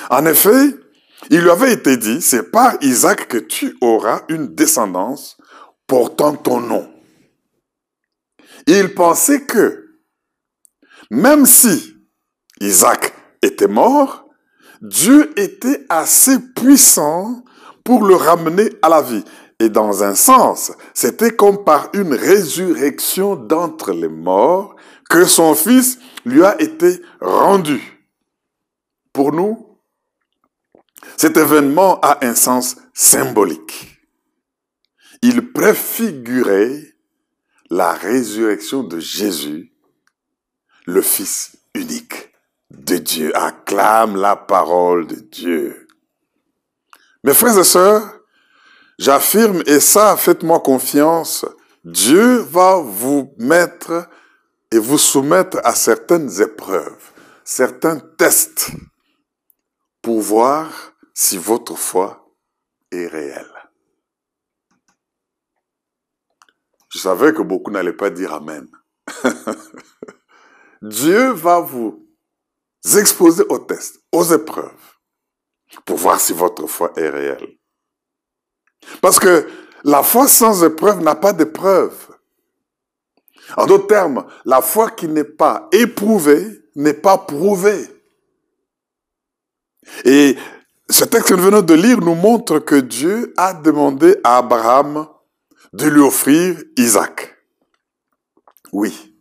En 0.09 0.25
effet, 0.25 0.75
il 1.29 1.41
lui 1.41 1.49
avait 1.49 1.73
été 1.73 1.97
dit, 1.97 2.21
c'est 2.21 2.51
par 2.51 2.75
Isaac 2.81 3.27
que 3.27 3.37
tu 3.37 3.77
auras 3.81 4.21
une 4.29 4.53
descendance 4.55 5.37
portant 5.87 6.35
ton 6.35 6.59
nom. 6.59 6.91
Il 8.67 8.93
pensait 8.93 9.45
que, 9.45 9.99
même 11.09 11.45
si 11.45 11.95
Isaac 12.61 13.13
était 13.41 13.67
mort, 13.67 14.29
Dieu 14.81 15.37
était 15.37 15.85
assez 15.89 16.39
puissant 16.39 17.43
pour 17.83 18.05
le 18.05 18.15
ramener 18.15 18.69
à 18.81 18.89
la 18.89 19.01
vie. 19.01 19.23
Et 19.59 19.69
dans 19.69 20.03
un 20.03 20.15
sens, 20.15 20.71
c'était 20.93 21.35
comme 21.35 21.65
par 21.65 21.89
une 21.93 22.13
résurrection 22.13 23.35
d'entre 23.35 23.91
les 23.91 24.07
morts 24.07 24.75
que 25.09 25.25
son 25.25 25.53
Fils 25.53 25.99
lui 26.23 26.43
a 26.43 26.59
été 26.61 27.01
rendu. 27.19 27.81
Pour 29.11 29.33
nous, 29.33 29.77
cet 31.17 31.35
événement 31.35 31.99
a 32.01 32.25
un 32.25 32.35
sens 32.35 32.77
symbolique. 32.93 33.99
Il 35.21 35.51
préfigurait 35.51 36.95
la 37.69 37.91
résurrection 37.91 38.83
de 38.83 38.99
Jésus, 38.99 39.73
le 40.85 41.01
Fils 41.01 41.57
unique 41.75 42.28
de 42.71 42.97
Dieu. 42.97 43.35
Acclame 43.35 44.15
la 44.15 44.35
parole 44.35 45.07
de 45.07 45.15
Dieu. 45.15 45.87
Mes 47.23 47.33
frères 47.33 47.57
et 47.57 47.63
sœurs, 47.63 48.19
j'affirme, 48.97 49.61
et 49.65 49.79
ça, 49.79 50.15
faites-moi 50.15 50.59
confiance, 50.61 51.45
Dieu 51.83 52.37
va 52.37 52.77
vous 52.77 53.33
mettre 53.37 54.07
et 54.71 54.77
vous 54.77 54.97
soumettre 54.97 55.59
à 55.63 55.73
certaines 55.73 56.41
épreuves, 56.41 57.11
certains 57.43 57.99
tests 57.99 58.71
pour 60.01 60.21
voir 60.21 60.71
si 61.13 61.37
votre 61.37 61.75
foi 61.75 62.33
est 62.91 63.07
réelle. 63.07 63.51
Je 66.89 66.99
savais 66.99 67.33
que 67.33 67.41
beaucoup 67.41 67.71
n'allaient 67.71 67.93
pas 67.93 68.09
dire 68.09 68.33
Amen. 68.33 68.67
Dieu 70.81 71.31
va 71.31 71.59
vous 71.59 72.08
exposez 72.85 73.43
aux 73.49 73.59
tests, 73.59 73.99
aux 74.11 74.23
épreuves, 74.23 74.71
pour 75.85 75.97
voir 75.97 76.19
si 76.19 76.33
votre 76.33 76.67
foi 76.67 76.91
est 76.95 77.09
réelle. 77.09 77.57
Parce 79.01 79.19
que 79.19 79.49
la 79.83 80.03
foi 80.03 80.27
sans 80.27 80.63
épreuve 80.63 81.01
n'a 81.01 81.15
pas 81.15 81.33
d'épreuve. 81.33 81.95
En 83.57 83.65
d'autres 83.65 83.87
termes, 83.87 84.25
la 84.45 84.61
foi 84.61 84.91
qui 84.91 85.07
n'est 85.07 85.23
pas 85.23 85.67
éprouvée 85.71 86.61
n'est 86.75 86.93
pas 86.93 87.17
prouvée. 87.17 87.87
Et 90.05 90.37
ce 90.89 91.03
texte 91.03 91.29
que 91.29 91.33
nous 91.33 91.43
venons 91.43 91.61
de 91.61 91.73
lire 91.73 91.99
nous 91.99 92.15
montre 92.15 92.59
que 92.59 92.75
Dieu 92.75 93.33
a 93.37 93.53
demandé 93.53 94.17
à 94.23 94.37
Abraham 94.37 95.07
de 95.73 95.87
lui 95.87 96.01
offrir 96.01 96.61
Isaac. 96.77 97.35
Oui, 98.71 99.15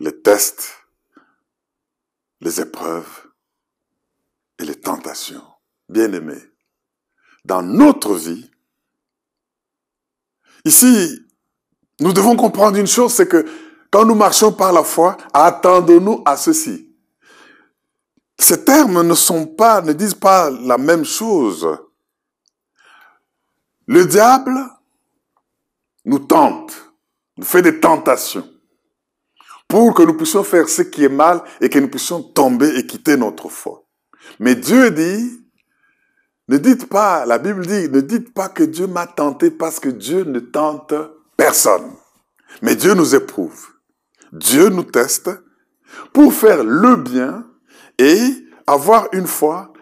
les 0.00 0.20
tests 0.20 0.74
les 2.46 2.60
épreuves 2.60 3.26
et 4.60 4.64
les 4.64 4.76
tentations. 4.76 5.42
Bien-aimés, 5.88 6.42
dans 7.44 7.60
notre 7.62 8.14
vie, 8.14 8.48
ici, 10.64 11.26
nous 11.98 12.12
devons 12.12 12.36
comprendre 12.36 12.78
une 12.78 12.86
chose, 12.86 13.12
c'est 13.14 13.26
que 13.26 13.44
quand 13.90 14.04
nous 14.04 14.14
marchons 14.14 14.52
par 14.52 14.72
la 14.72 14.84
foi, 14.84 15.16
attendons-nous 15.32 16.22
à 16.24 16.36
ceci. 16.36 16.94
ces 18.38 18.64
termes 18.64 19.02
ne 19.02 19.14
sont 19.14 19.46
pas, 19.46 19.82
ne 19.82 19.92
disent 19.92 20.14
pas 20.14 20.48
la 20.50 20.78
même 20.78 21.04
chose. 21.04 21.66
Le 23.86 24.06
diable 24.06 24.56
nous 26.04 26.20
tente, 26.20 26.92
nous 27.36 27.44
fait 27.44 27.62
des 27.62 27.80
tentations 27.80 28.48
pour 29.68 29.94
que 29.94 30.02
nous 30.02 30.14
puissions 30.14 30.44
faire 30.44 30.68
ce 30.68 30.82
qui 30.82 31.04
est 31.04 31.08
mal 31.08 31.42
et 31.60 31.68
que 31.68 31.78
nous 31.78 31.88
puissions 31.88 32.22
tomber 32.22 32.76
et 32.76 32.86
quitter 32.86 33.16
notre 33.16 33.48
foi. 33.48 33.84
Mais 34.38 34.54
Dieu 34.54 34.90
dit, 34.90 35.40
ne 36.48 36.58
dites 36.58 36.88
pas, 36.88 37.26
la 37.26 37.38
Bible 37.38 37.66
dit, 37.66 37.88
ne 37.88 38.00
dites 38.00 38.32
pas 38.32 38.48
que 38.48 38.62
Dieu 38.62 38.86
m'a 38.86 39.06
tenté 39.06 39.50
parce 39.50 39.80
que 39.80 39.88
Dieu 39.88 40.24
ne 40.24 40.38
tente 40.38 40.94
personne. 41.36 41.92
Mais 42.62 42.76
Dieu 42.76 42.94
nous 42.94 43.14
éprouve. 43.14 43.66
Dieu 44.32 44.68
nous 44.68 44.84
teste 44.84 45.30
pour 46.12 46.32
faire 46.32 46.62
le 46.62 46.96
bien 46.96 47.46
et 47.98 48.18
avoir 48.66 49.08
une 49.12 49.26
foi 49.26 49.72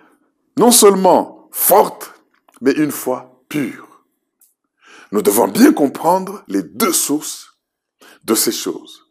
non 0.56 0.70
seulement 0.70 1.48
forte, 1.52 2.14
mais 2.60 2.72
une 2.72 2.90
foi 2.90 3.42
pure. 3.48 4.04
Nous 5.12 5.22
devons 5.22 5.48
bien 5.48 5.72
comprendre 5.72 6.42
les 6.48 6.62
deux 6.62 6.92
sources 6.92 7.58
de 8.24 8.34
ces 8.34 8.52
choses. 8.52 9.03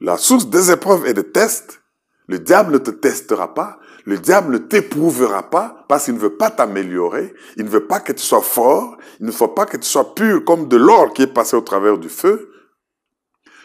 La 0.00 0.16
source 0.16 0.48
des 0.48 0.70
épreuves 0.70 1.06
et 1.06 1.14
des 1.14 1.30
tests, 1.30 1.82
le 2.26 2.38
diable 2.38 2.74
ne 2.74 2.78
te 2.78 2.90
testera 2.90 3.54
pas, 3.54 3.78
le 4.06 4.18
diable 4.18 4.54
ne 4.54 4.58
t'éprouvera 4.58 5.50
pas 5.50 5.84
parce 5.88 6.06
qu'il 6.06 6.14
ne 6.14 6.18
veut 6.18 6.36
pas 6.36 6.50
t'améliorer, 6.50 7.34
il 7.56 7.64
ne 7.64 7.70
veut 7.70 7.86
pas 7.86 8.00
que 8.00 8.12
tu 8.12 8.22
sois 8.22 8.40
fort, 8.40 8.96
il 9.20 9.26
ne 9.26 9.30
veut 9.30 9.54
pas 9.54 9.66
que 9.66 9.76
tu 9.76 9.86
sois 9.86 10.14
pur 10.14 10.44
comme 10.44 10.68
de 10.68 10.76
l'or 10.76 11.12
qui 11.12 11.22
est 11.22 11.26
passé 11.26 11.56
au 11.56 11.60
travers 11.60 11.98
du 11.98 12.08
feu. 12.08 12.50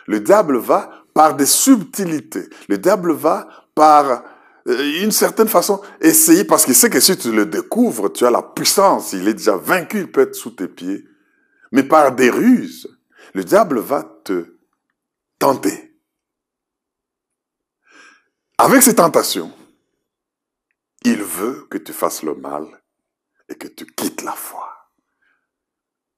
Le 0.08 0.20
diable 0.20 0.58
va 0.58 1.06
par 1.14 1.36
des 1.36 1.46
subtilités. 1.46 2.50
Le 2.68 2.78
diable 2.78 3.14
va 3.14 3.48
par 3.74 4.24
euh, 4.68 5.02
une 5.02 5.12
certaine 5.12 5.48
façon 5.48 5.82
essayer, 6.02 6.44
parce 6.44 6.66
qu'il 6.66 6.76
sait 6.76 6.90
que 6.90 7.00
si 7.00 7.18
tu 7.18 7.32
le 7.32 7.46
découvres, 7.46 8.12
tu 8.12 8.26
as 8.26 8.32
la 8.32 8.42
puissance, 8.42 9.14
il 9.14 9.28
est 9.28 9.36
déjà 9.36 9.56
vaincu, 9.56 10.00
il 10.00 10.12
peut 10.12 10.22
être 10.22 10.36
sous 10.36 10.52
tes 10.52 10.68
pieds. 10.68 11.06
Mais 11.72 11.84
par 11.84 12.14
des 12.14 12.30
ruses, 12.30 12.88
le 13.34 13.44
diable 13.44 13.80
va 13.80 14.04
te 14.24 14.58
tenter. 15.40 15.85
Avec 18.58 18.84
ces 18.84 18.96
tentations, 18.96 19.52
il 21.04 21.22
veut 21.22 21.68
que 21.70 21.78
tu 21.78 21.92
fasses 21.92 22.24
le 22.24 22.36
mal 22.36 22.66
et 23.50 23.56
que 23.56 23.68
tu 23.68 23.86
quittes 23.86 24.22
la 24.22 24.32
foi. 24.32 24.92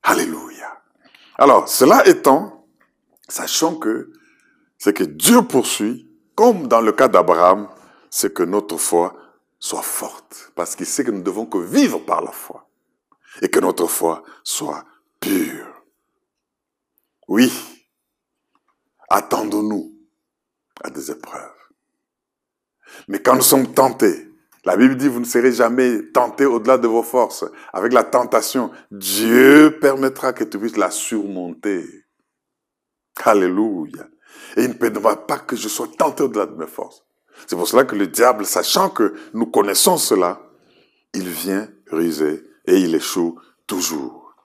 Alléluia. 0.04 0.82
Alors, 1.40 1.68
cela 1.68 2.08
étant, 2.08 2.68
sachant 3.28 3.76
que 3.76 4.14
ce 4.78 4.92
que 4.92 5.04
Dieu 5.04 5.42
poursuit, 5.42 6.08
comme 6.36 6.68
dans 6.68 6.82
le 6.82 6.92
cas 6.92 7.08
d'Abraham, 7.08 7.70
c'est 8.12 8.34
que 8.34 8.44
notre 8.44 8.78
foi 8.78 9.16
soit 9.60 9.82
forte, 9.82 10.52
parce 10.56 10.76
qu'il 10.76 10.86
sait 10.86 11.04
que 11.04 11.12
nous 11.12 11.24
devons 11.24 11.48
que 11.48 11.58
vivre 11.58 12.00
par 12.00 12.22
la 12.22 12.32
foi, 12.32 12.70
et 13.42 13.50
que 13.50 13.60
notre 13.60 13.88
foi 13.88 14.24
soit 14.44 14.86
pure. 15.20 15.84
Oui, 17.28 17.52
attendons-nous 19.10 19.98
à 20.84 20.92
des 20.92 21.10
épreuves. 21.10 21.57
Mais 23.08 23.20
quand 23.20 23.36
nous 23.36 23.42
sommes 23.42 23.74
tentés, 23.74 24.28
la 24.66 24.76
Bible 24.76 24.98
dit, 24.98 25.08
vous 25.08 25.22
ne 25.22 25.26
serez 25.26 25.54
jamais 25.54 26.04
tentés 26.12 26.46
au-delà 26.46 26.78
de 26.78 26.88
vos 26.88 27.04
forces. 27.04 27.46
Avec 27.72 27.94
la 27.94 28.04
tentation, 28.04 28.70
Dieu 28.92 29.78
permettra 29.80 30.34
que 30.34 30.44
tu 30.44 30.60
puisses 30.60 30.76
la 30.76 30.92
surmonter. 30.92 31.86
Alléluia. 33.24 34.08
Et 34.58 34.64
il 34.64 34.70
ne 34.70 34.74
permettra 34.74 35.26
pas 35.26 35.40
que 35.40 35.56
je 35.56 35.70
sois 35.70 35.88
tenté 35.98 36.24
au-delà 36.24 36.46
de 36.46 36.56
mes 36.56 36.68
forces. 36.68 37.06
C'est 37.46 37.56
pour 37.56 37.68
cela 37.68 37.86
que 37.86 37.96
le 37.96 38.08
diable, 38.08 38.46
sachant 38.46 38.90
que 38.90 39.14
nous 39.34 39.46
connaissons 39.46 39.98
cela, 39.98 40.42
il 41.14 41.30
vient 41.30 41.70
ruser 41.90 42.44
et 42.66 42.78
il 42.78 42.94
échoue 42.94 43.40
toujours. 43.68 44.36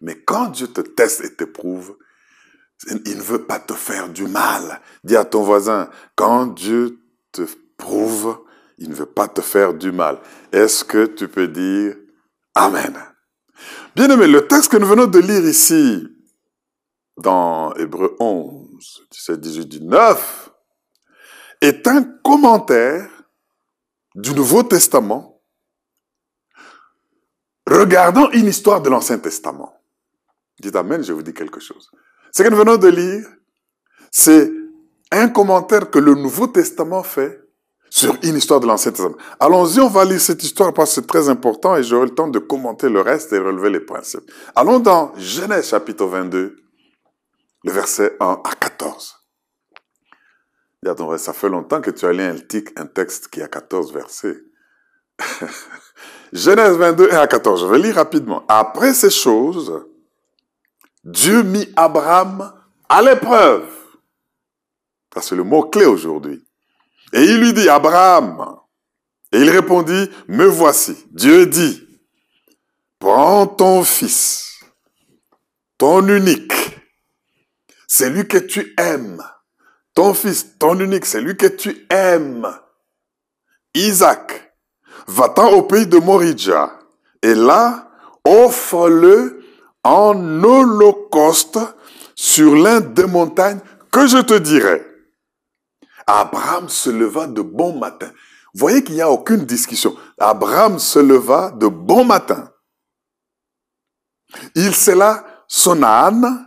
Mais 0.00 0.20
quand 0.22 0.48
Dieu 0.48 0.66
te 0.66 0.80
teste 0.80 1.24
et 1.24 1.36
t'éprouve, 1.36 1.96
il 2.90 3.16
ne 3.16 3.22
veut 3.22 3.44
pas 3.44 3.58
te 3.58 3.72
faire 3.72 4.08
du 4.08 4.26
mal. 4.26 4.80
Dis 5.04 5.16
à 5.16 5.24
ton 5.24 5.42
voisin, 5.42 5.88
quand 6.14 6.46
Dieu 6.46 6.98
te 7.36 7.56
prouve, 7.76 8.38
il 8.78 8.90
ne 8.90 8.94
veut 8.94 9.06
pas 9.06 9.28
te 9.28 9.40
faire 9.40 9.74
du 9.74 9.92
mal. 9.92 10.20
Est-ce 10.52 10.84
que 10.84 11.06
tu 11.06 11.28
peux 11.28 11.48
dire 11.48 11.96
Amen? 12.54 12.96
Bien 13.94 14.10
aimé, 14.10 14.26
le 14.26 14.46
texte 14.46 14.70
que 14.70 14.76
nous 14.76 14.86
venons 14.86 15.06
de 15.06 15.18
lire 15.18 15.44
ici, 15.44 16.06
dans 17.16 17.74
Hébreu 17.74 18.16
11, 18.20 19.06
17, 19.10 19.40
18, 19.40 19.66
19, 19.66 20.50
est 21.62 21.86
un 21.86 22.02
commentaire 22.22 23.10
du 24.14 24.34
Nouveau 24.34 24.62
Testament 24.62 25.42
regardant 27.66 28.30
une 28.30 28.46
histoire 28.46 28.80
de 28.80 28.90
l'Ancien 28.90 29.18
Testament. 29.18 29.74
Dites 30.60 30.76
Amen, 30.76 31.02
je 31.02 31.12
vous 31.12 31.22
dis 31.22 31.34
quelque 31.34 31.60
chose. 31.60 31.90
Ce 32.32 32.42
que 32.42 32.48
nous 32.48 32.56
venons 32.56 32.76
de 32.76 32.88
lire, 32.88 33.26
c'est 34.10 34.50
un 35.12 35.28
commentaire 35.28 35.90
que 35.90 35.98
le 35.98 36.14
Nouveau 36.14 36.46
Testament 36.46 37.02
fait 37.02 37.40
sur 37.88 38.16
une 38.22 38.36
histoire 38.36 38.60
de 38.60 38.66
l'Ancien 38.66 38.92
Testament. 38.92 39.16
Allons-y, 39.40 39.80
on 39.80 39.88
va 39.88 40.04
lire 40.04 40.20
cette 40.20 40.42
histoire 40.42 40.72
parce 40.74 40.90
que 40.90 40.94
c'est 40.96 41.06
très 41.06 41.28
important 41.28 41.76
et 41.76 41.82
j'aurai 41.82 42.06
le 42.06 42.14
temps 42.14 42.28
de 42.28 42.38
commenter 42.38 42.88
le 42.88 43.00
reste 43.00 43.32
et 43.32 43.38
relever 43.38 43.70
les 43.70 43.80
principes. 43.80 44.30
Allons 44.54 44.80
dans 44.80 45.12
Genèse 45.16 45.68
chapitre 45.68 46.04
22, 46.06 46.56
le 47.64 47.72
verset 47.72 48.16
1 48.20 48.40
à 48.44 48.54
14. 48.60 49.16
Ça 51.16 51.32
fait 51.32 51.48
longtemps 51.48 51.80
que 51.80 51.90
tu 51.90 52.06
as 52.06 52.12
lu 52.12 52.22
un 52.22 52.86
texte 52.86 53.28
qui 53.28 53.42
a 53.42 53.48
14 53.48 53.92
versets. 53.92 54.36
Genèse 56.32 56.76
22, 56.76 57.12
1 57.12 57.18
à 57.18 57.26
14. 57.26 57.62
Je 57.62 57.66
vais 57.66 57.78
lire 57.78 57.94
rapidement. 57.96 58.44
Après 58.48 58.94
ces 58.94 59.10
choses, 59.10 59.84
Dieu 61.02 61.42
mit 61.42 61.72
Abraham 61.76 62.52
à 62.88 63.02
l'épreuve. 63.02 63.66
C'est 65.20 65.36
le 65.36 65.44
mot-clé 65.44 65.86
aujourd'hui. 65.86 66.44
Et 67.12 67.22
il 67.22 67.38
lui 67.38 67.52
dit, 67.52 67.68
Abraham. 67.68 68.56
Et 69.32 69.40
il 69.40 69.50
répondit, 69.50 70.08
me 70.28 70.44
voici. 70.44 70.96
Dieu 71.10 71.46
dit, 71.46 71.82
prends 72.98 73.46
ton 73.46 73.82
fils, 73.82 74.60
ton 75.78 76.06
unique, 76.08 76.52
celui 77.86 78.26
que 78.26 78.38
tu 78.38 78.74
aimes, 78.78 79.22
ton 79.94 80.14
fils, 80.14 80.58
ton 80.58 80.78
unique, 80.78 81.06
celui 81.06 81.36
que 81.36 81.46
tu 81.46 81.86
aimes, 81.90 82.48
Isaac, 83.74 84.54
va-t'en 85.06 85.52
au 85.52 85.62
pays 85.62 85.86
de 85.86 85.98
Moridja, 85.98 86.78
et 87.22 87.34
là, 87.34 87.90
offre-le 88.24 89.44
en 89.82 90.42
holocauste 90.42 91.58
sur 92.14 92.54
l'un 92.56 92.80
des 92.80 93.06
montagnes 93.06 93.60
que 93.90 94.06
je 94.06 94.18
te 94.18 94.34
dirai. 94.34 94.95
Abraham 96.06 96.68
se 96.68 96.90
leva 96.90 97.26
de 97.26 97.42
bon 97.42 97.78
matin. 97.78 98.10
Voyez 98.54 98.82
qu'il 98.82 98.94
n'y 98.94 99.02
a 99.02 99.10
aucune 99.10 99.44
discussion. 99.44 99.96
Abraham 100.18 100.78
se 100.78 100.98
leva 100.98 101.50
de 101.50 101.66
bon 101.66 102.04
matin. 102.04 102.50
Il 104.54 104.74
scella 104.74 105.24
son 105.48 105.82
âne 105.82 106.46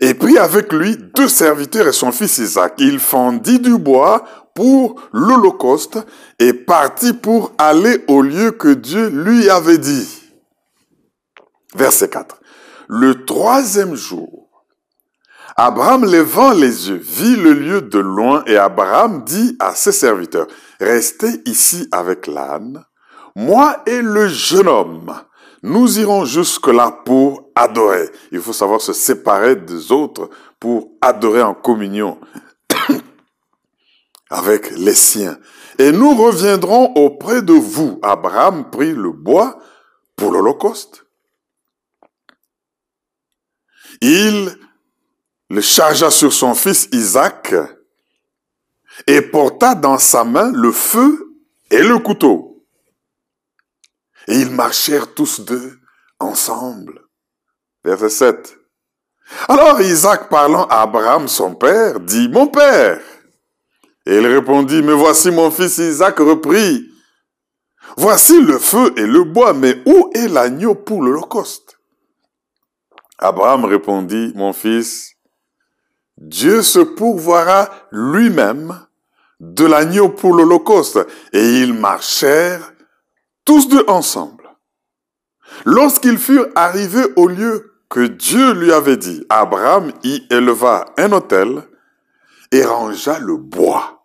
et 0.00 0.14
prit 0.14 0.38
avec 0.38 0.72
lui 0.72 0.96
deux 1.14 1.28
serviteurs 1.28 1.86
et 1.86 1.92
son 1.92 2.12
fils 2.12 2.38
Isaac. 2.38 2.74
Il 2.78 2.98
fendit 2.98 3.60
du 3.60 3.78
bois 3.78 4.24
pour 4.54 5.00
l'Holocauste 5.12 5.98
et 6.38 6.52
partit 6.52 7.12
pour 7.12 7.52
aller 7.58 8.04
au 8.08 8.22
lieu 8.22 8.52
que 8.52 8.68
Dieu 8.68 9.08
lui 9.08 9.48
avait 9.50 9.78
dit. 9.78 10.22
Verset 11.74 12.08
4. 12.08 12.40
Le 12.88 13.24
troisième 13.24 13.94
jour, 13.94 14.43
Abraham 15.56 16.04
levant 16.04 16.52
les 16.52 16.88
yeux, 16.88 16.96
vit 16.96 17.36
le 17.36 17.52
lieu 17.52 17.82
de 17.82 17.98
loin 17.98 18.42
et 18.46 18.56
Abraham 18.56 19.22
dit 19.24 19.56
à 19.60 19.74
ses 19.74 19.92
serviteurs, 19.92 20.48
restez 20.80 21.42
ici 21.46 21.88
avec 21.92 22.26
l'âne, 22.26 22.84
moi 23.36 23.82
et 23.86 24.02
le 24.02 24.26
jeune 24.28 24.66
homme, 24.66 25.14
nous 25.62 25.98
irons 25.98 26.24
jusque-là 26.24 26.90
pour 27.04 27.50
adorer. 27.54 28.10
Il 28.32 28.40
faut 28.40 28.52
savoir 28.52 28.80
se 28.80 28.92
séparer 28.92 29.56
des 29.56 29.92
autres 29.92 30.28
pour 30.60 30.90
adorer 31.00 31.42
en 31.42 31.54
communion 31.54 32.18
avec 34.30 34.70
les 34.72 34.94
siens. 34.94 35.38
Et 35.78 35.90
nous 35.90 36.14
reviendrons 36.14 36.92
auprès 36.96 37.42
de 37.42 37.54
vous. 37.54 37.98
Abraham 38.02 38.70
prit 38.70 38.92
le 38.92 39.10
bois 39.10 39.58
pour 40.16 40.32
l'Holocauste. 40.32 41.06
Il 44.02 44.54
le 45.54 45.60
chargea 45.60 46.10
sur 46.10 46.32
son 46.32 46.52
fils 46.54 46.88
Isaac 46.90 47.54
et 49.06 49.22
porta 49.22 49.76
dans 49.76 49.98
sa 49.98 50.24
main 50.24 50.50
le 50.52 50.72
feu 50.72 51.32
et 51.70 51.82
le 51.82 51.98
couteau. 51.98 52.66
Et 54.26 54.34
ils 54.34 54.50
marchèrent 54.50 55.14
tous 55.14 55.40
deux 55.40 55.78
ensemble. 56.18 57.02
Verset 57.84 58.08
7. 58.08 58.56
Alors 59.48 59.80
Isaac 59.80 60.28
parlant 60.28 60.64
à 60.64 60.82
Abraham 60.82 61.28
son 61.28 61.54
père 61.54 62.00
dit, 62.00 62.28
Mon 62.28 62.48
père. 62.48 63.00
Et 64.06 64.16
il 64.16 64.26
répondit, 64.26 64.82
mais 64.82 64.92
voici 64.92 65.30
mon 65.30 65.50
fils 65.52 65.78
Isaac 65.78 66.18
reprit. 66.18 66.84
Voici 67.96 68.40
le 68.42 68.58
feu 68.58 68.92
et 68.96 69.06
le 69.06 69.22
bois, 69.22 69.52
mais 69.54 69.80
où 69.86 70.10
est 70.14 70.28
l'agneau 70.28 70.74
pour 70.74 71.00
l'Holocauste? 71.00 71.78
Abraham 73.18 73.64
répondit, 73.64 74.32
mon 74.34 74.52
fils, 74.52 75.13
Dieu 76.16 76.62
se 76.62 76.78
pourvoira 76.78 77.68
lui-même 77.90 78.78
de 79.40 79.64
l'agneau 79.64 80.10
pour 80.10 80.34
l'Holocauste. 80.34 81.06
Et 81.32 81.60
ils 81.60 81.74
marchèrent 81.74 82.72
tous 83.44 83.68
deux 83.68 83.84
ensemble. 83.88 84.44
Lorsqu'ils 85.64 86.18
furent 86.18 86.48
arrivés 86.54 87.06
au 87.16 87.26
lieu 87.26 87.72
que 87.90 88.06
Dieu 88.06 88.54
lui 88.54 88.72
avait 88.72 88.96
dit, 88.96 89.24
Abraham 89.28 89.92
y 90.02 90.26
éleva 90.30 90.86
un 90.96 91.12
autel 91.12 91.62
et 92.50 92.64
rangea 92.64 93.18
le 93.18 93.36
bois. 93.36 94.00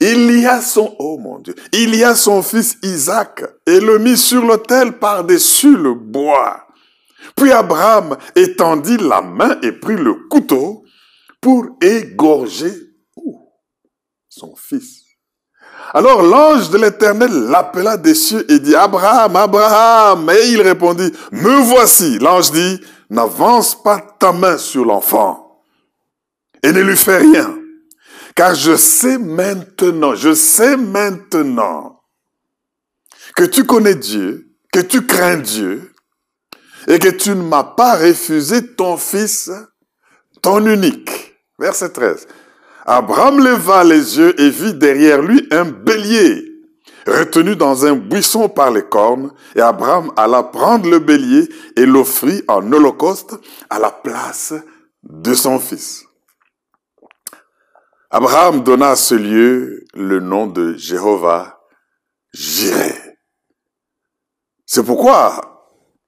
Il 0.00 0.40
y 0.40 0.46
a 0.46 0.62
son, 0.62 0.96
oh 0.98 1.18
mon 1.18 1.40
Dieu, 1.40 1.54
il 1.72 1.94
y 1.94 2.02
a 2.02 2.14
son 2.14 2.42
fils 2.42 2.78
Isaac 2.82 3.44
et 3.66 3.80
le 3.80 3.98
mit 3.98 4.16
sur 4.16 4.44
l'autel 4.44 4.92
par-dessus 4.92 5.76
le 5.76 5.92
bois. 5.92 6.66
Puis 7.36 7.52
Abraham 7.52 8.16
étendit 8.34 8.96
la 8.96 9.20
main 9.20 9.58
et 9.62 9.72
prit 9.72 9.96
le 9.96 10.14
couteau 10.30 10.79
pour 11.40 11.66
égorger 11.80 12.74
son 14.28 14.54
fils. 14.56 15.04
Alors 15.92 16.22
l'ange 16.22 16.70
de 16.70 16.78
l'Éternel 16.78 17.32
l'appela 17.32 17.96
des 17.96 18.14
cieux 18.14 18.50
et 18.50 18.58
dit, 18.58 18.74
Abraham, 18.74 19.34
Abraham. 19.36 20.30
Et 20.30 20.48
il 20.50 20.62
répondit, 20.62 21.12
me 21.32 21.62
voici. 21.62 22.18
L'ange 22.18 22.52
dit, 22.52 22.80
n'avance 23.08 23.80
pas 23.82 24.00
ta 24.18 24.32
main 24.32 24.56
sur 24.56 24.84
l'enfant 24.84 25.64
et 26.62 26.72
ne 26.72 26.80
lui 26.80 26.96
fais 26.96 27.18
rien. 27.18 27.56
Car 28.34 28.54
je 28.54 28.76
sais 28.76 29.18
maintenant, 29.18 30.14
je 30.14 30.34
sais 30.34 30.76
maintenant 30.76 32.02
que 33.36 33.44
tu 33.44 33.64
connais 33.64 33.96
Dieu, 33.96 34.54
que 34.72 34.80
tu 34.80 35.06
crains 35.06 35.38
Dieu 35.38 35.92
et 36.86 36.98
que 36.98 37.08
tu 37.08 37.30
ne 37.30 37.42
m'as 37.42 37.64
pas 37.64 37.96
refusé 37.96 38.74
ton 38.74 38.96
fils, 38.96 39.50
ton 40.40 40.64
unique. 40.66 41.29
Verset 41.60 41.90
13. 41.90 42.26
Abraham 42.86 43.38
leva 43.38 43.84
les 43.84 44.18
yeux 44.18 44.40
et 44.40 44.48
vit 44.48 44.74
derrière 44.74 45.20
lui 45.20 45.46
un 45.50 45.66
bélier 45.66 46.50
retenu 47.06 47.56
dans 47.56 47.86
un 47.86 47.94
buisson 47.94 48.48
par 48.48 48.70
les 48.70 48.82
cornes, 48.82 49.32
et 49.54 49.60
Abraham 49.60 50.12
alla 50.16 50.42
prendre 50.42 50.88
le 50.88 50.98
bélier 50.98 51.48
et 51.76 51.86
l'offrit 51.86 52.42
en 52.48 52.72
holocauste 52.72 53.36
à 53.68 53.78
la 53.78 53.90
place 53.90 54.54
de 55.02 55.34
son 55.34 55.58
fils. 55.58 56.04
Abraham 58.10 58.62
donna 58.62 58.90
à 58.90 58.96
ce 58.96 59.14
lieu 59.14 59.84
le 59.94 60.20
nom 60.20 60.46
de 60.46 60.74
Jéhovah 60.74 61.60
Jireh. 62.32 63.18
C'est 64.66 64.84
pourquoi 64.84 65.40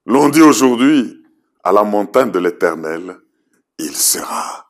l'on 0.05 0.29
dit 0.29 0.41
aujourd'hui 0.41 1.21
à 1.63 1.71
la 1.71 1.83
montagne 1.83 2.31
de 2.31 2.39
l'Éternel, 2.39 3.17
il 3.79 3.95
sera 3.95 4.62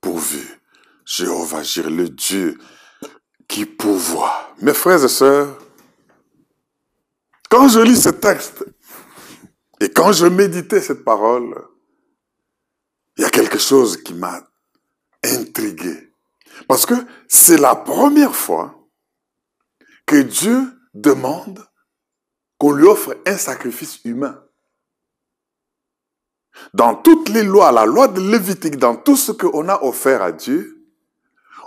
pourvu. 0.00 0.60
Jéhovah 1.04 1.62
Jireh, 1.62 1.90
le 1.90 2.08
Dieu 2.08 2.58
qui 3.48 3.64
pourvoit. 3.64 4.54
Mes 4.60 4.74
frères 4.74 5.04
et 5.04 5.08
sœurs, 5.08 5.58
quand 7.48 7.68
je 7.68 7.80
lis 7.80 8.00
ce 8.02 8.08
texte 8.08 8.64
et 9.80 9.90
quand 9.90 10.12
je 10.12 10.26
méditais 10.26 10.80
cette 10.80 11.04
parole, 11.04 11.54
il 13.16 13.22
y 13.22 13.24
a 13.24 13.30
quelque 13.30 13.58
chose 13.58 14.02
qui 14.02 14.14
m'a 14.14 14.40
intrigué. 15.24 16.12
Parce 16.68 16.86
que 16.86 16.94
c'est 17.28 17.58
la 17.58 17.74
première 17.74 18.34
fois 18.34 18.88
que 20.06 20.16
Dieu 20.16 20.72
demande 20.94 21.64
qu'on 22.58 22.72
lui 22.72 22.86
offre 22.86 23.16
un 23.26 23.36
sacrifice 23.36 24.00
humain. 24.04 24.42
Dans 26.74 26.94
toutes 26.94 27.28
les 27.28 27.42
lois, 27.42 27.72
la 27.72 27.86
loi 27.86 28.08
de 28.08 28.20
Lévitique, 28.20 28.76
dans 28.76 28.96
tout 28.96 29.16
ce 29.16 29.32
qu'on 29.32 29.68
a 29.68 29.82
offert 29.82 30.22
à 30.22 30.32
Dieu, 30.32 30.76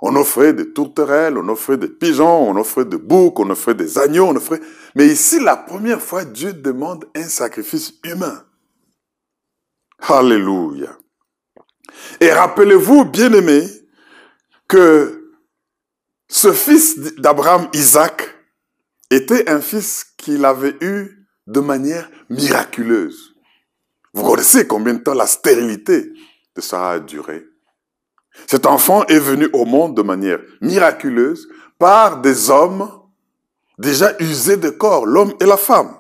on 0.02 0.16
offrait 0.16 0.54
des 0.54 0.72
tourterelles, 0.72 1.38
on 1.38 1.48
offrait 1.50 1.78
des 1.78 1.90
pigeons, 1.90 2.50
on 2.50 2.56
offrait 2.56 2.86
des 2.86 2.98
boucs, 2.98 3.40
on 3.40 3.50
offrait 3.50 3.76
des 3.76 3.98
agneaux, 3.98 4.26
on 4.26 4.36
offrait... 4.36 4.62
Mais 4.96 5.08
ici, 5.08 5.40
la 5.40 5.58
première 5.58 6.02
fois, 6.02 6.24
Dieu 6.24 6.54
demande 6.54 7.06
un 7.16 7.28
sacrifice 7.28 7.94
humain. 8.04 8.46
Alléluia. 10.08 10.98
Et 12.22 12.32
rappelez-vous, 12.32 13.06
bien-aimés, 13.06 13.68
que 14.68 15.34
ce 16.30 16.54
fils 16.54 16.98
d'Abraham, 17.18 17.68
Isaac, 17.74 18.36
était 19.12 19.50
un 19.50 19.60
fils 19.60 20.06
qu'il 20.18 20.46
avait 20.46 20.76
eu 20.82 21.28
de 21.48 21.60
manière 21.60 22.10
miraculeuse. 22.30 23.29
Vous 24.14 24.24
connaissez 24.24 24.68
combien 24.68 24.94
de 24.94 25.00
temps 25.00 25.14
la 25.14 25.28
stérilité 25.28 26.12
de 26.56 26.62
Sarah 26.62 26.94
a 26.94 27.00
duré? 27.00 27.46
Cet 28.48 28.66
enfant 28.66 29.06
est 29.06 29.20
venu 29.20 29.50
au 29.54 29.66
monde 29.66 29.96
de 29.96 30.02
manière 30.02 30.40
miraculeuse 30.62 31.48
par 31.78 32.22
des 32.22 32.50
hommes 32.50 32.90
déjà 33.78 34.14
usés 34.20 34.58
de 34.58 34.70
corps, 34.70 35.06
l'homme 35.06 35.34
et 35.40 35.46
la 35.46 35.58
femme. 35.58 35.96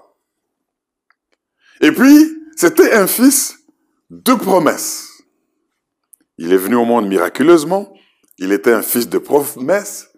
Et 1.81 1.91
puis, 1.91 2.37
c'était 2.55 2.93
un 2.93 3.07
fils 3.07 3.57
de 4.09 4.33
promesse. 4.33 5.07
Il 6.37 6.51
est 6.51 6.57
venu 6.57 6.75
au 6.75 6.85
monde 6.85 7.07
miraculeusement, 7.07 7.93
il 8.37 8.51
était 8.51 8.73
un 8.73 8.81
fils 8.81 9.07
de 9.07 9.17
promesse, 9.17 10.09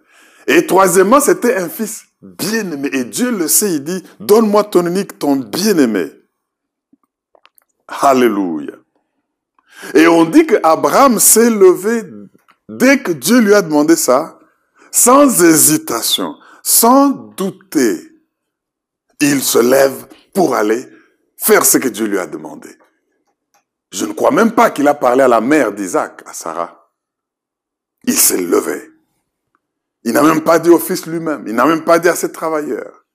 et 0.48 0.66
troisièmement, 0.66 1.20
c'était 1.20 1.56
un 1.56 1.70
fils 1.70 2.04
bien-aimé. 2.22 2.90
Et 2.94 3.04
Dieu 3.04 3.32
le 3.32 3.48
sait, 3.48 3.76
il 3.76 3.84
dit, 3.84 4.04
donne-moi 4.20 4.64
ton 4.66 4.86
unique, 4.86 5.20
ton 5.20 5.36
bien-aimé. 5.36 6.12
Alléluia. 8.00 8.74
Et 9.94 10.08
on 10.08 10.26
dit 10.26 10.46
qu'Abraham 10.46 11.20
s'est 11.20 11.50
levé 11.50 12.04
dès 12.70 13.00
que 13.00 13.12
Dieu 13.12 13.40
lui 13.40 13.54
a 13.54 13.62
demandé 13.62 13.96
ça, 13.96 14.40
sans 14.92 15.44
hésitation, 15.44 16.36
sans 16.64 17.10
douter. 17.10 18.10
Il 19.20 19.42
se 19.42 19.60
lève 19.60 20.08
pour 20.34 20.56
aller 20.56 20.88
faire 21.38 21.66
ce 21.66 21.78
que 21.78 21.90
Dieu 21.90 22.06
lui 22.06 22.20
a 22.20 22.28
demandé. 22.28 22.70
Je 23.92 24.06
ne 24.06 24.14
crois 24.14 24.32
même 24.32 24.54
pas 24.54 24.70
qu'il 24.70 24.88
a 24.88 24.94
parlé 24.94 25.24
à 25.24 25.28
la 25.28 25.42
mère 25.42 25.74
d'Isaac, 25.74 26.24
à 26.26 26.34
Sarah. 26.34 26.90
Il 28.06 28.18
s'est 28.18 28.42
levé. 28.42 28.90
Il 30.04 30.14
n'a 30.14 30.24
même 30.24 30.42
pas 30.42 30.60
dit 30.60 30.70
au 30.70 30.80
fils 30.80 31.06
lui-même. 31.06 31.44
Il 31.48 31.54
n'a 31.54 31.66
même 31.66 31.84
pas 31.84 32.00
dit 32.00 32.10
à 32.10 32.16
ses 32.16 32.32
travailleurs. 32.32 33.06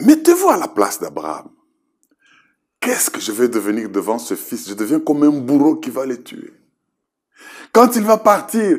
Mettez-vous 0.00 0.48
à 0.48 0.56
la 0.56 0.68
place 0.68 0.98
d'Abraham. 0.98 1.50
Qu'est-ce 2.80 3.10
que 3.10 3.20
je 3.20 3.32
vais 3.32 3.48
devenir 3.48 3.88
devant 3.88 4.18
ce 4.18 4.34
fils? 4.34 4.68
Je 4.68 4.74
deviens 4.74 5.00
comme 5.00 5.22
un 5.22 5.30
bourreau 5.30 5.76
qui 5.76 5.90
va 5.90 6.06
le 6.06 6.22
tuer. 6.22 6.52
Quand 7.72 7.94
il 7.96 8.02
va 8.02 8.16
partir, 8.16 8.78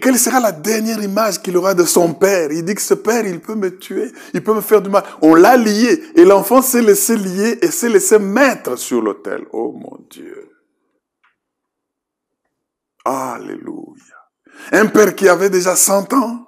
quelle 0.00 0.18
sera 0.18 0.38
la 0.38 0.52
dernière 0.52 1.02
image 1.02 1.42
qu'il 1.42 1.56
aura 1.56 1.74
de 1.74 1.84
son 1.84 2.14
père? 2.14 2.52
Il 2.52 2.64
dit 2.64 2.74
que 2.74 2.80
ce 2.80 2.94
père, 2.94 3.26
il 3.26 3.40
peut 3.40 3.54
me 3.54 3.76
tuer, 3.76 4.12
il 4.32 4.42
peut 4.42 4.54
me 4.54 4.60
faire 4.60 4.80
du 4.80 4.90
mal. 4.90 5.02
On 5.20 5.34
l'a 5.34 5.56
lié 5.56 6.02
et 6.14 6.24
l'enfant 6.24 6.62
s'est 6.62 6.82
laissé 6.82 7.16
lier 7.16 7.58
et 7.60 7.70
s'est 7.70 7.88
laissé 7.88 8.18
mettre 8.18 8.78
sur 8.78 9.02
l'autel. 9.02 9.44
Oh 9.52 9.72
mon 9.72 9.98
Dieu. 10.08 10.50
Alléluia. 13.04 14.14
Un 14.72 14.86
père 14.86 15.14
qui 15.14 15.28
avait 15.28 15.50
déjà 15.50 15.74
100 15.74 16.12
ans, 16.12 16.47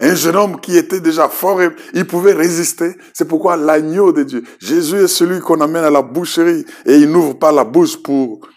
un 0.00 0.14
jeune 0.14 0.36
homme 0.36 0.60
qui 0.60 0.76
était 0.76 1.00
déjà 1.00 1.28
fort, 1.28 1.62
et 1.62 1.70
il 1.94 2.06
pouvait 2.06 2.32
résister. 2.32 2.96
C'est 3.12 3.28
pourquoi 3.28 3.56
l'agneau 3.56 4.12
de 4.12 4.22
Dieu, 4.22 4.44
Jésus 4.58 4.96
est 4.96 5.08
celui 5.08 5.40
qu'on 5.40 5.60
amène 5.60 5.84
à 5.84 5.90
la 5.90 6.02
boucherie 6.02 6.64
et 6.86 6.96
il 6.96 7.10
n'ouvre 7.10 7.34
pas 7.34 7.52
la 7.52 7.64
bouche 7.64 7.96
pour 8.02 8.48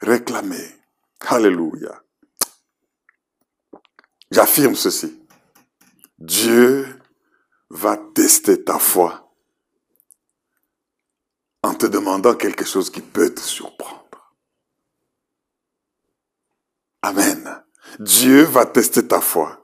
réclamer. 0.00 0.64
Alléluia. 1.28 2.02
J'affirme 4.30 4.74
ceci. 4.74 5.20
Dieu 6.18 6.86
va 7.70 7.96
tester 8.14 8.62
ta 8.62 8.78
foi 8.78 9.32
en 11.62 11.74
te 11.74 11.86
demandant 11.86 12.34
quelque 12.34 12.64
chose 12.64 12.90
qui 12.90 13.00
peut 13.00 13.32
te 13.32 13.40
surprendre. 13.40 14.02
Amen. 17.02 17.62
Dieu 17.98 18.42
va 18.42 18.66
tester 18.66 19.06
ta 19.06 19.20
foi 19.20 19.61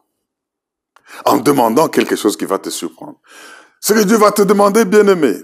en 1.25 1.39
demandant 1.39 1.89
quelque 1.89 2.17
chose 2.17 2.37
qui 2.37 2.45
va 2.45 2.59
te 2.59 2.71
surprendre. 2.71 3.19
Ce 3.81 3.93
que 3.93 4.01
Dieu 4.01 4.17
va 4.17 4.33
te 4.33 4.43
demander, 4.43 4.85
bien-aimé, 4.85 5.37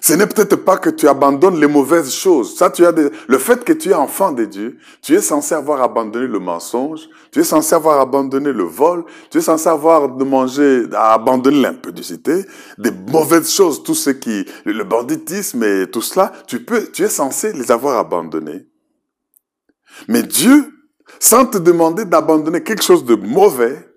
ce 0.00 0.12
n'est 0.12 0.26
peut-être 0.26 0.56
pas 0.56 0.76
que 0.76 0.90
tu 0.90 1.08
abandonnes 1.08 1.58
les 1.58 1.66
mauvaises 1.66 2.12
choses. 2.12 2.56
Ça, 2.56 2.70
tu 2.70 2.86
as 2.86 2.92
le 2.92 3.38
fait 3.38 3.64
que 3.64 3.72
tu 3.72 3.90
es 3.90 3.94
enfant 3.94 4.32
de 4.32 4.44
Dieu, 4.44 4.78
tu 5.02 5.14
es 5.14 5.20
censé 5.20 5.54
avoir 5.54 5.82
abandonné 5.82 6.26
le 6.26 6.38
mensonge, 6.38 7.08
tu 7.32 7.40
es 7.40 7.44
censé 7.44 7.74
avoir 7.74 8.00
abandonné 8.00 8.52
le 8.52 8.64
vol, 8.64 9.04
tu 9.30 9.38
es 9.38 9.40
censé 9.40 9.68
avoir 9.68 10.08
de 10.08 10.24
manger, 10.24 10.84
abandonné 10.92 11.62
l'impudicité, 11.62 12.44
des 12.76 12.92
mauvaises 12.92 13.50
choses, 13.50 13.82
tout 13.82 13.94
ce 13.94 14.10
qui, 14.10 14.44
le 14.64 14.84
banditisme 14.84 15.64
et 15.64 15.90
tout 15.90 16.02
cela, 16.02 16.32
tu 16.46 16.64
peux, 16.64 16.90
tu 16.92 17.02
es 17.02 17.08
censé 17.08 17.52
les 17.52 17.72
avoir 17.72 17.98
abandonnés. 17.98 18.66
Mais 20.06 20.22
Dieu 20.22 20.72
sans 21.20 21.46
te 21.46 21.58
demander 21.58 22.04
d'abandonner 22.04 22.62
quelque 22.62 22.82
chose 22.82 23.04
de 23.04 23.14
mauvais, 23.14 23.87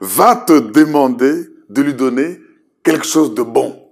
va 0.00 0.36
te 0.36 0.58
demander 0.58 1.48
de 1.68 1.82
lui 1.82 1.94
donner 1.94 2.40
quelque 2.82 3.06
chose 3.06 3.34
de 3.34 3.42
bon, 3.42 3.90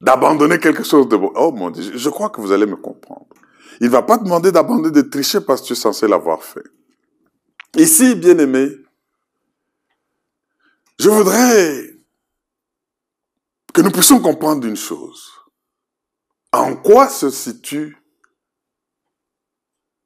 d'abandonner 0.00 0.58
quelque 0.58 0.84
chose 0.84 1.08
de 1.08 1.16
bon. 1.16 1.32
Oh 1.36 1.52
mon 1.52 1.70
Dieu, 1.70 1.92
je 1.94 2.08
crois 2.08 2.30
que 2.30 2.40
vous 2.40 2.52
allez 2.52 2.66
me 2.66 2.76
comprendre. 2.76 3.26
Il 3.80 3.90
va 3.90 4.02
pas 4.02 4.18
te 4.18 4.24
demander 4.24 4.52
d'abandonner 4.52 4.90
de 4.90 5.02
tricher 5.02 5.40
parce 5.40 5.62
que 5.62 5.68
tu 5.68 5.72
es 5.72 5.76
censé 5.76 6.06
l'avoir 6.08 6.42
fait. 6.42 6.64
Ici, 7.76 8.14
bien 8.14 8.38
aimé, 8.38 8.68
je 10.98 11.08
voudrais 11.08 11.96
que 13.72 13.80
nous 13.80 13.90
puissions 13.90 14.20
comprendre 14.20 14.66
une 14.66 14.76
chose. 14.76 15.30
En 16.52 16.76
quoi 16.76 17.08
se 17.08 17.30
situent 17.30 18.01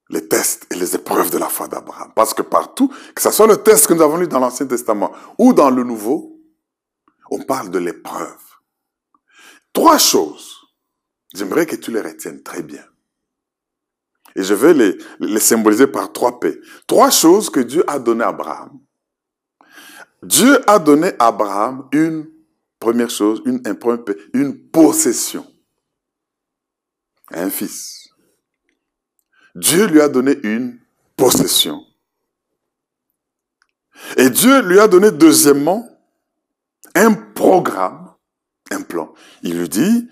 les 0.08 0.28
tests 0.28 0.66
et 0.70 0.76
les 0.76 0.94
épreuves 0.94 1.30
de 1.30 1.38
la 1.38 1.48
foi 1.48 1.68
d'Abraham 1.68 2.12
Parce 2.14 2.32
que 2.32 2.42
partout, 2.42 2.92
que 3.14 3.22
ce 3.22 3.30
soit 3.30 3.46
le 3.46 3.56
test 3.56 3.86
que 3.86 3.94
nous 3.94 4.02
avons 4.02 4.16
lu 4.16 4.28
dans 4.28 4.38
l'Ancien 4.38 4.66
Testament 4.66 5.12
ou 5.38 5.52
dans 5.52 5.70
le 5.70 5.82
Nouveau, 5.82 6.40
on 7.30 7.42
parle 7.42 7.70
de 7.70 7.78
l'épreuve. 7.78 8.38
Trois 9.72 9.98
choses. 9.98 10.60
J'aimerais 11.34 11.66
que 11.66 11.76
tu 11.76 11.90
les 11.90 12.00
retiennes 12.00 12.42
très 12.42 12.62
bien. 12.62 12.84
Et 14.36 14.42
je 14.42 14.54
vais 14.54 14.74
les, 14.74 15.40
symboliser 15.40 15.86
par 15.86 16.12
trois 16.12 16.38
P. 16.38 16.60
Trois 16.86 17.10
choses 17.10 17.50
que 17.50 17.60
Dieu 17.60 17.82
a 17.90 17.98
données 17.98 18.24
à 18.24 18.28
Abraham. 18.28 18.78
Dieu 20.22 20.58
a 20.70 20.78
donné 20.78 21.12
à 21.18 21.28
Abraham 21.28 21.88
une 21.92 22.30
première 22.78 23.10
chose, 23.10 23.42
une, 23.44 23.62
une 24.34 24.70
possession. 24.70 25.46
Un 27.32 27.50
fils. 27.50 27.95
Dieu 29.56 29.86
lui 29.86 30.02
a 30.02 30.08
donné 30.08 30.38
une 30.42 30.78
possession. 31.16 31.82
Et 34.18 34.28
Dieu 34.28 34.60
lui 34.60 34.78
a 34.78 34.86
donné 34.86 35.10
deuxièmement 35.10 35.88
un 36.94 37.14
programme, 37.14 38.12
un 38.70 38.82
plan. 38.82 39.14
Il 39.42 39.58
lui 39.58 39.68
dit, 39.70 40.08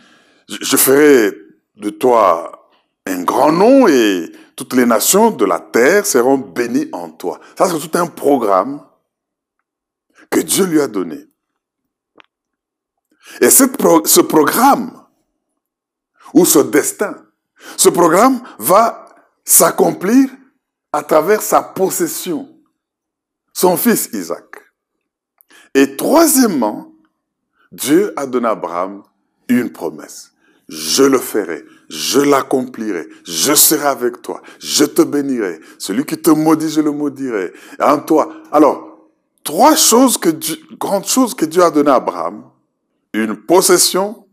je 0.48 0.76
ferai 0.78 1.30
de 1.76 1.90
toi 1.90 2.70
un 3.04 3.22
grand 3.22 3.52
nom 3.52 3.86
et 3.86 4.32
toutes 4.56 4.72
les 4.72 4.86
nations 4.86 5.30
de 5.30 5.44
la 5.44 5.60
terre 5.60 6.06
seront 6.06 6.38
bénies 6.38 6.88
en 6.92 7.10
toi. 7.10 7.38
Ça, 7.58 7.68
c'est 7.68 7.86
tout 7.86 7.98
un 7.98 8.06
programme 8.06 8.82
que 10.30 10.40
Dieu 10.40 10.64
lui 10.64 10.80
a 10.80 10.88
donné. 10.88 11.26
Et 13.42 13.50
ce 13.50 14.20
programme, 14.22 15.04
ou 16.32 16.46
ce 16.46 16.60
destin, 16.60 17.14
ce 17.76 17.90
programme 17.90 18.42
va 18.58 19.03
s'accomplir 19.44 20.28
à 20.92 21.02
travers 21.02 21.42
sa 21.42 21.62
possession, 21.62 22.48
son 23.52 23.76
fils 23.76 24.08
Isaac. 24.12 24.44
Et 25.74 25.96
troisièmement, 25.96 26.92
Dieu 27.72 28.12
a 28.16 28.26
donné 28.26 28.46
à 28.46 28.52
Abraham 28.52 29.02
une 29.48 29.70
promesse. 29.70 30.32
Je 30.68 31.02
le 31.02 31.18
ferai, 31.18 31.64
je 31.90 32.20
l'accomplirai, 32.20 33.08
je 33.24 33.54
serai 33.54 33.86
avec 33.86 34.22
toi, 34.22 34.40
je 34.60 34.84
te 34.84 35.02
bénirai. 35.02 35.60
Celui 35.78 36.06
qui 36.06 36.16
te 36.16 36.30
maudit, 36.30 36.70
je 36.70 36.80
le 36.80 36.90
maudirai. 36.90 37.52
En 37.80 37.98
toi. 37.98 38.32
Alors, 38.50 39.10
trois 39.42 39.76
choses 39.76 40.16
que 40.16 40.30
grandes 40.76 41.06
choses 41.06 41.34
que 41.34 41.44
Dieu 41.44 41.62
a 41.62 41.70
données 41.70 41.90
à 41.90 41.96
Abraham. 41.96 42.50
Une 43.12 43.36
possession, 43.36 44.26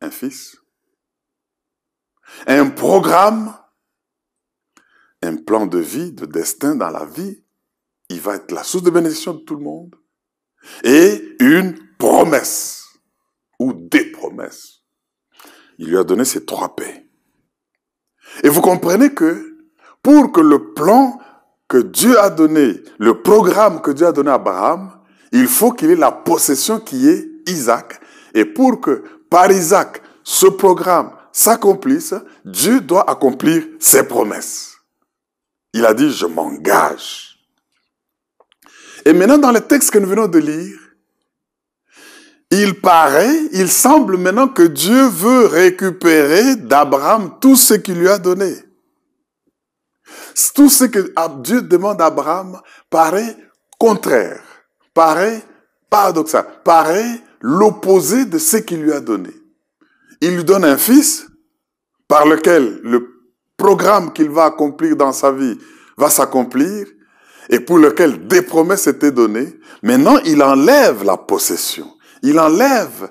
un 0.00 0.10
fils, 0.10 0.56
un 2.46 2.70
programme, 2.70 3.54
un 5.22 5.36
plan 5.36 5.66
de 5.66 5.78
vie, 5.78 6.12
de 6.12 6.26
destin 6.26 6.74
dans 6.74 6.90
la 6.90 7.04
vie. 7.04 7.42
Il 8.08 8.20
va 8.20 8.36
être 8.36 8.52
la 8.52 8.62
source 8.62 8.84
de 8.84 8.90
bénédiction 8.90 9.34
de 9.34 9.40
tout 9.40 9.56
le 9.56 9.64
monde. 9.64 9.94
Et 10.84 11.36
une 11.40 11.76
promesse 11.98 12.84
ou 13.58 13.72
des 13.72 14.10
promesses. 14.10 14.82
Il 15.78 15.88
lui 15.88 15.98
a 15.98 16.04
donné 16.04 16.24
ces 16.24 16.44
trois 16.44 16.74
paix. 16.74 17.06
Et 18.42 18.48
vous 18.48 18.60
comprenez 18.60 19.12
que 19.14 19.56
pour 20.02 20.32
que 20.32 20.40
le 20.40 20.72
plan 20.72 21.18
que 21.68 21.78
Dieu 21.78 22.18
a 22.18 22.30
donné, 22.30 22.80
le 22.98 23.22
programme 23.22 23.80
que 23.80 23.90
Dieu 23.90 24.06
a 24.06 24.12
donné 24.12 24.30
à 24.30 24.34
Abraham, 24.34 25.00
il 25.32 25.48
faut 25.48 25.72
qu'il 25.72 25.90
ait 25.90 25.96
la 25.96 26.12
possession 26.12 26.80
qui 26.80 27.08
est 27.08 27.28
Isaac. 27.46 28.00
Et 28.34 28.44
pour 28.44 28.80
que 28.80 29.02
par 29.30 29.50
Isaac, 29.50 30.02
ce 30.22 30.46
programme 30.46 31.12
s'accomplisse, 31.36 32.14
Dieu 32.46 32.80
doit 32.80 33.08
accomplir 33.10 33.62
ses 33.78 34.04
promesses. 34.04 34.78
Il 35.74 35.84
a 35.84 35.92
dit, 35.92 36.10
je 36.10 36.24
m'engage. 36.24 37.38
Et 39.04 39.12
maintenant, 39.12 39.36
dans 39.36 39.52
le 39.52 39.60
texte 39.60 39.90
que 39.90 39.98
nous 39.98 40.08
venons 40.08 40.28
de 40.28 40.38
lire, 40.38 40.78
il 42.50 42.80
paraît, 42.80 43.38
il 43.52 43.68
semble 43.68 44.16
maintenant 44.16 44.48
que 44.48 44.62
Dieu 44.62 45.08
veut 45.08 45.44
récupérer 45.46 46.56
d'Abraham 46.56 47.38
tout 47.38 47.56
ce 47.56 47.74
qu'il 47.74 47.98
lui 47.98 48.08
a 48.08 48.16
donné. 48.18 48.54
Tout 50.54 50.70
ce 50.70 50.84
que 50.84 51.12
Dieu 51.42 51.60
demande 51.60 52.00
à 52.00 52.06
Abraham 52.06 52.58
paraît 52.88 53.36
contraire, 53.78 54.42
paraît 54.94 55.42
paradoxal, 55.90 56.46
paraît 56.64 57.20
l'opposé 57.42 58.24
de 58.24 58.38
ce 58.38 58.56
qu'il 58.56 58.80
lui 58.80 58.92
a 58.92 59.00
donné. 59.00 59.34
Il 60.20 60.36
lui 60.36 60.44
donne 60.44 60.64
un 60.64 60.76
fils 60.76 61.26
par 62.08 62.26
lequel 62.26 62.80
le 62.82 63.16
programme 63.56 64.12
qu'il 64.12 64.30
va 64.30 64.44
accomplir 64.44 64.96
dans 64.96 65.12
sa 65.12 65.32
vie 65.32 65.58
va 65.96 66.10
s'accomplir 66.10 66.86
et 67.48 67.60
pour 67.60 67.78
lequel 67.78 68.26
des 68.26 68.42
promesses 68.42 68.86
étaient 68.86 69.12
données. 69.12 69.58
Maintenant, 69.82 70.18
il 70.24 70.42
enlève 70.42 71.04
la 71.04 71.16
possession. 71.16 71.86
Il 72.22 72.38
enlève 72.38 73.10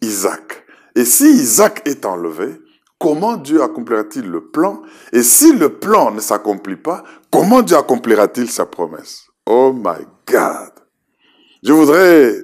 Isaac. 0.00 0.64
Et 0.94 1.04
si 1.04 1.24
Isaac 1.24 1.82
est 1.86 2.04
enlevé, 2.06 2.60
comment 2.98 3.36
Dieu 3.36 3.62
accomplira-t-il 3.62 4.26
le 4.26 4.48
plan? 4.48 4.82
Et 5.12 5.22
si 5.22 5.52
le 5.52 5.78
plan 5.78 6.10
ne 6.10 6.20
s'accomplit 6.20 6.76
pas, 6.76 7.04
comment 7.30 7.62
Dieu 7.62 7.76
accomplira-t-il 7.76 8.50
sa 8.50 8.66
promesse? 8.66 9.26
Oh 9.46 9.72
my 9.74 10.06
God 10.26 10.72
Je 11.62 11.72
voudrais 11.72 12.40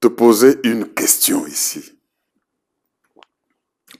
te 0.00 0.08
poser 0.08 0.58
une 0.64 0.86
question 0.88 1.46
ici. 1.46 1.98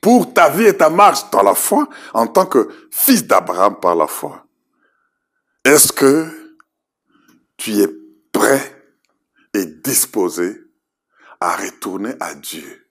Pour 0.02 0.34
ta 0.34 0.50
vie 0.50 0.66
et 0.66 0.76
ta 0.76 0.90
marche 0.90 1.30
dans 1.30 1.44
la 1.44 1.54
foi, 1.54 1.88
en 2.12 2.26
tant 2.26 2.44
que 2.44 2.68
fils 2.90 3.24
d'Abraham 3.24 3.78
par 3.78 3.94
la 3.94 4.08
foi, 4.08 4.44
est-ce 5.64 5.92
que 5.92 6.26
tu 7.56 7.80
es 7.80 7.88
prêt 8.32 8.84
et 9.54 9.64
disposé 9.64 10.60
à 11.38 11.54
retourner 11.54 12.14
à 12.18 12.34
Dieu 12.34 12.90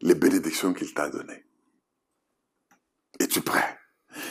les 0.00 0.14
bénédictions 0.14 0.72
qu'il 0.72 0.94
t'a 0.94 1.08
données? 1.08 1.44
Es-tu 3.18 3.40
prêt? 3.40 3.76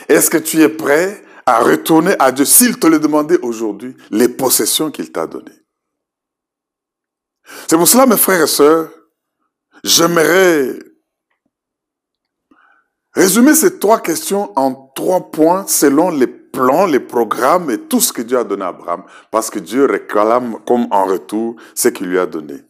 Est-ce 0.08 0.30
que 0.30 0.38
tu 0.38 0.62
es 0.62 0.70
prêt 0.70 1.26
à 1.46 1.60
retourner 1.60 2.16
à 2.20 2.32
Dieu 2.32 2.46
s'il 2.46 2.80
te 2.80 2.88
le 2.88 3.00
demandait 3.00 3.40
aujourd'hui, 3.40 3.98
les 4.12 4.30
possessions 4.30 4.92
qu'il 4.92 5.12
t'a 5.12 5.28
données? 5.28 5.52
C'est 7.68 7.76
pour 7.76 7.88
cela, 7.88 8.06
mes 8.06 8.16
frères 8.16 8.44
et 8.44 8.48
sœurs, 8.48 8.90
j'aimerais 9.84 10.80
résumer 13.14 13.54
ces 13.54 13.80
trois 13.80 14.00
questions 14.00 14.52
en 14.58 14.92
trois 14.96 15.32
points 15.32 15.66
selon 15.68 16.10
les 16.10 16.28
plans, 16.28 16.86
les 16.86 17.00
programmes 17.00 17.72
et 17.72 17.80
tout 17.80 18.00
ce 18.00 18.14
que 18.14 18.22
Dieu 18.22 18.38
a 18.38 18.44
donné 18.44 18.64
à 18.64 18.68
Abraham, 18.70 19.04
parce 19.32 19.50
que 19.50 19.60
Dieu 19.60 19.86
réclame 19.86 20.58
comme 20.66 20.88
en 20.92 21.06
retour 21.06 21.56
ce 21.76 21.90
qu'il 21.90 22.08
lui 22.08 22.20
a 22.20 22.26
donné. 22.26 22.64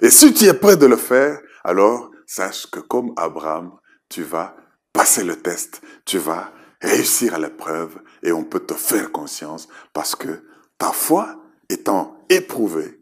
Et 0.00 0.10
si 0.10 0.32
tu 0.32 0.44
es 0.44 0.54
prêt 0.54 0.76
de 0.76 0.86
le 0.86 0.96
faire, 0.96 1.40
alors 1.64 2.10
sache 2.26 2.66
que 2.66 2.80
comme 2.80 3.12
Abraham, 3.16 3.72
tu 4.08 4.22
vas 4.22 4.56
passer 4.92 5.24
le 5.24 5.36
test, 5.36 5.80
tu 6.04 6.18
vas 6.18 6.52
réussir 6.80 7.34
à 7.34 7.38
l'épreuve 7.38 8.00
et 8.22 8.32
on 8.32 8.44
peut 8.44 8.60
te 8.60 8.74
faire 8.74 9.12
conscience 9.12 9.68
parce 9.92 10.16
que 10.16 10.44
ta 10.78 10.92
foi 10.92 11.36
étant 11.68 12.16
éprouvée, 12.28 13.00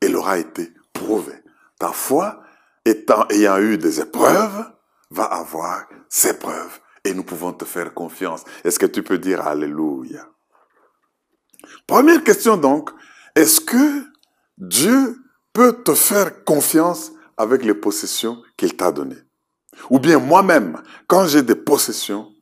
elle 0.00 0.16
aura 0.16 0.38
été 0.38 0.72
prouvée. 0.92 1.42
Ta 1.78 1.92
foi 1.92 2.40
étant, 2.84 3.26
ayant 3.28 3.58
eu 3.58 3.78
des 3.78 4.00
épreuves, 4.00 4.64
va 5.10 5.24
avoir 5.24 5.86
ses 6.08 6.38
preuves 6.38 6.80
et 7.04 7.14
nous 7.14 7.24
pouvons 7.24 7.52
te 7.52 7.64
faire 7.64 7.94
confiance. 7.94 8.44
Est-ce 8.64 8.78
que 8.78 8.86
tu 8.86 9.02
peux 9.02 9.18
dire 9.18 9.46
Alléluia? 9.46 10.28
Première 11.86 12.22
question 12.22 12.56
donc, 12.56 12.90
est-ce 13.34 13.60
que 13.60 14.04
Dieu 14.58 15.16
peut 15.52 15.82
te 15.82 15.94
faire 15.94 16.44
confiance 16.44 17.12
avec 17.36 17.64
les 17.64 17.74
possessions 17.74 18.42
qu'il 18.56 18.76
t'a 18.76 18.92
données? 18.92 19.22
Ou 19.88 19.98
bien 19.98 20.18
moi-même, 20.18 20.82
quand 21.06 21.26
j'ai 21.26 21.42
des 21.42 21.54
possessions 21.54 22.32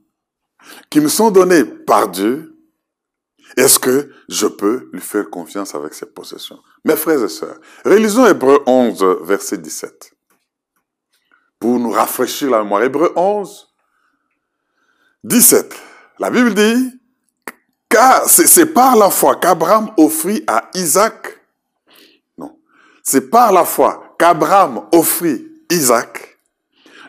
qui 0.91 1.01
me 1.01 1.09
sont 1.09 1.31
données 1.31 1.65
par 1.65 2.09
Dieu, 2.09 2.55
est-ce 3.57 3.79
que 3.79 4.13
je 4.29 4.47
peux 4.47 4.91
lui 4.93 5.01
faire 5.01 5.31
confiance 5.31 5.75
avec 5.75 5.95
ces 5.95 6.07
possessions? 6.07 6.59
Mes 6.85 6.97
frères 6.97 7.23
et 7.23 7.29
sœurs, 7.29 7.59
réalisons 7.85 8.27
Hébreu 8.27 8.63
11, 8.67 9.03
verset 9.23 9.59
17. 9.59 10.18
Pour 11.59 11.79
nous 11.79 11.91
rafraîchir 11.91 12.51
la 12.51 12.63
mémoire, 12.63 12.83
Hébreu 12.83 13.13
11, 13.17 13.75
17. 15.25 15.75
La 16.19 16.31
Bible 16.31 16.55
dit, 16.55 17.01
car 17.89 18.29
c'est 18.29 18.73
par 18.73 18.97
la 18.97 19.11
foi 19.11 19.37
qu'Abraham 19.37 19.91
offrit 19.97 20.45
à 20.47 20.71
Isaac, 20.75 21.41
non, 22.37 22.59
c'est 23.03 23.31
par 23.31 23.53
la 23.53 23.65
foi 23.65 24.15
qu'Abraham 24.19 24.87
offrit 24.93 25.47
Isaac 25.71 26.39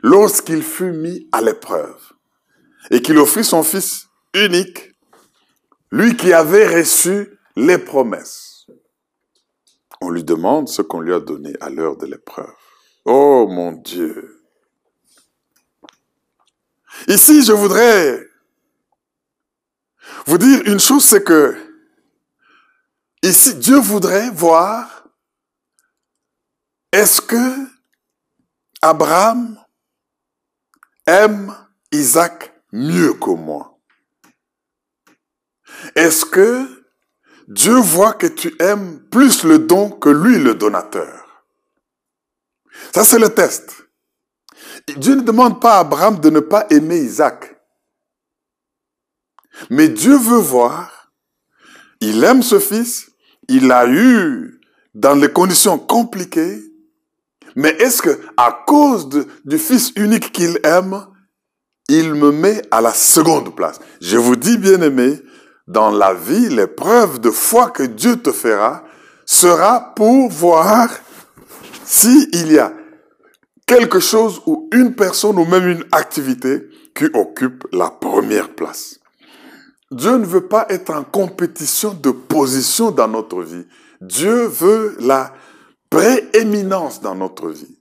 lorsqu'il 0.02 0.64
fut 0.64 0.92
mis 0.92 1.28
à 1.32 1.42
l'épreuve 1.42 2.00
et 2.92 3.02
qu'il 3.02 3.18
offrit 3.18 3.44
son 3.44 3.64
fils 3.64 4.08
unique, 4.34 4.96
lui 5.92 6.16
qui 6.16 6.34
avait 6.34 6.68
reçu 6.68 7.38
les 7.56 7.78
promesses. 7.78 8.68
On 10.02 10.10
lui 10.10 10.24
demande 10.24 10.70
ce 10.70 10.82
qu'on 10.82 11.02
lui 11.02 11.14
a 11.14 11.20
donné 11.20 11.54
à 11.60 11.70
l'heure 11.70 11.98
de 11.98 12.06
l'épreuve. 12.06 12.54
Oh 13.06 13.48
mon 13.50 13.74
Dieu. 13.74 14.39
Ici, 17.08 17.44
je 17.44 17.54
voudrais 17.54 18.28
vous 20.26 20.38
dire 20.38 20.62
une 20.66 20.80
chose, 20.80 21.06
c'est 21.06 21.24
que 21.24 21.56
ici, 23.24 23.56
Dieu 23.56 23.80
voudrait 23.80 24.30
voir 24.30 25.08
est-ce 26.92 27.22
que 27.22 27.68
Abraham 28.82 29.58
aime 31.06 31.56
Isaac 31.92 32.54
mieux 32.72 33.14
que 33.14 33.32
moi? 33.32 33.78
Est-ce 35.96 36.26
que 36.26 36.86
Dieu 37.48 37.76
voit 37.76 38.14
que 38.14 38.28
tu 38.28 38.56
aimes 38.60 39.00
plus 39.10 39.44
le 39.44 39.60
don 39.60 39.90
que 39.90 40.10
lui, 40.10 40.40
le 40.40 40.56
donateur? 40.56 41.44
Ça, 42.94 43.04
c'est 43.04 43.20
le 43.20 43.34
test. 43.34 43.89
Dieu 44.98 45.16
ne 45.16 45.22
demande 45.22 45.60
pas 45.62 45.76
à 45.78 45.80
Abraham 45.80 46.20
de 46.20 46.30
ne 46.30 46.40
pas 46.40 46.66
aimer 46.70 46.98
Isaac. 46.98 47.56
Mais 49.70 49.90
Dieu 49.90 50.18
veut 50.18 50.40
voir, 50.40 51.12
il 52.02 52.24
aime 52.24 52.42
ce 52.42 52.60
fils, 52.60 53.12
il 53.48 53.68
l'a 53.68 53.88
eu 53.88 54.60
dans 54.94 55.16
les 55.16 55.32
conditions 55.32 55.78
compliquées, 55.78 56.62
mais 57.56 57.70
est-ce 57.80 58.02
que 58.02 58.20
à 58.38 58.64
cause 58.66 59.10
du 59.44 59.58
fils 59.58 59.92
unique 59.96 60.32
qu'il 60.32 60.60
aime, 60.64 61.06
il 61.90 62.14
me 62.14 62.32
met 62.32 62.62
à 62.72 62.82
la 62.82 62.94
seconde 62.94 63.56
place? 63.56 63.80
Je 64.02 64.18
vous 64.18 64.36
dis, 64.36 64.58
bien 64.58 64.82
aimé, 64.82 65.20
dans 65.68 65.92
la 65.92 66.14
vie, 66.14 66.50
l'épreuve 66.50 67.20
de 67.20 67.30
foi 67.32 67.70
que 67.70 67.84
Dieu 67.84 68.18
te 68.18 68.32
fera 68.32 68.84
sera 69.26 69.94
pour 69.96 70.30
voir 70.30 70.90
s'il 71.86 72.52
y 72.52 72.58
a 72.58 72.74
quelque 73.70 74.00
chose 74.00 74.42
ou 74.48 74.68
une 74.74 74.96
personne 74.96 75.38
ou 75.38 75.46
même 75.46 75.68
une 75.68 75.84
activité 75.92 76.68
qui 76.96 77.06
occupe 77.14 77.68
la 77.72 77.92
première 77.92 78.56
place. 78.56 79.00
Dieu 79.92 80.18
ne 80.18 80.26
veut 80.26 80.48
pas 80.48 80.66
être 80.70 80.90
en 80.92 81.04
compétition 81.04 81.94
de 81.94 82.10
position 82.10 82.90
dans 82.90 83.08
notre 83.08 83.44
vie. 83.44 83.66
Dieu 84.02 84.48
veut 84.48 84.98
la 85.00 85.34
prééminence 85.92 87.00
dans 87.00 87.14
notre 87.14 87.50
vie. 87.50 87.80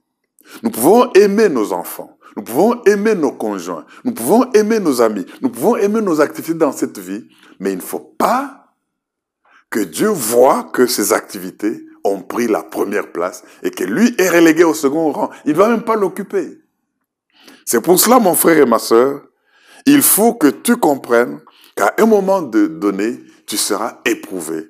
Nous 0.61 0.69
pouvons 0.69 1.11
aimer 1.13 1.49
nos 1.49 1.73
enfants. 1.73 2.17
Nous 2.37 2.43
pouvons 2.43 2.83
aimer 2.83 3.15
nos 3.15 3.31
conjoints. 3.31 3.85
Nous 4.03 4.13
pouvons 4.13 4.51
aimer 4.53 4.79
nos 4.79 5.01
amis. 5.01 5.25
Nous 5.41 5.49
pouvons 5.49 5.75
aimer 5.75 6.01
nos 6.01 6.21
activités 6.21 6.53
dans 6.53 6.71
cette 6.71 6.99
vie. 6.99 7.27
Mais 7.59 7.71
il 7.71 7.77
ne 7.77 7.81
faut 7.81 8.15
pas 8.17 8.75
que 9.71 9.79
Dieu 9.79 10.09
voit 10.09 10.65
que 10.65 10.85
ces 10.85 11.13
activités 11.13 11.83
ont 12.03 12.21
pris 12.21 12.47
la 12.47 12.63
première 12.63 13.11
place 13.11 13.43
et 13.63 13.71
que 13.71 13.83
lui 13.83 14.13
est 14.17 14.29
relégué 14.29 14.63
au 14.63 14.73
second 14.73 15.11
rang. 15.11 15.29
Il 15.45 15.53
ne 15.53 15.57
va 15.57 15.69
même 15.69 15.83
pas 15.83 15.95
l'occuper. 15.95 16.59
C'est 17.65 17.81
pour 17.81 17.99
cela, 17.99 18.19
mon 18.19 18.33
frère 18.33 18.57
et 18.57 18.65
ma 18.65 18.79
sœur, 18.79 19.21
il 19.85 20.01
faut 20.01 20.33
que 20.33 20.47
tu 20.47 20.77
comprennes 20.77 21.39
qu'à 21.75 21.93
un 21.97 22.05
moment 22.05 22.41
donné, 22.41 23.19
tu 23.45 23.57
seras 23.57 23.99
éprouvé. 24.05 24.69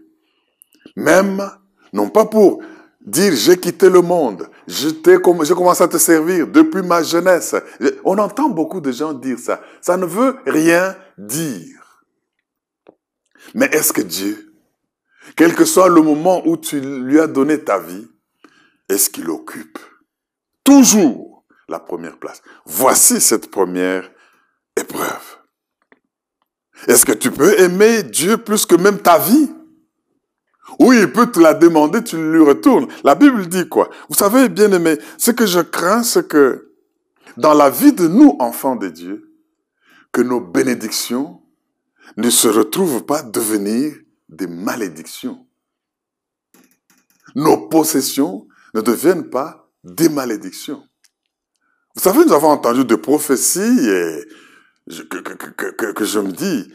Même, 0.96 1.50
non 1.94 2.10
pas 2.10 2.26
pour 2.26 2.62
dire 3.06 3.34
j'ai 3.36 3.58
quitté 3.58 3.90
le 3.90 4.02
monde, 4.02 4.50
j'ai 4.68 5.56
commencé 5.56 5.84
à 5.84 5.88
te 5.88 5.98
servir 5.98 6.48
depuis 6.48 6.82
ma 6.82 7.02
jeunesse. 7.02 7.56
On 8.04 8.18
entend 8.18 8.50
beaucoup 8.50 8.82
de 8.82 8.92
gens 8.92 9.14
dire 9.14 9.40
ça. 9.40 9.62
Ça 9.82 9.98
ne 9.98 10.06
veut 10.06 10.36
rien 10.46 10.96
dire. 11.18 12.04
Mais 13.54 13.68
est-ce 13.68 13.94
que 13.94 14.02
Dieu, 14.02 14.49
quel 15.36 15.56
que 15.56 15.66
soit 15.66 15.90
le 15.90 16.02
moment 16.02 16.42
où 16.48 16.58
tu 16.58 16.80
lui 16.80 17.20
as 17.20 17.28
donné 17.28 17.64
ta 17.64 17.80
vie, 17.80 18.08
est-ce 18.88 19.10
qu'il 19.10 19.30
occupe 19.30 19.80
toujours 20.64 21.46
la 21.68 21.80
première 21.80 22.18
place? 22.18 22.42
Voici 22.66 23.22
cette 23.22 23.52
première 23.52 24.10
épreuve. 24.76 25.38
Est-ce 26.88 27.06
que 27.06 27.12
tu 27.12 27.32
peux 27.32 27.60
aimer 27.60 28.04
Dieu 28.04 28.38
plus 28.38 28.66
que 28.66 28.76
même 28.76 29.00
ta 29.00 29.20
vie? 29.20 29.52
Oui, 30.80 30.98
il 31.00 31.12
peut 31.12 31.32
te 31.32 31.40
la 31.40 31.54
demander, 31.54 32.04
tu 32.04 32.16
lui 32.18 32.42
retournes. 32.42 32.88
La 33.04 33.16
Bible 33.16 33.48
dit 33.48 33.68
quoi? 33.68 33.90
Vous 34.08 34.16
savez, 34.16 34.50
bien 34.50 34.72
aimé, 34.72 34.98
ce 35.18 35.32
que 35.32 35.46
je 35.46 35.60
crains, 35.60 36.04
c'est 36.04 36.28
que 36.28 36.74
dans 37.38 37.54
la 37.54 37.70
vie 37.70 37.94
de 37.94 38.08
nous, 38.08 38.36
enfants 38.40 38.76
de 38.76 38.88
Dieu, 38.88 39.32
que 40.12 40.22
nos 40.22 40.40
bénédictions 40.40 41.42
ne 42.18 42.30
se 42.30 42.48
retrouvent 42.48 43.06
pas 43.06 43.22
devenir 43.22 43.94
des 44.30 44.48
malédictions. 44.48 45.46
Nos 47.36 47.68
possessions 47.68 48.48
ne 48.74 48.82
deviennent 48.82 49.30
pas 49.30 49.70
des 49.84 50.10
malédictions. 50.10 50.84
Vous 51.96 52.02
savez, 52.02 52.24
nous 52.26 52.34
avons 52.34 52.50
entendu 52.50 52.86
des 52.86 52.98
prophéties 52.98 53.90
et 53.90 54.24
que, 55.10 55.92
que, 55.94 56.06
je 56.06 56.20
me 56.20 56.32
dis, 56.32 56.72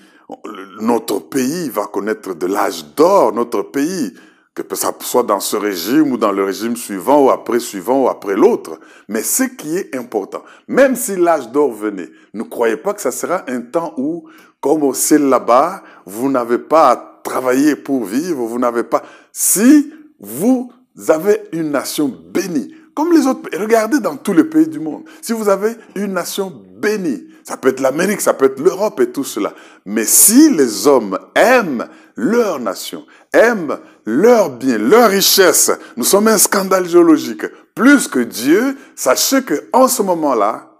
notre 0.80 1.20
pays 1.20 1.68
va 1.70 1.86
connaître 1.86 2.34
de 2.34 2.46
l'âge 2.46 2.84
d'or, 2.94 3.32
notre 3.32 3.62
pays, 3.62 4.14
que 4.54 4.76
ça 4.76 4.92
soit 5.00 5.24
dans 5.24 5.40
ce 5.40 5.56
régime 5.56 6.12
ou 6.12 6.16
dans 6.16 6.30
le 6.30 6.44
régime 6.44 6.76
suivant 6.76 7.24
ou 7.24 7.30
après 7.30 7.58
suivant 7.58 8.04
ou 8.04 8.08
après 8.08 8.36
l'autre. 8.36 8.78
Mais 9.08 9.22
ce 9.22 9.44
qui 9.44 9.76
est 9.76 9.96
important, 9.96 10.44
même 10.68 10.94
si 10.94 11.16
l'âge 11.16 11.48
d'or 11.50 11.72
venait, 11.72 12.10
ne 12.34 12.44
croyez 12.44 12.76
pas 12.76 12.94
que 12.94 13.00
ça 13.00 13.10
sera 13.10 13.44
un 13.48 13.62
temps 13.62 13.94
où, 13.96 14.28
comme 14.60 14.84
au 14.84 14.94
ciel 14.94 15.28
là-bas, 15.28 15.82
vous 16.06 16.30
n'avez 16.30 16.58
pas 16.58 16.90
à 16.90 17.13
travailler 17.24 17.74
pour 17.74 18.04
vivre, 18.04 18.46
vous 18.46 18.58
n'avez 18.60 18.84
pas... 18.84 19.02
Si 19.32 19.92
vous 20.20 20.72
avez 21.08 21.42
une 21.52 21.72
nation 21.72 22.08
bénie, 22.08 22.72
comme 22.94 23.12
les 23.12 23.26
autres, 23.26 23.48
regardez 23.58 23.98
dans 23.98 24.16
tous 24.16 24.32
les 24.32 24.44
pays 24.44 24.68
du 24.68 24.78
monde, 24.78 25.02
si 25.20 25.32
vous 25.32 25.48
avez 25.48 25.72
une 25.96 26.12
nation 26.12 26.52
bénie, 26.76 27.24
ça 27.42 27.56
peut 27.56 27.70
être 27.70 27.80
l'Amérique, 27.80 28.20
ça 28.20 28.34
peut 28.34 28.46
être 28.46 28.60
l'Europe 28.60 29.00
et 29.00 29.10
tout 29.10 29.24
cela. 29.24 29.52
Mais 29.84 30.04
si 30.04 30.50
les 30.50 30.86
hommes 30.86 31.18
aiment 31.34 31.88
leur 32.14 32.60
nation, 32.60 33.04
aiment 33.32 33.78
leur 34.06 34.50
bien, 34.50 34.78
leur 34.78 35.10
richesse, 35.10 35.72
nous 35.96 36.04
sommes 36.04 36.28
un 36.28 36.38
scandale 36.38 36.88
géologique. 36.88 37.44
Plus 37.74 38.06
que 38.06 38.20
Dieu, 38.20 38.76
sachez 38.94 39.42
que 39.42 39.68
en 39.72 39.88
ce 39.88 40.02
moment-là, 40.02 40.70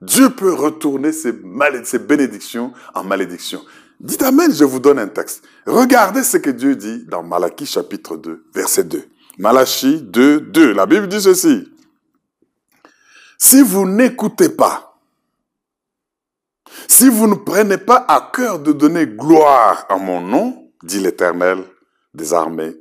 Dieu 0.00 0.30
peut 0.30 0.52
retourner 0.52 1.12
ses, 1.12 1.34
ses 1.82 1.98
bénédictions 1.98 2.72
en 2.94 3.02
malédictions. 3.02 3.62
Dites 4.00 4.22
Amen, 4.22 4.52
je 4.52 4.64
vous 4.64 4.78
donne 4.80 4.98
un 4.98 5.08
texte. 5.08 5.42
Regardez 5.66 6.22
ce 6.22 6.36
que 6.36 6.50
Dieu 6.50 6.76
dit 6.76 7.04
dans 7.06 7.22
Malachie 7.22 7.66
chapitre 7.66 8.16
2, 8.16 8.44
verset 8.54 8.84
2. 8.84 9.04
Malachie 9.38 10.02
2, 10.02 10.40
2. 10.40 10.72
La 10.72 10.86
Bible 10.86 11.08
dit 11.08 11.20
ceci. 11.20 11.68
Si 13.38 13.62
vous 13.62 13.86
n'écoutez 13.86 14.48
pas 14.48 14.88
si 16.86 17.08
vous 17.08 17.26
ne 17.26 17.34
prenez 17.34 17.78
pas 17.78 18.04
à 18.08 18.30
cœur 18.32 18.58
de 18.58 18.72
donner 18.72 19.06
gloire 19.06 19.86
à 19.88 19.96
mon 19.96 20.20
nom, 20.20 20.70
dit 20.82 21.00
l'Éternel 21.00 21.64
des 22.14 22.32
armées, 22.32 22.74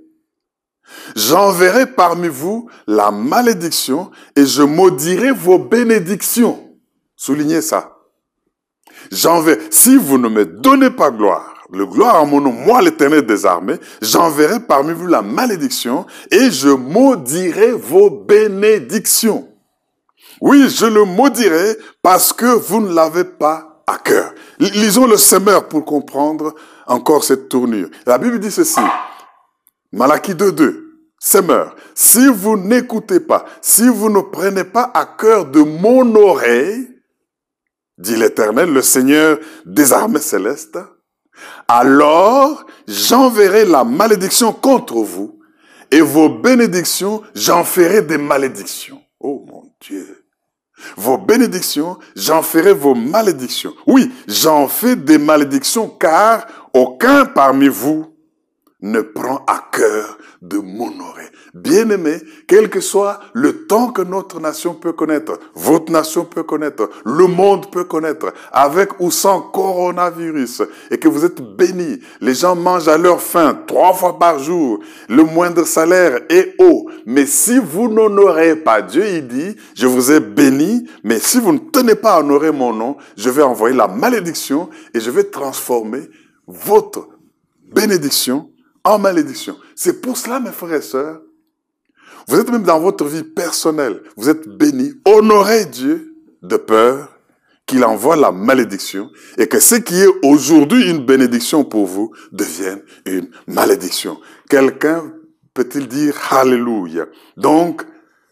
j'enverrai 1.15 1.85
parmi 1.87 2.27
vous 2.27 2.69
la 2.85 3.11
malédiction 3.11 4.11
et 4.35 4.45
je 4.45 4.63
maudirai 4.63 5.31
vos 5.31 5.59
bénédictions. 5.59 6.77
Soulignez 7.15 7.61
ça. 7.61 7.96
J'enverrai, 9.11 9.59
si 9.71 9.95
vous 9.97 10.17
ne 10.17 10.29
me 10.29 10.45
donnez 10.45 10.89
pas 10.89 11.11
gloire, 11.11 11.53
le 11.71 11.85
gloire 11.85 12.15
à 12.15 12.25
mon 12.25 12.41
nom, 12.41 12.51
moi 12.51 12.81
l'Éternel 12.81 13.25
des 13.25 13.45
armées, 13.45 13.77
j'enverrai 14.01 14.59
parmi 14.59 14.93
vous 14.93 15.07
la 15.07 15.21
malédiction 15.21 16.05
et 16.31 16.49
je 16.49 16.69
maudirai 16.69 17.71
vos 17.71 18.09
bénédictions. 18.09 19.47
Oui, 20.39 20.69
je 20.69 20.85
le 20.85 21.03
maudirai 21.03 21.77
parce 22.01 22.31
que 22.31 22.45
vous 22.45 22.81
ne 22.81 22.93
l'avez 22.93 23.23
pas 23.23 23.83
à 23.87 23.97
cœur. 23.97 24.33
Lisons 24.59 25.07
le 25.07 25.17
semeur 25.17 25.67
pour 25.67 25.83
comprendre 25.85 26.53
encore 26.85 27.23
cette 27.23 27.49
tournure. 27.49 27.89
La 28.05 28.17
Bible 28.17 28.39
dit 28.39 28.51
ceci. 28.51 28.79
Malachie 29.91 30.33
2.2. 30.33 30.83
Semeur, 31.19 31.75
si 31.95 32.27
vous 32.27 32.57
n'écoutez 32.57 33.19
pas, 33.19 33.45
si 33.61 33.87
vous 33.87 34.09
ne 34.09 34.21
prenez 34.21 34.63
pas 34.63 34.91
à 34.93 35.05
cœur 35.05 35.45
de 35.45 35.61
mon 35.61 36.15
oreille, 36.15 36.87
dit 37.97 38.15
l'Éternel, 38.15 38.71
le 38.71 38.81
Seigneur 38.81 39.39
des 39.65 39.93
armées 39.93 40.19
célestes, 40.19 40.77
alors 41.67 42.65
j'enverrai 42.87 43.65
la 43.65 43.83
malédiction 43.83 44.53
contre 44.53 44.95
vous 44.95 45.39
et 45.91 46.01
vos 46.01 46.29
bénédictions, 46.29 47.21
j'en 47.35 47.63
ferai 47.63 48.01
des 48.01 48.17
malédictions. 48.17 49.01
Oh 49.19 49.45
mon 49.47 49.71
Dieu. 49.81 50.23
vos 50.95 51.17
bénédictions, 51.17 51.97
j'en 52.15 52.41
ferai 52.43 52.73
vos 52.73 52.93
malédictions. 52.93 53.73
Oui, 53.87 54.11
j'en 54.27 54.67
fais 54.67 54.95
des 54.95 55.17
malédictions 55.17 55.89
car 55.89 56.45
aucun 56.73 57.25
parmi 57.25 57.67
vous 57.67 58.16
ne 58.81 59.01
prend 59.01 59.43
à 59.47 59.69
cœur 59.71 60.19
de 60.43 60.57
m'honorer. 60.57 61.25
Bien-aimé, 61.55 62.21
quel 62.47 62.69
que 62.69 62.79
soit 62.79 63.19
le 63.33 63.65
temps 63.65 63.91
que 63.91 64.03
notre 64.03 64.39
nation 64.39 64.75
peut 64.75 64.93
connaître, 64.93 65.39
votre 65.55 65.91
nation 65.91 66.25
peut 66.25 66.43
connaître, 66.43 66.87
le 67.03 67.25
monde 67.25 67.71
peut 67.71 67.85
connaître, 67.85 68.31
avec 68.51 68.99
ou 68.99 69.09
sans 69.09 69.41
coronavirus, 69.41 70.61
et 70.91 70.99
que 70.99 71.07
vous 71.07 71.25
êtes 71.25 71.41
bénis, 71.41 71.99
les 72.21 72.35
gens 72.35 72.55
mangent 72.55 72.87
à 72.87 72.99
leur 72.99 73.19
faim 73.19 73.59
trois 73.65 73.93
fois 73.93 74.19
par 74.19 74.37
jour, 74.37 74.79
le 75.09 75.23
moindre 75.23 75.63
salaire 75.63 76.19
est 76.29 76.53
haut, 76.59 76.87
mais 77.07 77.25
si 77.25 77.57
vous 77.57 77.89
n'honorez 77.89 78.57
pas 78.57 78.83
Dieu, 78.83 79.07
il 79.07 79.27
dit, 79.27 79.55
je 79.73 79.87
vous 79.87 80.11
ai 80.11 80.19
béni, 80.19 80.87
mais 81.03 81.17
si 81.17 81.39
vous 81.39 81.53
ne 81.53 81.57
tenez 81.57 81.95
pas 81.95 82.13
à 82.13 82.19
honorer 82.19 82.51
mon 82.51 82.73
nom, 82.73 82.97
je 83.17 83.31
vais 83.31 83.41
envoyer 83.41 83.75
la 83.75 83.87
malédiction 83.87 84.69
et 84.93 84.99
je 84.99 85.09
vais 85.09 85.23
transformer 85.23 86.01
votre 86.45 87.07
bénédiction 87.73 88.51
en 88.87 88.99
malédiction. 88.99 89.57
C'est 89.75 90.01
pour 90.01 90.17
cela, 90.17 90.39
mes 90.39 90.51
frères 90.51 90.73
et 90.73 90.81
sœurs, 90.81 91.21
vous 92.27 92.39
êtes 92.39 92.49
même 92.49 92.63
dans 92.63 92.79
votre 92.79 93.05
vie 93.05 93.23
personnelle, 93.23 94.03
vous 94.15 94.29
êtes 94.29 94.47
bénis. 94.47 94.93
Honorez 95.05 95.65
Dieu 95.65 96.15
de 96.41 96.57
peur 96.57 97.17
qu'il 97.65 97.83
envoie 97.83 98.15
la 98.15 98.31
malédiction 98.31 99.11
et 99.37 99.47
que 99.47 99.59
ce 99.59 99.75
qui 99.75 99.95
est 99.95 100.09
aujourd'hui 100.23 100.89
une 100.89 101.05
bénédiction 101.05 101.63
pour 101.63 101.85
vous 101.85 102.13
devienne 102.31 102.81
une 103.05 103.29
malédiction. 103.47 104.19
Quelqu'un 104.49 105.13
peut-il 105.53 105.87
dire 105.87 106.15
Alléluia 106.31 107.07
Donc, 107.35 107.83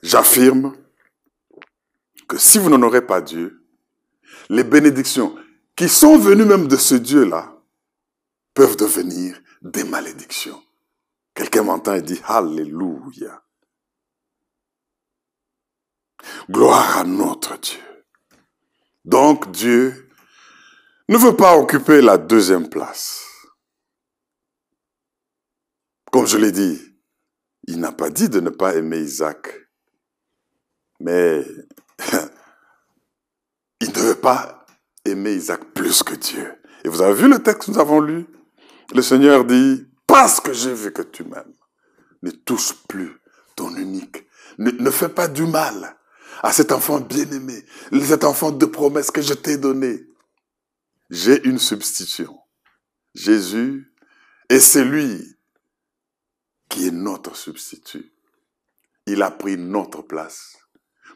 j'affirme 0.01 0.73
que 2.27 2.37
si 2.37 2.57
vous 2.57 2.69
n'honorez 2.69 3.05
pas 3.05 3.21
Dieu, 3.21 3.61
les 4.49 4.63
bénédictions 4.63 5.35
qui 5.75 5.89
sont 5.89 6.17
venues 6.17 6.45
même 6.45 6.67
de 6.67 6.77
ce 6.77 6.95
Dieu-là 6.95 7.55
peuvent 8.53 8.77
devenir 8.77 9.37
des 9.65 9.83
malédictions. 9.83 10.63
Quelqu'un 11.33 11.63
m'entend 11.63 11.95
et 11.95 12.01
dit 12.01 12.21
Alléluia. 12.25 13.43
Gloire 16.49 16.99
à 16.99 17.03
notre 17.03 17.59
Dieu. 17.59 17.81
Donc 19.03 19.51
Dieu 19.51 20.09
ne 21.09 21.17
veut 21.17 21.35
pas 21.35 21.57
occuper 21.57 22.01
la 22.01 22.17
deuxième 22.17 22.69
place. 22.69 23.23
Comme 26.11 26.27
je 26.27 26.37
l'ai 26.37 26.51
dit, 26.51 26.79
il 27.67 27.79
n'a 27.79 27.91
pas 27.91 28.09
dit 28.09 28.29
de 28.29 28.39
ne 28.39 28.49
pas 28.49 28.75
aimer 28.75 28.99
Isaac, 28.99 29.53
mais 30.99 31.43
il 33.81 33.89
ne 33.89 33.99
veut 33.99 34.15
pas 34.15 34.65
aimer 35.03 35.33
Isaac 35.33 35.73
plus 35.73 36.03
que 36.03 36.15
Dieu. 36.15 36.53
Et 36.83 36.87
vous 36.87 37.01
avez 37.01 37.15
vu 37.15 37.27
le 37.27 37.41
texte 37.41 37.65
que 37.65 37.71
nous 37.71 37.79
avons 37.79 37.99
lu? 37.99 38.27
Le 38.93 39.01
Seigneur 39.01 39.45
dit, 39.45 39.85
parce 40.07 40.39
que 40.39 40.53
j'ai 40.53 40.73
vu 40.73 40.91
que 40.91 41.01
tu 41.01 41.23
m'aimes, 41.23 41.53
ne 42.21 42.31
touche 42.31 42.73
plus 42.87 43.11
ton 43.55 43.75
unique. 43.75 44.25
Ne, 44.57 44.89
fais 44.91 45.09
pas 45.09 45.27
du 45.27 45.45
mal 45.45 45.97
à 46.41 46.53
cet 46.53 46.71
enfant 46.71 46.99
bien-aimé, 46.99 47.65
cet 48.03 48.23
enfant 48.23 48.51
de 48.51 48.65
promesse 48.65 49.11
que 49.11 49.21
je 49.21 49.33
t'ai 49.33 49.57
donné. 49.57 50.05
J'ai 51.09 51.45
une 51.45 51.59
substitution. 51.59 52.37
Jésus 53.13 53.91
est 54.49 54.59
celui 54.59 55.37
qui 56.69 56.87
est 56.87 56.91
notre 56.91 57.35
substitut. 57.35 58.11
Il 59.07 59.21
a 59.21 59.31
pris 59.31 59.57
notre 59.57 60.01
place 60.01 60.57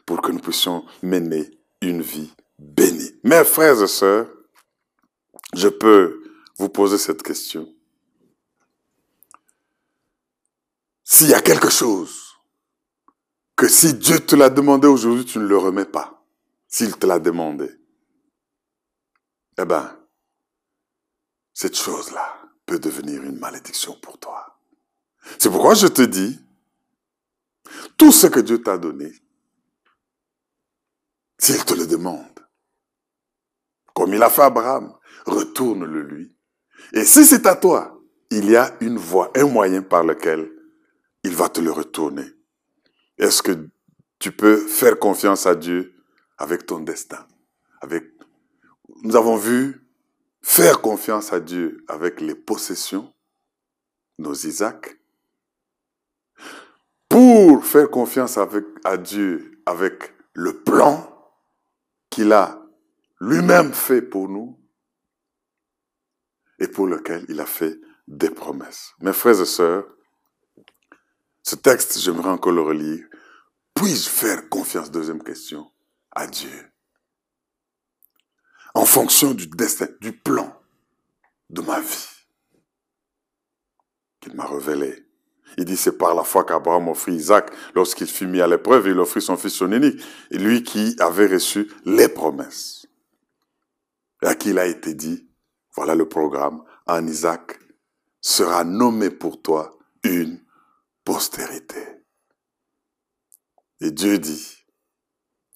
pour 0.06 0.20
que 0.22 0.32
nous 0.32 0.38
puissions 0.38 0.84
mener 1.02 1.50
une 1.80 2.02
vie 2.02 2.32
bénie. 2.58 3.18
Mes 3.24 3.44
frères 3.44 3.82
et 3.82 3.88
sœurs, 3.88 4.28
je 5.54 5.68
peux 5.68 6.19
vous 6.60 6.68
posez 6.68 6.98
cette 6.98 7.22
question. 7.22 7.74
S'il 11.04 11.28
y 11.28 11.34
a 11.34 11.40
quelque 11.40 11.70
chose 11.70 12.36
que 13.56 13.66
si 13.66 13.94
Dieu 13.94 14.20
te 14.20 14.36
l'a 14.36 14.50
demandé 14.50 14.86
aujourd'hui, 14.86 15.24
tu 15.24 15.38
ne 15.38 15.46
le 15.46 15.56
remets 15.56 15.86
pas, 15.86 16.22
s'il 16.68 16.94
te 16.98 17.06
l'a 17.06 17.18
demandé, 17.18 17.70
eh 19.58 19.64
bien, 19.64 19.98
cette 21.54 21.76
chose-là 21.76 22.42
peut 22.66 22.78
devenir 22.78 23.22
une 23.22 23.38
malédiction 23.38 23.98
pour 23.98 24.18
toi. 24.18 24.60
C'est 25.38 25.50
pourquoi 25.50 25.72
je 25.72 25.86
te 25.86 26.02
dis, 26.02 26.38
tout 27.96 28.12
ce 28.12 28.26
que 28.26 28.40
Dieu 28.40 28.62
t'a 28.62 28.76
donné, 28.76 29.12
s'il 31.38 31.64
te 31.64 31.72
le 31.72 31.86
demande, 31.86 32.46
comme 33.94 34.12
il 34.12 34.22
a 34.22 34.28
fait 34.28 34.42
Abraham, 34.42 34.94
retourne-le 35.24 36.02
lui 36.02 36.36
et 36.92 37.04
si 37.04 37.24
c'est 37.24 37.46
à 37.46 37.56
toi, 37.56 38.00
il 38.30 38.50
y 38.50 38.56
a 38.56 38.76
une 38.80 38.96
voie, 38.96 39.30
un 39.36 39.46
moyen 39.46 39.82
par 39.82 40.04
lequel 40.04 40.50
il 41.24 41.34
va 41.34 41.48
te 41.48 41.60
le 41.60 41.70
retourner. 41.70 42.26
Est-ce 43.18 43.42
que 43.42 43.68
tu 44.18 44.32
peux 44.32 44.56
faire 44.56 44.98
confiance 44.98 45.46
à 45.46 45.54
Dieu 45.54 45.94
avec 46.38 46.66
ton 46.66 46.80
destin? 46.80 47.26
Avec... 47.80 48.04
Nous 49.02 49.16
avons 49.16 49.36
vu 49.36 49.86
faire 50.42 50.80
confiance 50.80 51.32
à 51.32 51.40
Dieu 51.40 51.84
avec 51.88 52.20
les 52.20 52.34
possessions, 52.34 53.12
nos 54.18 54.34
Isaac. 54.34 54.98
Pour 57.08 57.64
faire 57.64 57.90
confiance 57.90 58.38
avec, 58.38 58.64
à 58.84 58.96
Dieu 58.96 59.60
avec 59.66 60.14
le 60.32 60.62
plan 60.62 61.06
qu'il 62.08 62.32
a 62.32 62.62
lui-même 63.20 63.72
fait 63.72 64.02
pour 64.02 64.28
nous, 64.28 64.59
et 66.60 66.68
pour 66.68 66.86
lequel 66.86 67.24
il 67.28 67.40
a 67.40 67.46
fait 67.46 67.80
des 68.06 68.30
promesses. 68.30 68.92
Mes 69.00 69.12
frères 69.12 69.40
et 69.40 69.46
sœurs, 69.46 69.84
ce 71.42 71.56
texte, 71.56 71.98
j'aimerais 71.98 72.30
encore 72.30 72.52
le 72.52 72.60
relire. 72.60 73.04
Puis-je 73.74 74.08
faire 74.08 74.48
confiance, 74.48 74.90
deuxième 74.90 75.22
question, 75.22 75.70
à 76.12 76.26
Dieu? 76.26 76.70
En 78.74 78.84
fonction 78.84 79.32
du 79.32 79.48
destin, 79.48 79.88
du 80.00 80.12
plan 80.12 80.54
de 81.48 81.62
ma 81.62 81.80
vie 81.80 82.08
qu'il 84.20 84.34
m'a 84.34 84.46
révélé. 84.46 85.06
Il 85.56 85.64
dit, 85.64 85.76
c'est 85.76 85.96
par 85.96 86.14
la 86.14 86.22
foi 86.22 86.44
qu'Abraham 86.44 86.88
offrit 86.88 87.14
Isaac 87.14 87.50
lorsqu'il 87.74 88.06
fut 88.06 88.26
mis 88.26 88.40
à 88.40 88.46
l'épreuve, 88.46 88.86
il 88.86 88.98
offrit 88.98 89.22
son 89.22 89.36
fils 89.36 89.54
son 89.54 89.72
unique, 89.72 90.00
lui 90.30 90.62
qui 90.62 90.94
avait 91.00 91.26
reçu 91.26 91.72
les 91.84 92.08
promesses. 92.08 92.86
Et 94.22 94.26
à 94.26 94.34
qui 94.34 94.50
il 94.50 94.58
a 94.58 94.66
été 94.66 94.94
dit, 94.94 95.29
voilà 95.80 95.94
le 95.94 96.06
programme. 96.06 96.62
En 96.86 97.06
Isaac 97.06 97.58
sera 98.20 98.64
nommé 98.64 99.08
pour 99.08 99.40
toi 99.40 99.78
une 100.04 100.44
postérité. 101.04 102.04
Et 103.80 103.90
Dieu 103.90 104.18
dit, 104.18 104.58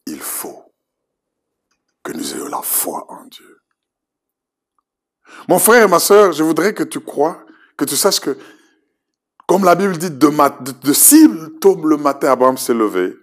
il 0.07 0.19
faut 0.19 0.75
que 2.03 2.13
nous 2.13 2.35
ayons 2.35 2.49
la 2.49 2.63
foi 2.63 3.05
en 3.13 3.27
Dieu. 3.27 3.61
Mon 5.47 5.59
frère 5.59 5.85
et 5.85 5.89
ma 5.89 5.99
soeur, 5.99 6.33
je 6.33 6.43
voudrais 6.43 6.73
que 6.73 6.85
tu 6.85 7.01
crois, 7.01 7.45
que 7.77 7.85
tu 7.85 7.95
saches 7.95 8.21
que, 8.21 8.39
comme 9.47 9.65
la 9.65 9.75
Bible 9.75 9.99
dit, 9.99 10.11
de, 10.11 10.17
de, 10.17 10.73
de 10.73 10.93
si 10.95 11.29
tôt 11.61 11.77
le 11.85 11.99
matin 11.99 12.33
Abraham 12.33 12.57
s'est 12.57 12.73
levé, 12.73 13.15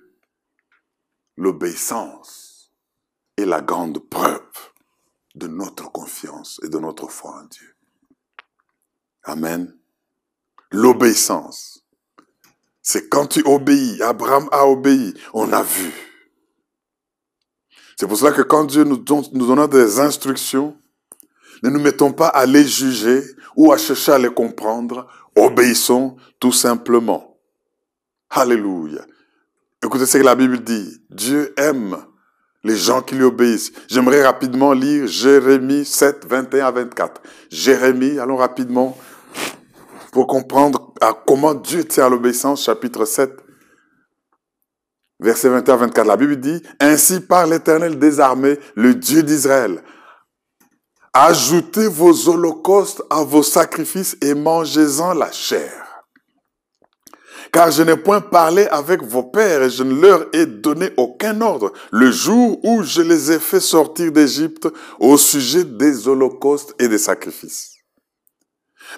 l'obéissance 1.36 2.72
est 3.38 3.46
la 3.46 3.62
grande 3.62 4.08
preuve 4.08 4.71
de 5.36 5.48
notre 5.48 5.92
confiance 5.92 6.60
et 6.64 6.70
de 6.70 6.78
notre 6.78 7.08
foi 7.08 7.32
en 7.42 7.46
Dieu. 7.46 7.76
Amen. 9.24 9.78
L'obéissance. 10.72 11.86
C'est 12.82 13.10
quand 13.10 13.28
tu 13.28 13.44
obéis. 13.46 14.02
Abraham 14.02 14.48
a 14.52 14.66
obéi. 14.66 15.14
On 15.34 15.52
a 15.54 15.64
vu. 15.64 15.92
C'est 17.98 18.08
pour 18.08 18.18
cela 18.18 18.32
que 18.32 18.42
quand 18.42 18.66
Dieu 18.66 18.84
nous 18.84 18.98
donne, 18.98 19.68
des 19.68 20.00
instructions, 20.00 20.76
ne 21.62 21.70
nous 21.70 21.80
mettons 21.80 22.12
pas 22.12 22.30
à 22.30 22.46
les 22.46 22.66
juger 22.66 23.22
ou 23.56 23.72
à 23.72 23.78
chercher 23.78 24.14
à 24.14 24.18
les 24.18 24.34
comprendre. 24.34 25.08
Obéissons 25.36 26.18
tout 26.40 26.52
simplement. 26.52 27.38
Alléluia. 28.30 29.06
Écoutez 29.84 30.06
ce 30.06 30.18
que 30.18 30.24
la 30.24 30.36
Bible 30.36 30.64
dit. 30.64 31.04
Dieu 31.10 31.54
aime 31.58 31.98
les 32.64 32.78
gens 32.78 33.02
qui 33.02 33.16
lui 33.16 33.24
obéissent. 33.24 33.72
J'aimerais 33.88 34.24
rapidement 34.24 34.74
lire 34.74 35.08
Jérémie 35.08 35.86
7, 35.86 36.26
21 36.28 36.68
à 36.68 36.72
24. 36.72 37.22
Jérémie, 37.50 38.20
allons 38.20 38.38
rapidement 38.38 38.98
pour 40.12 40.28
comprendre 40.28 40.94
à 41.02 41.14
comment 41.26 41.54
Dieu 41.54 41.84
tient 41.86 42.06
à 42.06 42.10
l'obéissance, 42.10 42.64
chapitre 42.64 43.06
7, 43.06 43.32
verset 45.20 45.50
21 45.50 45.74
à 45.74 45.78
24. 45.78 46.08
La 46.08 46.18
Bible 46.18 46.40
dit, 46.40 46.62
Ainsi 46.80 47.22
par 47.22 47.48
l'Éternel 47.48 47.98
des 47.98 48.20
armées, 48.20 48.60
le 48.76 48.94
Dieu 48.94 49.24
d'Israël, 49.24 49.82
ajoutez 51.14 51.88
vos 51.88 52.30
holocaustes 52.30 53.02
à 53.10 53.24
vos 53.24 53.44
sacrifices 53.44 54.18
et 54.22 54.34
mangez-en 54.34 55.14
la 55.14 55.32
chair. 55.32 55.81
Car 57.52 57.72
je 57.72 57.84
n'ai 57.84 57.98
point 57.98 58.22
parlé 58.22 58.66
avec 58.68 59.04
vos 59.04 59.24
pères 59.24 59.64
et 59.64 59.70
je 59.70 59.84
ne 59.84 60.00
leur 60.00 60.26
ai 60.34 60.46
donné 60.46 60.92
aucun 60.98 61.42
ordre 61.42 61.74
le 61.92 62.12
jour 62.12 62.64
où 62.64 62.84
je 62.84 63.02
les 63.02 63.32
ai 63.32 63.40
fait 63.40 63.60
sortir 63.60 64.12
d'Égypte 64.12 64.68
au 65.00 65.18
sujet 65.18 65.64
des 65.64 66.08
holocaustes 66.08 66.74
et 66.80 66.88
des 66.88 66.98
sacrifices. 66.98 67.76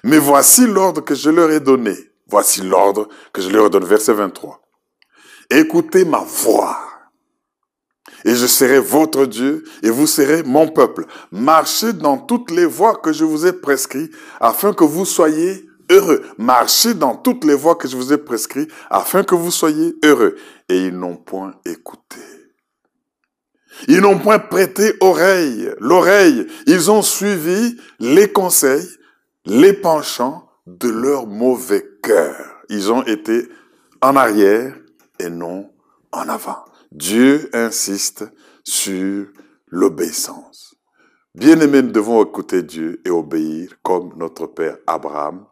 Mais 0.04 0.18
voici 0.18 0.68
l'ordre 0.68 1.02
que 1.02 1.16
je 1.16 1.30
leur 1.30 1.52
ai 1.52 1.60
donné. 1.60 1.96
Voici 2.28 2.62
l'ordre 2.62 3.10
que 3.32 3.42
je 3.42 3.50
leur 3.50 3.70
donne. 3.70 3.86
Verset 3.86 4.14
23. 4.14 4.62
Écoutez 5.50 6.06
ma 6.06 6.20
voix. 6.20 6.78
Et 8.26 8.36
je 8.36 8.48
serai 8.48 8.80
votre 8.80 9.26
Dieu 9.26 9.64
et 9.82 9.90
vous 9.90 10.08
serez 10.08 10.44
mon 10.44 10.68
peuple. 10.68 11.06
Marchez 11.32 11.94
dans 11.94 12.18
toutes 12.18 12.52
les 12.52 12.66
voies 12.66 12.96
que 12.96 13.12
je 13.12 13.26
vous 13.26 13.46
ai 13.46 13.54
prescrites 13.54 14.14
afin 14.40 14.74
que 14.74 14.84
vous 14.84 15.06
soyez 15.06 15.66
heureux. 15.94 16.22
Marchez 16.38 16.94
dans 16.94 17.16
toutes 17.16 17.46
les 17.46 17.56
voies 17.56 17.76
que 17.76 17.88
je 17.88 17.96
vous 17.96 18.12
ai 18.12 18.18
prescrites 18.18 18.72
afin 18.90 19.24
que 19.24 19.36
vous 19.36 19.52
soyez 19.52 19.96
heureux. 20.04 20.36
Et 20.70 20.88
ils 20.88 20.98
n'ont 20.98 21.16
point 21.16 21.54
écouté. 21.66 22.20
Ils 23.88 24.02
n'ont 24.02 24.20
point 24.20 24.40
prêté 24.40 24.94
oreille, 25.02 25.72
l'oreille. 25.80 26.48
Ils 26.68 26.92
ont 26.92 27.02
suivi 27.02 27.78
les 28.00 28.32
conseils, 28.32 28.88
les 29.46 29.74
penchants 29.74 30.50
de 30.68 30.90
leur 30.90 31.28
mauvais 31.28 31.86
cœur. 32.02 32.38
Ils 32.70 32.92
ont 32.92 33.04
été 33.04 33.48
en 34.02 34.16
arrière 34.16 34.76
et 35.20 35.30
non 35.30 35.72
en 36.12 36.30
avant. 36.30 36.66
Dieu 36.92 37.50
insiste 37.54 38.26
sur 38.64 39.28
l'obéissance. 39.68 40.76
Bien-aimés, 41.36 41.82
nous 41.82 41.92
devons 41.92 42.24
écouter 42.24 42.62
Dieu 42.62 43.02
et 43.06 43.10
obéir 43.10 43.72
comme 43.82 44.14
notre 44.18 44.46
Père 44.46 44.78
Abraham. 44.86 45.46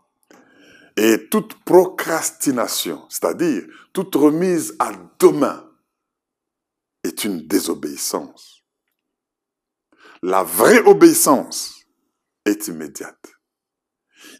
Et 0.97 1.29
toute 1.29 1.63
procrastination, 1.63 3.05
c'est-à-dire 3.09 3.63
toute 3.93 4.13
remise 4.15 4.75
à 4.79 4.91
demain, 5.19 5.67
est 7.03 7.23
une 7.23 7.47
désobéissance. 7.47 8.63
La 10.21 10.43
vraie 10.43 10.81
obéissance 10.81 11.81
est 12.45 12.67
immédiate. 12.67 13.31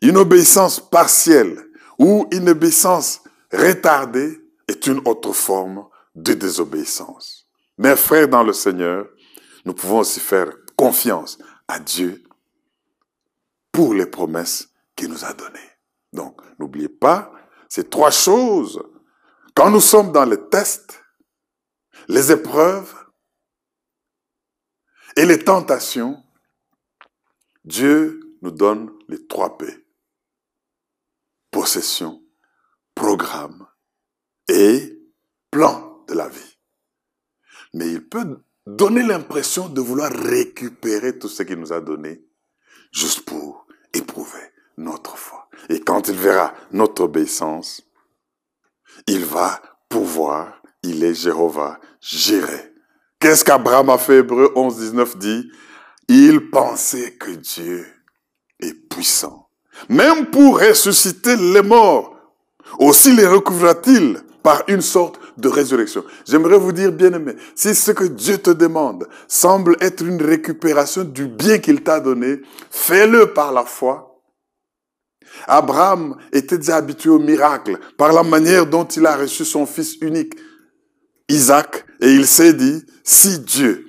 Une 0.02 0.18
obéissance 0.18 0.80
partielle 0.80 1.58
ou 1.98 2.28
une 2.32 2.50
obéissance 2.50 3.22
retardée 3.52 4.40
est 4.68 4.88
une 4.88 5.02
autre 5.06 5.34
forme 5.34 5.88
de 6.16 6.34
désobéissance. 6.34 7.48
Mes 7.78 7.96
frères 7.96 8.28
dans 8.28 8.44
le 8.44 8.54
Seigneur, 8.54 9.08
nous 9.66 9.74
pouvons 9.74 10.00
aussi 10.00 10.20
faire 10.20 10.52
confiance 10.76 11.38
à 11.68 11.80
Dieu 11.80 12.24
pour 13.72 13.94
les 13.94 14.06
promesses 14.06 14.70
qu'il 14.96 15.10
nous 15.10 15.26
a 15.26 15.34
données. 15.34 15.71
Donc, 16.14 16.42
n'oubliez 16.60 16.90
pas 16.90 17.32
ces 17.70 17.88
trois 17.88 18.12
choses. 18.12 18.84
Quand 19.56 19.70
nous 19.70 19.82
sommes 19.82 20.12
dans 20.12 20.26
les 20.26 20.50
tests, 20.50 21.02
les 22.08 22.32
épreuves 22.32 22.94
et 25.16 25.26
les 25.26 25.40
tentations, 25.40 26.22
Dieu 27.64 28.38
nous 28.42 28.52
donne 28.52 28.92
les 29.08 29.26
trois 29.28 29.58
P. 29.58 29.66
Possession, 31.52 32.24
programme 32.96 33.68
et 34.48 34.98
plan 35.50 36.04
de 36.08 36.14
la 36.14 36.28
vie. 36.28 36.58
Mais 37.74 37.90
il 37.90 38.08
peut 38.08 38.44
donner 38.66 39.04
l'impression 39.04 39.70
de 39.70 39.82
vouloir 39.82 40.12
récupérer 40.12 41.18
tout 41.18 41.30
ce 41.30 41.44
qu'il 41.44 41.60
nous 41.60 41.74
a 41.74 41.82
donné 41.82 42.26
juste 42.92 43.22
pour 43.26 43.68
éprouver 43.94 44.51
notre 44.82 45.18
foi. 45.18 45.48
Et 45.70 45.80
quand 45.80 46.08
il 46.08 46.16
verra 46.16 46.54
notre 46.72 47.04
obéissance, 47.04 47.82
il 49.08 49.26
va 49.26 49.62
pouvoir, 49.90 50.62
il 50.84 51.04
est 51.04 51.14
Jéhovah, 51.14 51.80
gérer. 52.00 52.74
Qu'est-ce 53.20 53.46
qu'Abraham 53.46 53.90
a 53.90 53.98
fait? 53.98 54.18
Hébreu 54.18 54.52
11, 54.56 54.78
19 54.78 55.18
dit 55.18 55.52
Il 56.08 56.50
pensait 56.50 57.14
que 57.14 57.32
Dieu 57.32 57.86
est 58.60 58.74
puissant. 58.74 59.48
Même 59.90 60.28
pour 60.28 60.60
ressusciter 60.60 61.36
les 61.36 61.62
morts, 61.62 62.16
aussi 62.80 63.14
les 63.16 63.28
recouvra-t-il 63.28 64.22
par 64.44 64.64
une 64.68 64.82
sorte 64.82 65.20
de 65.38 65.50
résurrection. 65.50 66.04
J'aimerais 66.28 66.58
vous 66.58 66.72
dire, 66.72 66.92
bien 66.92 67.14
aimé, 67.14 67.34
si 67.56 67.76
ce 67.76 67.92
que 67.92 68.06
Dieu 68.06 68.38
te 68.38 68.50
demande 68.50 69.08
semble 69.28 69.78
être 69.82 70.04
une 70.04 70.22
récupération 70.22 71.04
du 71.04 71.28
bien 71.28 71.60
qu'il 71.60 71.84
t'a 71.84 72.00
donné, 72.00 72.42
fais-le 72.70 73.34
par 73.34 73.52
la 73.52 73.64
foi. 73.64 74.11
Abraham 75.48 76.18
était 76.32 76.58
déjà 76.58 76.78
habitué 76.78 77.10
au 77.10 77.20
miracle 77.20 77.78
par 77.98 78.14
la 78.14 78.24
manière 78.24 78.66
dont 78.66 78.86
il 78.86 79.06
a 79.06 79.16
reçu 79.16 79.46
son 79.46 79.66
fils 79.66 79.96
unique, 80.02 80.34
Isaac, 81.30 81.86
et 82.02 82.14
il 82.14 82.28
s'est 82.28 82.54
dit, 82.54 82.84
si 83.04 83.40
Dieu 83.40 83.86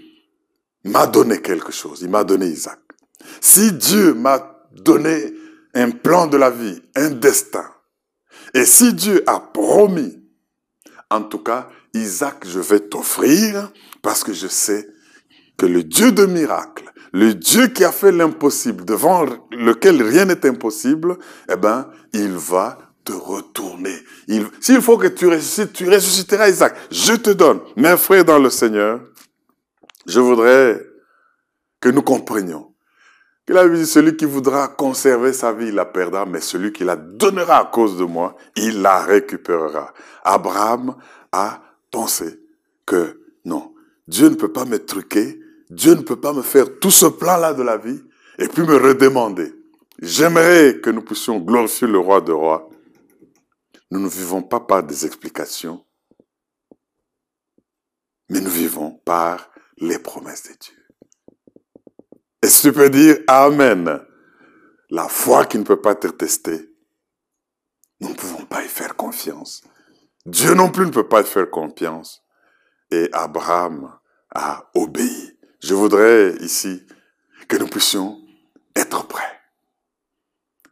m'a 0.84 1.06
donné 1.06 1.40
quelque 1.40 1.72
chose, 1.72 2.00
il 2.02 2.10
m'a 2.10 2.24
donné 2.24 2.46
Isaac. 2.46 2.78
Si 3.40 3.72
Dieu 3.72 4.14
m'a 4.14 4.66
donné 4.72 5.34
un 5.74 5.90
plan 5.90 6.26
de 6.26 6.36
la 6.36 6.50
vie, 6.50 6.80
un 6.94 7.10
destin, 7.10 7.68
et 8.54 8.64
si 8.64 8.92
Dieu 8.92 9.22
a 9.26 9.40
promis 9.40 10.22
en 11.12 11.22
tout 11.22 11.38
cas, 11.38 11.68
Isaac, 11.94 12.46
je 12.46 12.58
vais 12.58 12.80
t'offrir 12.80 13.70
parce 14.00 14.24
que 14.24 14.32
je 14.32 14.46
sais 14.46 14.88
que 15.58 15.66
le 15.66 15.84
Dieu 15.84 16.10
de 16.10 16.24
miracles, 16.24 16.91
le 17.12 17.34
Dieu 17.34 17.68
qui 17.68 17.84
a 17.84 17.92
fait 17.92 18.12
l'impossible, 18.12 18.84
devant 18.84 19.26
lequel 19.50 20.02
rien 20.02 20.24
n'est 20.24 20.46
impossible, 20.46 21.18
eh 21.50 21.56
ben, 21.56 21.90
il 22.12 22.32
va 22.32 22.78
te 23.04 23.12
retourner. 23.12 23.96
S'il 24.60 24.80
faut 24.80 24.96
que 24.96 25.08
tu 25.08 25.26
ressuscites, 25.26 25.72
tu 25.72 25.88
ressusciteras 25.88 26.48
Isaac. 26.48 26.74
Je 26.90 27.14
te 27.14 27.30
donne. 27.30 27.60
Mes 27.76 27.96
frères 27.96 28.24
dans 28.24 28.38
le 28.38 28.48
Seigneur, 28.48 29.00
je 30.06 30.20
voudrais 30.20 30.84
que 31.80 31.88
nous 31.88 32.02
comprenions 32.02 32.72
que 33.44 33.52
la 33.52 33.64
Bible 33.64 33.78
dit, 33.78 33.86
celui 33.86 34.16
qui 34.16 34.24
voudra 34.24 34.68
conserver 34.68 35.32
sa 35.32 35.52
vie, 35.52 35.68
il 35.68 35.74
la 35.74 35.84
perdra, 35.84 36.24
mais 36.24 36.40
celui 36.40 36.72
qui 36.72 36.84
la 36.84 36.94
donnera 36.94 37.58
à 37.58 37.64
cause 37.64 37.98
de 37.98 38.04
moi, 38.04 38.36
il 38.54 38.82
la 38.82 39.00
récupérera. 39.00 39.92
Abraham 40.22 40.94
a 41.32 41.60
pensé 41.90 42.40
que 42.86 43.20
non, 43.44 43.74
Dieu 44.06 44.28
ne 44.28 44.36
peut 44.36 44.52
pas 44.52 44.64
me 44.64 44.78
truquer, 44.78 45.41
Dieu 45.72 45.94
ne 45.94 46.02
peut 46.02 46.20
pas 46.20 46.34
me 46.34 46.42
faire 46.42 46.78
tout 46.80 46.90
ce 46.90 47.06
plan-là 47.06 47.54
de 47.54 47.62
la 47.62 47.78
vie 47.78 47.98
et 48.38 48.46
puis 48.46 48.62
me 48.62 48.76
redemander. 48.76 49.54
J'aimerais 50.02 50.80
que 50.82 50.90
nous 50.90 51.00
puissions 51.00 51.38
glorifier 51.38 51.88
le 51.88 51.98
roi 51.98 52.20
de 52.20 52.30
rois. 52.30 52.68
Nous 53.90 53.98
ne 53.98 54.08
vivons 54.08 54.42
pas 54.42 54.60
par 54.60 54.82
des 54.82 55.06
explications, 55.06 55.82
mais 58.28 58.40
nous 58.40 58.50
vivons 58.50 59.00
par 59.06 59.50
les 59.78 59.98
promesses 59.98 60.42
de 60.42 60.52
Dieu. 60.60 60.76
Et 62.42 62.48
si 62.48 62.62
tu 62.62 62.72
peux 62.74 62.90
dire 62.90 63.20
Amen, 63.26 64.04
la 64.90 65.08
foi 65.08 65.46
qui 65.46 65.56
ne 65.56 65.64
peut 65.64 65.80
pas 65.80 65.92
être 65.92 66.18
testée, 66.18 66.70
nous 68.00 68.10
ne 68.10 68.14
pouvons 68.14 68.44
pas 68.44 68.62
y 68.62 68.68
faire 68.68 68.94
confiance. 68.94 69.62
Dieu 70.26 70.52
non 70.52 70.70
plus 70.70 70.84
ne 70.84 70.90
peut 70.90 71.08
pas 71.08 71.22
y 71.22 71.24
faire 71.24 71.48
confiance. 71.48 72.22
Et 72.90 73.08
Abraham 73.12 73.98
a 74.34 74.70
obéi. 74.74 75.31
Je 75.62 75.74
voudrais 75.74 76.34
ici 76.40 76.82
que 77.48 77.56
nous 77.56 77.68
puissions 77.68 78.18
être 78.74 79.06
prêts. 79.06 79.22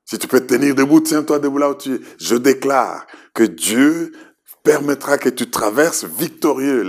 Si 0.05 0.19
tu 0.19 0.27
peux 0.27 0.45
tenir 0.45 0.75
debout, 0.75 1.01
tiens-toi 1.01 1.39
debout 1.39 1.59
là 1.59 1.71
où 1.71 1.75
tu 1.75 1.95
es. 1.95 2.01
Je 2.19 2.35
déclare 2.35 3.07
que 3.33 3.45
Dieu 3.45 4.11
permettra 4.65 5.17
que 5.17 5.29
tu 5.29 5.49
traverses 5.49 6.05
victorieux 6.05 6.85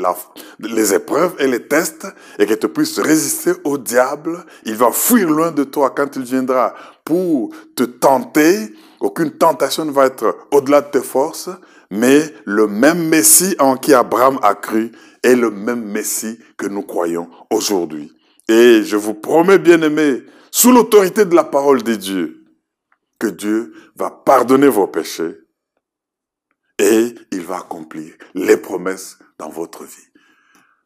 les 0.60 0.93
épreuves 0.93 1.36
et 1.38 1.47
les 1.47 1.68
tests 1.68 2.08
et 2.39 2.47
que 2.47 2.56
tu 2.56 2.68
puisses 2.68 2.99
résister 2.99 3.52
au 3.64 3.78
diable. 3.78 4.45
Il 4.66 4.76
va 4.76 4.91
fuir 4.91 5.30
loin 5.30 5.52
de 5.52 5.64
toi 5.64 5.91
quand 5.95 6.16
il 6.16 6.24
viendra 6.24 6.74
pour 7.06 7.54
te 7.76 7.84
tenter. 7.84 8.74
Aucune 8.99 9.32
tentation 9.32 9.86
ne 9.86 9.91
va 9.91 10.08
être 10.08 10.36
au-delà 10.52 10.82
de 10.82 10.89
tes 10.89 11.02
forces, 11.02 11.49
mais 11.91 12.34
le 12.45 12.68
même 12.68 13.08
Messie 13.08 13.56
en 13.60 13.78
qui 13.78 13.93
Abraham 13.93 14.39
a 14.41 14.56
cru 14.56 14.91
est 15.24 15.36
le 15.36 15.51
même 15.51 15.84
Messie 15.84 16.39
que 16.57 16.67
nous 16.67 16.84
croyons 16.84 17.30
aujourd'hui. 17.49 18.11
Et 18.47 18.84
je 18.84 18.97
vous 18.97 19.13
promets, 19.13 19.59
bien 19.59 19.82
aimés, 19.82 20.24
sous 20.51 20.72
l'autorité 20.72 21.26
de 21.26 21.36
la 21.36 21.43
parole 21.43 21.84
de 21.84 21.95
Dieu, 21.95 22.45
que 23.19 23.28
Dieu 23.28 23.74
va 23.95 24.09
pardonner 24.09 24.67
vos 24.67 24.88
péchés 24.88 25.38
et 26.80 27.15
il 27.32 27.41
va 27.41 27.59
accomplir 27.59 28.13
les 28.34 28.57
promesses 28.57 29.19
dans 29.38 29.49
votre 29.49 29.84
vie. 29.84 30.07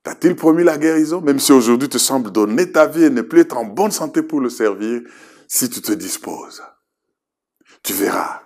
T'a-t-il 0.03 0.36
promis 0.36 0.63
la 0.63 0.77
guérison? 0.77 1.21
Même 1.21 1.39
si 1.39 1.51
aujourd'hui 1.51 1.89
tu 1.89 1.97
sembles 1.97 2.31
donner 2.31 2.71
ta 2.71 2.86
vie 2.86 3.05
et 3.05 3.09
ne 3.09 3.21
plus 3.21 3.39
être 3.39 3.57
en 3.57 3.65
bonne 3.65 3.91
santé 3.91 4.21
pour 4.21 4.41
le 4.41 4.49
servir, 4.49 5.01
si 5.47 5.69
tu 5.69 5.81
te 5.81 5.93
disposes, 5.93 6.61
tu 7.81 7.93
verras. 7.93 8.41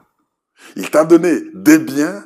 Il 0.75 0.89
t'a 0.89 1.03
donné 1.03 1.41
des 1.53 1.79
biens 1.79 2.25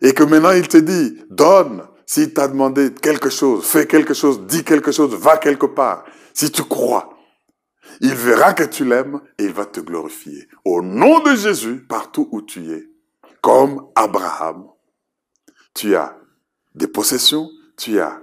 et 0.00 0.12
que 0.12 0.24
maintenant 0.24 0.52
il 0.52 0.66
te 0.66 0.78
dit, 0.78 1.22
donne. 1.30 1.86
S'il 2.06 2.34
t'a 2.34 2.48
demandé 2.48 2.92
quelque 2.92 3.30
chose, 3.30 3.64
fais 3.64 3.86
quelque 3.86 4.14
chose, 4.14 4.46
dis 4.46 4.64
quelque 4.64 4.92
chose, 4.92 5.14
va 5.14 5.38
quelque 5.38 5.66
part. 5.66 6.04
Si 6.34 6.50
tu 6.50 6.62
crois, 6.64 7.16
il 8.00 8.14
verra 8.14 8.52
que 8.54 8.64
tu 8.64 8.84
l'aimes 8.84 9.20
et 9.38 9.44
il 9.44 9.52
va 9.52 9.66
te 9.66 9.80
glorifier. 9.80 10.48
Au 10.64 10.82
nom 10.82 11.20
de 11.20 11.34
Jésus, 11.34 11.84
partout 11.86 12.28
où 12.32 12.42
tu 12.42 12.70
es, 12.72 12.88
comme 13.40 13.88
Abraham 13.94 14.68
Tu 15.74 15.94
as 15.94 16.18
des 16.74 16.88
possessions, 16.88 17.48
tu 17.76 18.00
as 18.00 18.20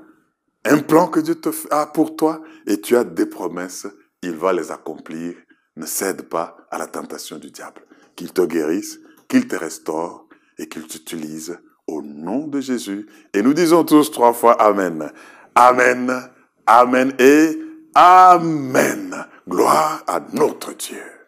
un 0.65 0.79
plan 0.79 1.07
que 1.07 1.19
Dieu 1.19 1.35
te 1.35 1.49
a 1.71 1.87
pour 1.87 2.15
toi 2.15 2.41
et 2.67 2.81
tu 2.81 2.95
as 2.95 3.03
des 3.03 3.25
promesses. 3.25 3.87
Il 4.21 4.35
va 4.35 4.53
les 4.53 4.71
accomplir. 4.71 5.35
Ne 5.75 5.85
cède 5.85 6.23
pas 6.23 6.57
à 6.69 6.77
la 6.77 6.87
tentation 6.87 7.37
du 7.37 7.49
diable. 7.49 7.81
Qu'il 8.15 8.33
te 8.33 8.41
guérisse, 8.41 8.99
qu'il 9.27 9.47
te 9.47 9.55
restaure 9.55 10.27
et 10.57 10.67
qu'il 10.67 10.85
t'utilise 10.85 11.57
au 11.91 12.01
nom 12.01 12.47
de 12.47 12.59
Jésus. 12.61 13.07
Et 13.33 13.41
nous 13.41 13.53
disons 13.53 13.83
tous 13.83 14.11
trois 14.11 14.33
fois 14.33 14.53
Amen. 14.53 15.11
Amen, 15.55 16.29
Amen 16.65 17.13
et 17.19 17.59
Amen. 17.93 19.25
Gloire 19.47 20.03
à 20.07 20.21
notre 20.33 20.73
Dieu. 20.75 21.20